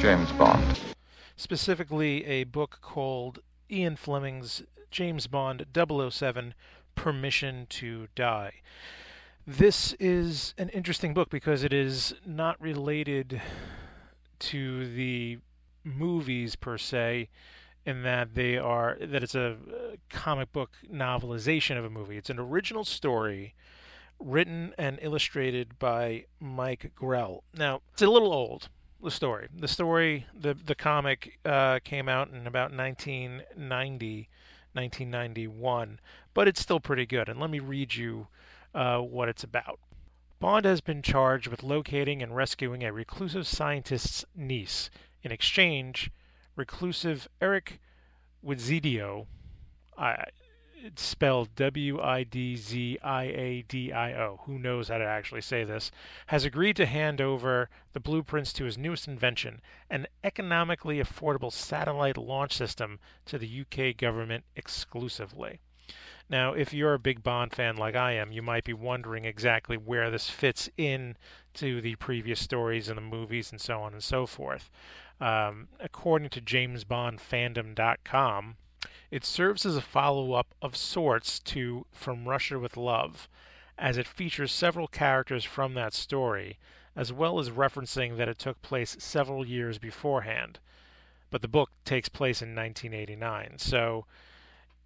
James 0.00 0.32
Bond. 0.32 0.80
Specifically, 1.36 2.24
a 2.24 2.44
book 2.44 2.78
called 2.80 3.40
Ian 3.70 3.94
Fleming's 3.96 4.62
James 4.90 5.26
Bond 5.26 5.66
007 5.76 6.54
Permission 6.94 7.66
to 7.68 8.08
Die. 8.14 8.54
This 9.46 9.92
is 10.00 10.54
an 10.56 10.70
interesting 10.70 11.12
book 11.12 11.28
because 11.28 11.62
it 11.62 11.74
is 11.74 12.14
not 12.24 12.58
related 12.58 13.42
to 14.38 14.94
the 14.94 15.40
movies 15.84 16.56
per 16.56 16.78
se 16.78 17.28
in 17.86 18.02
that 18.02 18.34
they 18.34 18.58
are 18.58 18.98
that 19.00 19.22
it's 19.22 19.36
a 19.36 19.52
uh, 19.52 19.96
comic 20.10 20.52
book 20.52 20.72
novelization 20.92 21.78
of 21.78 21.84
a 21.84 21.90
movie. 21.90 22.16
It's 22.18 22.28
an 22.30 22.40
original 22.40 22.84
story 22.84 23.54
written 24.18 24.74
and 24.76 24.98
illustrated 25.00 25.78
by 25.78 26.24
Mike 26.40 26.90
Grell. 26.96 27.44
Now, 27.54 27.82
it's 27.92 28.02
a 28.02 28.10
little 28.10 28.32
old, 28.32 28.68
the 29.02 29.10
story. 29.10 29.48
The 29.56 29.68
story, 29.68 30.26
the 30.38 30.54
the 30.54 30.74
comic 30.74 31.38
uh, 31.44 31.78
came 31.84 32.08
out 32.08 32.30
in 32.30 32.46
about 32.46 32.72
1990, 32.72 34.28
1991, 34.72 36.00
but 36.34 36.48
it's 36.48 36.60
still 36.60 36.80
pretty 36.80 37.06
good. 37.06 37.28
And 37.28 37.38
let 37.38 37.50
me 37.50 37.60
read 37.60 37.94
you 37.94 38.26
uh, 38.74 38.98
what 38.98 39.28
it's 39.28 39.44
about. 39.44 39.78
Bond 40.40 40.64
has 40.66 40.80
been 40.80 41.02
charged 41.02 41.46
with 41.46 41.62
locating 41.62 42.20
and 42.20 42.34
rescuing 42.34 42.84
a 42.84 42.92
reclusive 42.92 43.46
scientist's 43.46 44.24
niece. 44.34 44.90
In 45.22 45.32
exchange, 45.32 46.10
reclusive 46.56 47.28
Eric 47.40 47.80
Widziadio, 48.44 49.26
I, 49.96 50.24
it's 50.82 51.02
spelled 51.02 51.54
W 51.54 52.00
I 52.00 52.22
D 52.24 52.56
Z 52.56 52.98
I 53.02 53.24
A 53.24 53.64
D 53.68 53.92
I 53.92 54.12
O, 54.14 54.40
who 54.44 54.58
knows 54.58 54.88
how 54.88 54.98
to 54.98 55.04
actually 55.04 55.40
say 55.40 55.64
this, 55.64 55.90
has 56.28 56.44
agreed 56.44 56.76
to 56.76 56.86
hand 56.86 57.20
over 57.20 57.68
the 57.92 58.00
blueprints 58.00 58.52
to 58.54 58.64
his 58.64 58.78
newest 58.78 59.06
invention, 59.06 59.60
an 59.90 60.06
economically 60.24 60.98
affordable 60.98 61.52
satellite 61.52 62.16
launch 62.16 62.52
system 62.52 62.98
to 63.26 63.38
the 63.38 63.60
UK 63.60 63.96
government 63.96 64.44
exclusively. 64.54 65.60
Now, 66.28 66.54
if 66.54 66.72
you're 66.72 66.94
a 66.94 66.98
big 66.98 67.22
Bond 67.22 67.52
fan 67.52 67.76
like 67.76 67.94
I 67.94 68.12
am, 68.12 68.32
you 68.32 68.42
might 68.42 68.64
be 68.64 68.72
wondering 68.72 69.24
exactly 69.24 69.76
where 69.76 70.10
this 70.10 70.28
fits 70.28 70.68
in 70.76 71.16
to 71.56 71.80
the 71.80 71.96
previous 71.96 72.40
stories 72.40 72.88
and 72.88 72.96
the 72.96 73.02
movies 73.02 73.50
and 73.50 73.60
so 73.60 73.80
on 73.80 73.92
and 73.92 74.02
so 74.02 74.26
forth. 74.26 74.70
Um, 75.20 75.68
according 75.80 76.28
to 76.30 76.40
JamesBondFandom.com, 76.40 78.56
it 79.10 79.24
serves 79.24 79.64
as 79.64 79.76
a 79.76 79.82
follow 79.82 80.32
up 80.32 80.54
of 80.60 80.76
sorts 80.76 81.38
to 81.40 81.86
From 81.92 82.28
Russia 82.28 82.58
with 82.58 82.76
Love, 82.76 83.28
as 83.78 83.96
it 83.96 84.06
features 84.06 84.52
several 84.52 84.88
characters 84.88 85.44
from 85.44 85.74
that 85.74 85.94
story, 85.94 86.58
as 86.94 87.12
well 87.12 87.38
as 87.38 87.50
referencing 87.50 88.16
that 88.16 88.28
it 88.28 88.38
took 88.38 88.60
place 88.62 88.96
several 88.98 89.46
years 89.46 89.78
beforehand. 89.78 90.58
But 91.30 91.42
the 91.42 91.48
book 91.48 91.70
takes 91.84 92.08
place 92.08 92.42
in 92.42 92.54
1989, 92.54 93.58
so 93.58 94.06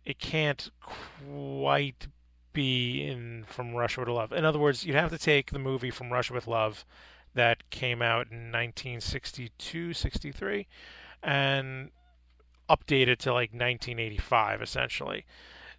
it 0.05 0.19
can't 0.19 0.71
quite 0.81 2.09
be 2.53 3.07
in 3.07 3.45
From 3.47 3.75
Russia 3.75 4.01
with 4.01 4.09
Love. 4.09 4.33
In 4.33 4.45
other 4.45 4.59
words, 4.59 4.85
you'd 4.85 4.97
have 4.97 5.11
to 5.11 5.19
take 5.19 5.51
the 5.51 5.59
movie 5.59 5.91
From 5.91 6.13
Russia 6.13 6.33
with 6.33 6.47
Love 6.47 6.85
that 7.35 7.69
came 7.71 8.03
out 8.03 8.27
in 8.31 8.51
1962, 8.51 9.93
63, 9.93 10.67
and 11.23 11.91
update 12.69 13.09
it 13.09 13.19
to 13.21 13.33
like 13.33 13.51
1985, 13.51 14.63
essentially. 14.63 15.25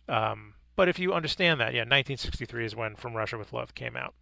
Um, 0.07 0.53
but 0.75 0.87
if 0.87 0.97
you 0.97 1.13
understand 1.13 1.59
that, 1.59 1.73
yeah, 1.73 1.81
1963 1.81 2.65
is 2.65 2.75
when 2.75 2.95
From 2.95 3.13
Russia 3.13 3.37
with 3.37 3.53
Love 3.53 3.75
came 3.75 3.95
out. 3.95 4.13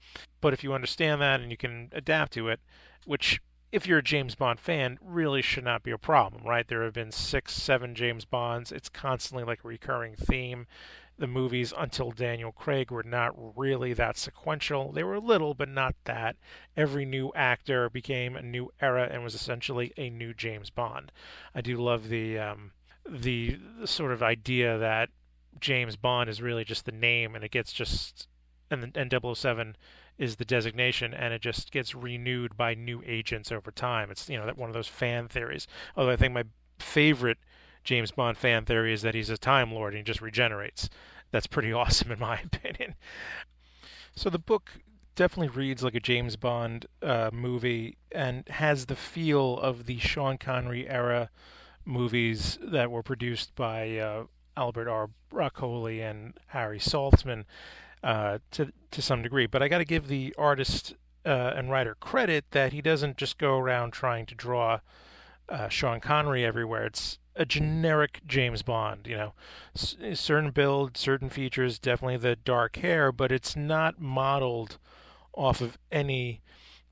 But 0.42 0.54
if 0.54 0.64
you 0.64 0.74
understand 0.74 1.22
that 1.22 1.42
and 1.42 1.52
you 1.52 1.58
can 1.58 1.90
adapt 1.94 2.34
to 2.34 2.50
it, 2.50 2.60
which 3.06 3.40
if 3.72 3.86
you're 3.86 4.00
a 4.00 4.04
James 4.04 4.36
Bond 4.36 4.60
fan, 4.60 4.98
really 5.02 5.42
should 5.42 5.64
not 5.64 5.84
be 5.84 5.92
a 5.92 5.98
problem, 5.98 6.44
right? 6.44 6.68
There 6.68 6.84
have 6.84 6.94
been 6.94 7.12
six, 7.12 7.54
seven 7.54 7.94
James 7.94 8.26
Bonds. 8.26 8.72
It's 8.72 8.90
constantly 8.90 9.44
like 9.44 9.64
a 9.64 9.68
recurring 9.68 10.16
theme. 10.16 10.66
The 11.20 11.28
movies 11.28 11.74
until 11.78 12.12
Daniel 12.12 12.54
Craig 12.54 12.92
were 12.92 13.04
not 13.04 13.34
really 13.58 13.92
that 13.92 14.18
sequential. 14.18 14.94
They 14.94 15.04
were 15.04 15.20
little, 15.20 15.54
but 15.54 15.68
not 15.68 15.96
that. 16.06 16.38
Every 16.78 17.04
new 17.04 17.34
actor 17.36 17.90
became 17.90 18.38
a 18.38 18.42
new 18.42 18.72
era 18.80 19.10
and 19.12 19.22
was 19.22 19.36
essentially 19.36 19.92
a 19.98 20.10
new 20.10 20.34
James 20.34 20.70
Bond. 20.70 21.12
I 21.54 21.60
do 21.60 21.76
love 21.76 22.08
the 22.08 22.40
um, 22.40 22.72
the, 23.06 23.60
sort 23.84 24.14
of 24.14 24.24
idea 24.24 24.78
that 24.78 25.10
James 25.60 25.98
Bond 25.98 26.30
is 26.30 26.42
really 26.42 26.64
just 26.64 26.86
the 26.86 26.94
name, 26.94 27.36
and 27.36 27.44
it 27.44 27.52
gets 27.52 27.74
just 27.74 28.30
and 28.72 28.96
and 28.96 29.14
007 29.36 29.76
is 30.18 30.38
the 30.38 30.46
designation, 30.46 31.14
and 31.14 31.34
it 31.34 31.42
just 31.42 31.70
gets 31.72 31.94
renewed 31.94 32.56
by 32.56 32.76
new 32.76 33.04
agents 33.06 33.52
over 33.52 33.72
time. 33.72 34.10
It's 34.10 34.30
you 34.30 34.38
know 34.38 34.46
that 34.46 34.58
one 34.58 34.70
of 34.70 34.74
those 34.74 34.88
fan 34.88 35.28
theories. 35.28 35.68
Although 35.98 36.12
I 36.12 36.16
think 36.16 36.34
my 36.34 36.46
favorite 36.78 37.40
James 37.84 38.12
Bond 38.12 38.38
fan 38.38 38.66
theory 38.66 38.94
is 38.94 39.02
that 39.02 39.16
he's 39.16 39.30
a 39.30 39.38
Time 39.38 39.72
Lord 39.72 39.94
and 39.94 40.00
he 40.00 40.04
just 40.04 40.22
regenerates. 40.22 40.90
That's 41.32 41.48
pretty 41.48 41.74
awesome 41.82 42.12
in 42.12 42.20
my 42.20 42.40
opinion. 42.40 42.96
So 44.16 44.30
the 44.30 44.40
book 44.40 44.72
definitely 45.16 45.50
reads 45.50 45.84
like 45.84 45.96
a 45.96 46.00
James 46.00 46.36
Bond 46.36 46.86
uh, 47.02 47.30
movie 47.34 47.98
and 48.12 48.48
has 48.50 48.86
the 48.86 48.96
feel 48.96 49.58
of 49.60 49.86
the 49.86 50.00
Sean 50.00 50.38
Connery 50.38 50.88
era 50.88 51.30
movies 51.86 52.58
that 52.62 52.92
were 52.92 53.04
produced 53.04 53.56
by 53.56 53.98
uh, 53.98 54.24
Albert 54.56 54.88
R. 54.88 55.10
Broccoli 55.30 56.02
and 56.02 56.34
Harry 56.48 56.80
Saltzman. 56.80 57.46
uh, 58.04 58.40
to 58.52 58.72
to 58.92 59.02
some 59.02 59.22
degree. 59.22 59.46
But 59.46 59.62
I 59.62 59.68
got 59.68 59.80
to 59.80 59.86
give 59.86 60.08
the 60.08 60.34
artist 60.38 60.94
uh, 61.26 61.54
and 61.56 61.70
writer 61.70 61.96
credit 61.96 62.46
that 62.52 62.74
he 62.74 62.82
doesn't 62.82 63.18
just 63.18 63.38
go 63.38 63.58
around 63.58 63.92
trying 63.92 64.26
to 64.28 64.36
draw 64.36 64.80
uh, 65.50 65.70
Sean 65.70 66.00
Connery 66.00 66.46
everywhere. 66.46 66.86
It's 66.86 67.20
a 67.40 67.46
generic 67.46 68.20
James 68.28 68.62
Bond, 68.62 69.08
you 69.08 69.16
know, 69.16 69.34
S- 69.74 69.96
certain 70.14 70.52
build, 70.52 70.98
certain 70.98 71.30
features, 71.30 71.80
definitely 71.80 72.18
the 72.18 72.36
dark 72.36 72.76
hair, 72.76 73.14
but 73.14 73.32
it's 73.32 73.56
not 73.56 74.00
modeled 74.00 74.78
off 75.34 75.62
of 75.62 75.78
any 75.90 76.42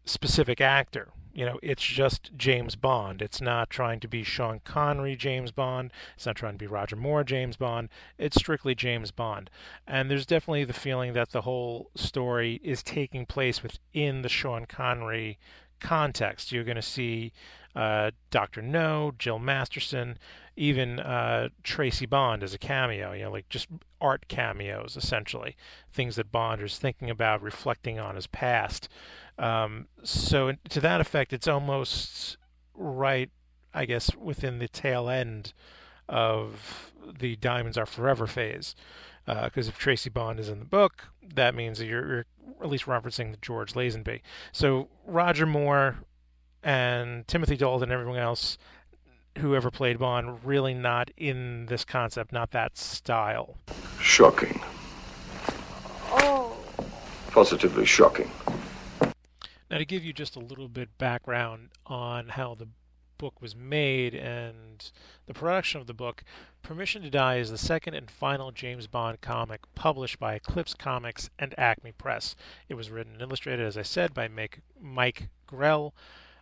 specific 0.06 0.62
actor. 0.62 1.10
You 1.34 1.46
know, 1.46 1.60
it's 1.62 1.84
just 1.84 2.32
James 2.36 2.76
Bond. 2.76 3.22
It's 3.22 3.42
not 3.42 3.70
trying 3.70 4.00
to 4.00 4.08
be 4.08 4.24
Sean 4.24 4.62
Connery 4.64 5.18
James 5.18 5.52
Bond. 5.52 5.92
It's 6.16 6.26
not 6.26 6.38
trying 6.38 6.54
to 6.54 6.58
be 6.58 6.66
Roger 6.66 6.96
Moore 6.96 7.26
James 7.26 7.58
Bond. 7.58 7.90
It's 8.18 8.38
strictly 8.38 8.74
James 8.74 9.12
Bond. 9.12 9.50
And 9.86 10.10
there's 10.10 10.26
definitely 10.26 10.64
the 10.64 10.74
feeling 10.74 11.12
that 11.14 11.32
the 11.32 11.42
whole 11.42 11.92
story 11.94 12.62
is 12.64 12.82
taking 12.82 13.26
place 13.26 13.62
within 13.62 14.22
the 14.22 14.30
Sean 14.30 14.66
Connery 14.66 15.38
context. 15.80 16.52
You're 16.52 16.64
going 16.64 16.76
to 16.76 16.82
see 16.82 17.34
uh, 17.78 18.10
Dr. 18.32 18.64
No, 18.64 19.12
Jill 19.20 19.38
Masterson, 19.38 20.18
even 20.56 21.00
uh, 21.00 21.50
Tracy 21.62 22.08
Bond 22.08 22.42
as 22.42 22.56
a 22.56 22.58
cameo, 22.58 23.14
you 23.14 23.26
know, 23.26 23.32
like 23.32 23.48
just 23.50 23.68
art 24.02 24.28
cameos, 24.28 24.98
essentially. 24.98 25.56
Things 25.94 26.16
that 26.16 26.32
Bond 26.32 26.60
is 26.64 26.80
thinking 26.80 27.12
about, 27.12 27.44
reflecting 27.44 28.00
on 28.00 28.16
his 28.16 28.26
past. 28.26 28.90
Um, 29.38 29.88
so, 30.04 30.54
to 30.70 30.82
that 30.82 31.02
effect, 31.02 31.34
it's 31.34 31.48
almost 31.48 32.38
right, 32.74 33.30
I 33.76 33.86
guess, 33.86 34.10
within 34.16 34.58
the 34.58 34.68
tail 34.68 35.08
end 35.08 35.54
of 36.10 36.92
the 37.20 37.36
Diamonds 37.36 37.78
Are 37.78 37.86
Forever 37.86 38.26
phase. 38.26 38.74
Because 39.28 39.68
uh, 39.68 39.70
if 39.70 39.78
Tracy 39.78 40.10
Bond 40.10 40.40
is 40.40 40.50
in 40.50 40.58
the 40.58 40.66
book, 40.66 41.10
that 41.22 41.54
means 41.54 41.78
that 41.78 41.86
you're, 41.86 42.08
you're 42.08 42.26
at 42.60 42.70
least 42.70 42.86
referencing 42.86 43.40
George 43.40 43.74
Lazenby. 43.74 44.22
So 44.52 44.88
Roger 45.06 45.46
Moore 45.46 45.98
and 46.68 47.26
Timothy 47.30 47.56
Dalton 47.56 47.84
and 47.84 47.92
everyone 47.94 48.20
else 48.20 48.58
who 49.38 49.56
ever 49.56 49.72
played 49.72 50.00
Bond 50.00 50.44
really 50.44 50.74
not 50.74 51.10
in 51.16 51.66
this 51.68 51.86
concept, 51.86 52.34
not 52.34 52.52
that 52.52 52.78
style. 52.78 53.56
Shocking. 54.02 54.60
Oh. 56.12 56.58
Positively 57.32 57.86
shocking. 57.86 58.30
Now, 59.72 59.78
to 59.78 59.86
give 59.86 60.04
you 60.04 60.12
just 60.12 60.36
a 60.36 60.40
little 60.40 60.68
bit 60.68 60.98
background 60.98 61.70
on 61.86 62.30
how 62.30 62.54
the 62.54 62.68
book 63.18 63.42
was 63.42 63.56
made 63.56 64.14
and 64.14 64.92
the 65.26 65.34
production 65.34 65.80
of 65.80 65.88
the 65.88 65.94
book, 65.94 66.24
Permission 66.64 67.02
to 67.04 67.10
Die 67.10 67.38
is 67.38 67.50
the 67.50 67.58
second 67.58 67.94
and 67.94 68.12
final 68.12 68.52
James 68.52 68.88
Bond 68.88 69.22
comic 69.22 69.62
published 69.74 70.20
by 70.20 70.36
Eclipse 70.36 70.74
Comics 70.74 71.30
and 71.40 71.58
Acme 71.58 71.94
Press. 71.94 72.36
It 72.68 72.74
was 72.74 72.92
written 72.92 73.14
and 73.14 73.22
illustrated, 73.22 73.66
as 73.66 73.78
I 73.78 73.84
said, 73.84 74.14
by 74.14 74.28
Mike 74.82 75.30
Grell 75.46 75.94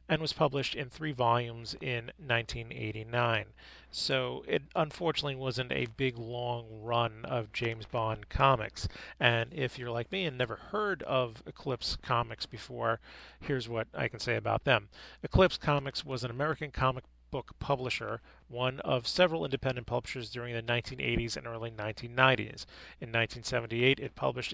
and 0.08 0.22
was 0.22 0.34
published 0.34 0.76
in 0.76 0.90
three 0.90 1.12
volumes 1.12 1.76
in 1.82 2.12
1989. 2.18 3.46
So 3.92 4.44
it 4.48 4.64
unfortunately 4.76 5.36
wasn't 5.36 5.72
a 5.72 5.88
big 5.98 6.18
long 6.18 6.66
run 6.84 7.26
of 7.26 7.54
James 7.54 7.86
Bond 7.86 8.30
comics. 8.30 8.88
And 9.20 9.54
if 9.54 9.80
you're 9.80 9.92
like 9.92 10.12
me 10.12 10.26
and 10.26 10.38
never 10.38 10.58
heard 10.58 11.02
of 11.04 11.42
Eclipse 11.46 11.98
Comics 12.02 12.46
before, 12.46 13.00
here's 13.40 13.70
what 13.70 13.88
I 13.94 14.08
can 14.08 14.20
say 14.20 14.36
about 14.36 14.64
them. 14.66 14.90
Eclipse 15.24 15.58
Comics 15.58 16.06
was 16.06 16.24
an 16.24 16.32
American 16.32 16.72
comic 16.72 17.06
book 17.32 17.52
publisher, 17.60 18.22
one 18.48 18.80
of 18.82 19.08
several 19.08 19.44
independent 19.44 19.88
publishers 19.88 20.30
during 20.30 20.54
the 20.54 20.62
1980s 20.62 21.36
and 21.36 21.48
early 21.48 21.72
1990s. 21.72 22.66
In 23.02 23.12
1978, 23.12 24.00
it 24.00 24.16
published 24.16 24.54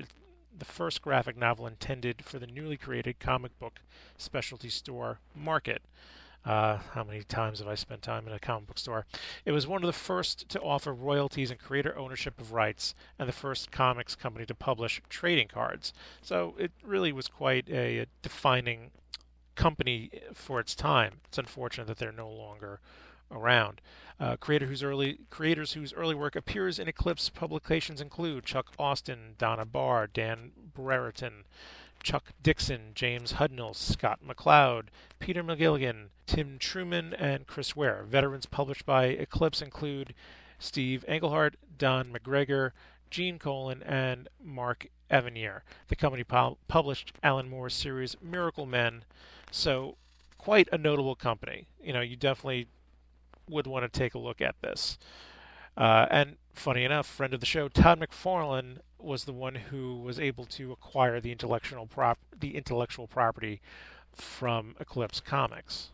the 0.57 0.65
first 0.65 1.01
graphic 1.01 1.37
novel 1.37 1.67
intended 1.67 2.23
for 2.23 2.39
the 2.39 2.47
newly 2.47 2.77
created 2.77 3.19
comic 3.19 3.57
book 3.59 3.79
specialty 4.17 4.69
store 4.69 5.19
market. 5.35 5.81
Uh, 6.43 6.77
how 6.93 7.03
many 7.03 7.21
times 7.21 7.59
have 7.59 7.67
I 7.67 7.75
spent 7.75 8.01
time 8.01 8.27
in 8.27 8.33
a 8.33 8.39
comic 8.39 8.67
book 8.67 8.79
store? 8.79 9.05
It 9.45 9.51
was 9.51 9.67
one 9.67 9.83
of 9.83 9.87
the 9.87 9.93
first 9.93 10.49
to 10.49 10.59
offer 10.61 10.91
royalties 10.91 11.51
and 11.51 11.59
creator 11.59 11.95
ownership 11.97 12.39
of 12.39 12.51
rights, 12.51 12.95
and 13.19 13.29
the 13.29 13.33
first 13.33 13.71
comics 13.71 14.15
company 14.15 14.45
to 14.47 14.55
publish 14.55 15.01
trading 15.07 15.47
cards. 15.47 15.93
So 16.21 16.55
it 16.57 16.71
really 16.83 17.11
was 17.11 17.27
quite 17.27 17.69
a, 17.69 17.99
a 17.99 18.05
defining 18.23 18.89
company 19.55 20.09
for 20.33 20.59
its 20.59 20.73
time. 20.73 21.21
It's 21.27 21.37
unfortunate 21.37 21.85
that 21.87 21.97
they're 21.97 22.11
no 22.11 22.29
longer 22.29 22.79
around. 23.31 23.79
Uh, 24.21 24.35
creator 24.35 24.67
whose 24.67 24.83
early 24.83 25.17
creators 25.31 25.73
whose 25.73 25.93
early 25.93 26.13
work 26.13 26.35
appears 26.35 26.77
in 26.77 26.87
Eclipse 26.87 27.27
publications 27.27 27.99
include 27.99 28.45
Chuck 28.45 28.71
Austen, 28.77 29.33
Donna 29.39 29.65
Barr, 29.65 30.05
Dan 30.05 30.51
Brereton, 30.75 31.45
Chuck 32.03 32.25
Dixon, 32.43 32.91
James 32.93 33.33
Hudnall, 33.33 33.75
Scott 33.75 34.19
McCloud, 34.23 34.89
Peter 35.17 35.43
McGilligan, 35.43 36.09
Tim 36.27 36.59
Truman, 36.59 37.15
and 37.15 37.47
Chris 37.47 37.75
Ware. 37.75 38.03
Veterans 38.07 38.45
published 38.45 38.85
by 38.85 39.05
Eclipse 39.05 39.59
include 39.59 40.13
Steve 40.59 41.03
Englehart, 41.07 41.55
Don 41.79 42.13
McGregor, 42.13 42.73
Gene 43.09 43.39
Colan, 43.39 43.81
and 43.81 44.29
Mark 44.39 44.85
Evanier. 45.09 45.61
The 45.87 45.95
company 45.95 46.23
pu- 46.23 46.57
published 46.67 47.13
Alan 47.23 47.49
Moore's 47.49 47.73
series 47.73 48.15
Miracleman, 48.23 49.01
so 49.49 49.97
quite 50.37 50.69
a 50.71 50.77
notable 50.77 51.15
company. 51.15 51.65
You 51.83 51.93
know, 51.93 52.01
you 52.01 52.15
definitely 52.15 52.67
would 53.51 53.67
want 53.67 53.91
to 53.91 53.99
take 53.99 54.15
a 54.15 54.19
look 54.19 54.41
at 54.41 54.55
this. 54.61 54.97
Uh, 55.77 56.05
and 56.09 56.37
funny 56.53 56.83
enough, 56.83 57.07
friend 57.07 57.33
of 57.33 57.39
the 57.39 57.45
show, 57.45 57.67
Todd 57.67 57.99
McFarlane 57.99 58.77
was 58.99 59.23
the 59.23 59.33
one 59.33 59.55
who 59.55 59.99
was 59.99 60.19
able 60.19 60.45
to 60.45 60.71
acquire 60.71 61.19
the 61.19 61.31
intellectual 61.31 61.87
prop 61.87 62.19
the 62.37 62.55
intellectual 62.55 63.07
property 63.07 63.61
from 64.13 64.75
Eclipse 64.79 65.19
Comics. 65.19 65.89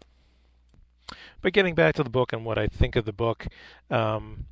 But 1.42 1.54
getting 1.54 1.76
back 1.76 1.96
to 1.96 2.04
the 2.04 2.10
book 2.10 2.34
and 2.34 2.44
what 2.44 2.58
I 2.58 2.68
think 2.68 2.96
of 2.96 3.06
the 3.06 3.14
book, 3.14 3.48
um, 3.90 4.46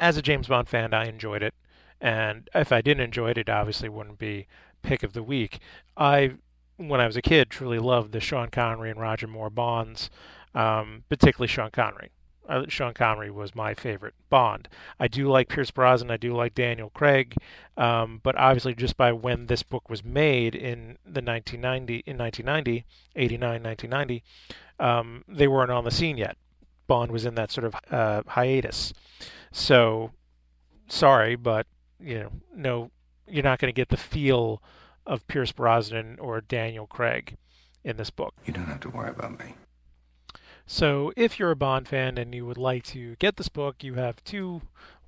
as 0.00 0.16
a 0.16 0.22
James 0.22 0.48
Bond 0.48 0.68
fan, 0.68 0.92
I 0.92 1.06
enjoyed 1.06 1.42
it, 1.42 1.54
and 2.00 2.50
if 2.54 2.72
I 2.72 2.82
didn't 2.82 3.04
enjoy 3.04 3.30
it, 3.30 3.38
it 3.38 3.48
obviously 3.48 3.88
wouldn't 3.88 4.18
be 4.18 4.46
pick 4.82 5.02
of 5.02 5.14
the 5.14 5.22
week. 5.22 5.60
I, 5.96 6.32
when 6.76 7.00
I 7.00 7.06
was 7.06 7.16
a 7.16 7.22
kid, 7.22 7.48
truly 7.48 7.78
loved 7.78 8.12
the 8.12 8.20
Sean 8.20 8.50
Connery 8.50 8.90
and 8.90 9.00
Roger 9.00 9.26
Moore 9.26 9.48
Bonds, 9.48 10.10
um, 10.54 11.04
particularly 11.08 11.48
Sean 11.48 11.70
Connery 11.70 12.10
uh, 12.48 12.64
Sean 12.68 12.94
Connery 12.94 13.30
was 13.30 13.54
my 13.54 13.74
favorite 13.74 14.14
Bond. 14.30 14.68
I 14.98 15.08
do 15.08 15.28
like 15.28 15.48
Pierce 15.48 15.70
Brosnan. 15.70 16.10
I 16.10 16.16
do 16.16 16.34
like 16.34 16.54
Daniel 16.54 16.90
Craig, 16.90 17.34
um, 17.76 18.20
but 18.22 18.36
obviously, 18.36 18.74
just 18.74 18.96
by 18.96 19.12
when 19.12 19.46
this 19.46 19.62
book 19.62 19.88
was 19.88 20.04
made 20.04 20.54
in 20.54 20.98
the 21.04 21.22
1990, 21.22 22.02
in 22.06 22.18
1990, 22.18 22.84
89, 23.16 23.62
1990, 23.62 24.22
um, 24.78 25.24
they 25.28 25.48
weren't 25.48 25.70
on 25.70 25.84
the 25.84 25.90
scene 25.90 26.16
yet. 26.16 26.36
Bond 26.86 27.10
was 27.10 27.24
in 27.24 27.34
that 27.36 27.50
sort 27.50 27.64
of 27.64 27.74
uh, 27.90 28.22
hiatus. 28.26 28.92
So, 29.52 30.12
sorry, 30.88 31.36
but 31.36 31.66
you 32.00 32.20
know, 32.20 32.32
no, 32.54 32.90
you're 33.26 33.42
not 33.42 33.58
going 33.58 33.72
to 33.72 33.76
get 33.76 33.88
the 33.88 33.96
feel 33.96 34.62
of 35.06 35.26
Pierce 35.26 35.52
Brosnan 35.52 36.18
or 36.18 36.40
Daniel 36.40 36.86
Craig 36.86 37.36
in 37.82 37.96
this 37.96 38.10
book. 38.10 38.34
You 38.44 38.52
don't 38.52 38.66
have 38.66 38.80
to 38.80 38.90
worry 38.90 39.10
about 39.10 39.38
me. 39.38 39.54
So 40.66 41.12
if 41.16 41.38
you're 41.38 41.50
a 41.50 41.56
Bond 41.56 41.88
fan 41.88 42.16
and 42.16 42.34
you 42.34 42.46
would 42.46 42.58
like 42.58 42.84
to 42.84 43.16
get 43.16 43.36
this 43.36 43.48
book, 43.48 43.84
you 43.84 43.94
have 43.94 44.24
two 44.24 44.62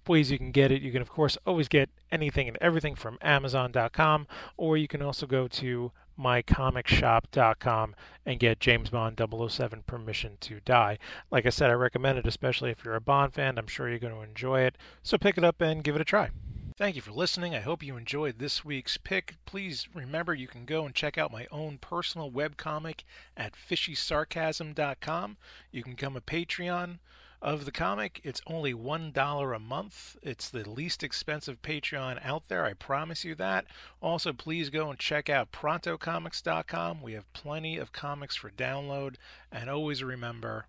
ways 0.06 0.30
you 0.30 0.38
can 0.38 0.52
get 0.52 0.70
it. 0.70 0.82
You 0.82 0.92
can, 0.92 1.02
of 1.02 1.10
course, 1.10 1.38
always 1.46 1.68
get 1.68 1.88
anything 2.12 2.48
and 2.48 2.58
everything 2.60 2.94
from 2.94 3.18
Amazon.com, 3.22 4.26
or 4.56 4.76
you 4.76 4.86
can 4.86 5.02
also 5.02 5.26
go 5.26 5.48
to 5.48 5.92
mycomicshop.com 6.18 7.94
and 8.24 8.40
get 8.40 8.60
James 8.60 8.90
Bond 8.90 9.20
007 9.20 9.82
Permission 9.86 10.36
to 10.40 10.60
Die. 10.60 10.98
Like 11.30 11.46
I 11.46 11.50
said, 11.50 11.70
I 11.70 11.74
recommend 11.74 12.18
it, 12.18 12.26
especially 12.26 12.70
if 12.70 12.84
you're 12.84 12.94
a 12.94 13.00
Bond 13.00 13.34
fan. 13.34 13.58
I'm 13.58 13.66
sure 13.66 13.88
you're 13.88 13.98
going 13.98 14.14
to 14.14 14.22
enjoy 14.22 14.60
it. 14.60 14.76
So 15.02 15.18
pick 15.18 15.36
it 15.36 15.44
up 15.44 15.60
and 15.60 15.84
give 15.84 15.94
it 15.94 16.00
a 16.00 16.04
try. 16.04 16.30
Thank 16.78 16.94
you 16.94 17.00
for 17.00 17.12
listening. 17.12 17.54
I 17.54 17.60
hope 17.60 17.82
you 17.82 17.96
enjoyed 17.96 18.38
this 18.38 18.62
week's 18.62 18.98
pick. 18.98 19.36
Please 19.46 19.88
remember 19.94 20.34
you 20.34 20.46
can 20.46 20.66
go 20.66 20.84
and 20.84 20.94
check 20.94 21.16
out 21.16 21.32
my 21.32 21.46
own 21.50 21.78
personal 21.78 22.30
webcomic 22.30 23.04
at 23.34 23.54
fishysarcasm.com. 23.54 25.38
You 25.72 25.82
can 25.82 25.92
become 25.94 26.18
a 26.18 26.20
Patreon 26.20 26.98
of 27.40 27.64
the 27.64 27.72
comic. 27.72 28.20
It's 28.24 28.42
only 28.46 28.74
$1 28.74 29.56
a 29.56 29.58
month. 29.58 30.18
It's 30.22 30.50
the 30.50 30.68
least 30.68 31.02
expensive 31.02 31.62
Patreon 31.62 32.22
out 32.22 32.48
there. 32.48 32.66
I 32.66 32.74
promise 32.74 33.24
you 33.24 33.34
that. 33.36 33.64
Also, 34.02 34.34
please 34.34 34.68
go 34.68 34.90
and 34.90 34.98
check 34.98 35.30
out 35.30 35.52
prontocomics.com. 35.52 37.00
We 37.00 37.14
have 37.14 37.32
plenty 37.32 37.78
of 37.78 37.92
comics 37.92 38.36
for 38.36 38.50
download. 38.50 39.14
And 39.50 39.70
always 39.70 40.04
remember 40.04 40.66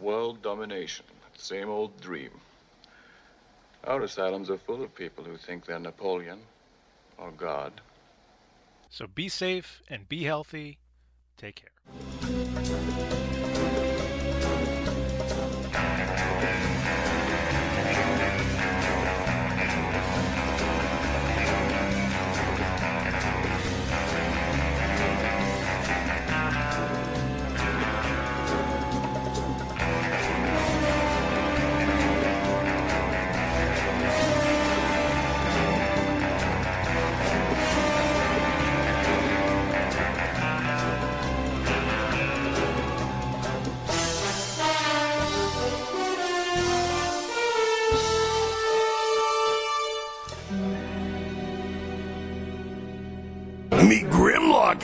world 0.00 0.42
domination. 0.42 1.06
Same 1.36 1.68
old 1.68 2.00
dream. 2.00 2.32
Our 3.84 4.02
asylums 4.02 4.50
are 4.50 4.58
full 4.58 4.82
of 4.82 4.94
people 4.94 5.24
who 5.24 5.36
think 5.36 5.66
they're 5.66 5.78
Napoleon 5.78 6.40
or 7.18 7.30
God. 7.30 7.80
So 8.90 9.06
be 9.06 9.28
safe 9.28 9.82
and 9.88 10.08
be 10.08 10.24
healthy. 10.24 10.78
Take 11.36 11.62
care. 11.62 13.45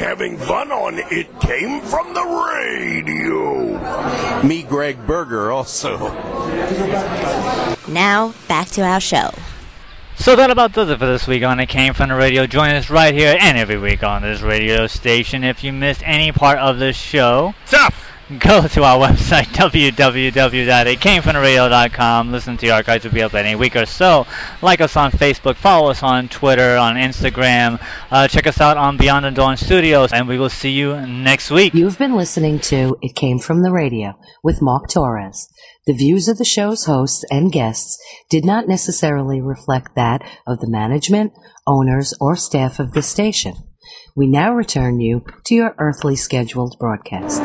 Having 0.03 0.37
fun 0.37 0.73
on 0.73 0.99
It 1.13 1.29
Came 1.41 1.81
From 1.81 2.13
the 2.13 2.23
Radio. 3.01 4.43
Me, 4.43 4.65
Greg 4.65 5.07
Berger, 5.07 5.53
also. 5.53 5.97
Now, 7.89 8.35
back 8.49 8.67
to 8.71 8.83
our 8.83 8.99
show. 8.99 9.31
So 10.17 10.35
that 10.35 10.51
about 10.51 10.73
does 10.73 10.91
it 10.91 10.99
for 10.99 11.07
this 11.07 11.29
week 11.29 11.45
on 11.45 11.61
It 11.61 11.69
Came 11.69 11.95
From 11.95 12.09
the 12.09 12.17
Radio. 12.17 12.49
Join 12.49 12.71
us 12.71 12.91
right 12.91 13.15
here 13.15 13.37
and 13.41 13.57
every 13.57 13.79
week 13.79 14.03
on 14.03 14.23
this 14.23 14.41
radio 14.41 14.89
station. 14.89 15.45
If 15.45 15.63
you 15.63 15.73
missed 15.73 16.03
any 16.05 16.33
part 16.33 16.59
of 16.59 16.81
the 16.81 16.93
show, 16.93 17.55
Stuff! 17.67 18.02
go 18.39 18.66
to 18.66 18.85
our 18.85 18.99
website, 18.99 19.45
www.itcamefromtheradio.com. 19.55 22.33
Listen 22.33 22.57
to 22.57 22.66
the 22.66 22.72
archives. 22.72 23.05
will 23.05 23.12
be 23.12 23.22
up 23.22 23.35
any 23.35 23.55
week 23.55 23.76
or 23.76 23.87
so. 23.87 24.26
Like 24.61 24.80
us 24.80 24.97
on 24.97 25.12
Facebook. 25.12 25.55
Follow 25.57 25.91
us 25.91 26.03
on 26.03 26.28
Twitter, 26.28 26.76
on 26.76 26.97
Instagram. 26.97 27.80
Uh, 28.11 28.26
check 28.28 28.47
us 28.47 28.61
out 28.61 28.76
on 28.76 28.97
Beyond 28.97 29.24
the 29.24 29.30
Dawn 29.30 29.57
Studios. 29.57 30.12
And 30.12 30.28
we 30.28 30.39
will 30.39 30.49
see 30.49 30.70
you 30.70 30.97
next 31.07 31.51
week. 31.51 31.74
You've 31.74 31.99
been 31.99 32.16
listening 32.16 32.59
to 32.61 32.97
It 33.03 33.14
Came 33.14 33.39
From 33.39 33.62
the 33.62 33.72
Radio 33.72 34.18
with 34.43 34.62
Mark 34.62 34.89
Torres. 34.89 35.49
The 35.87 35.93
views 35.93 36.28
of 36.28 36.39
the 36.39 36.45
show's 36.45 36.85
hosts 36.85 37.24
and 37.30 37.51
guests 37.51 37.99
did 38.30 38.45
not 38.45 38.68
necessarily 38.68 39.41
reflect 39.41 39.97
that 39.97 40.22
of 40.47 40.61
the 40.61 40.70
management, 40.70 41.33
owners, 41.66 42.14
or 42.20 42.37
staff 42.37 42.78
of 42.78 42.93
the 42.93 43.03
station. 43.03 43.55
We 44.14 44.26
now 44.26 44.53
return 44.53 45.01
you 45.01 45.24
to 45.45 45.55
your 45.55 45.74
earthly 45.78 46.16
scheduled 46.16 46.78
broadcast. 46.78 47.43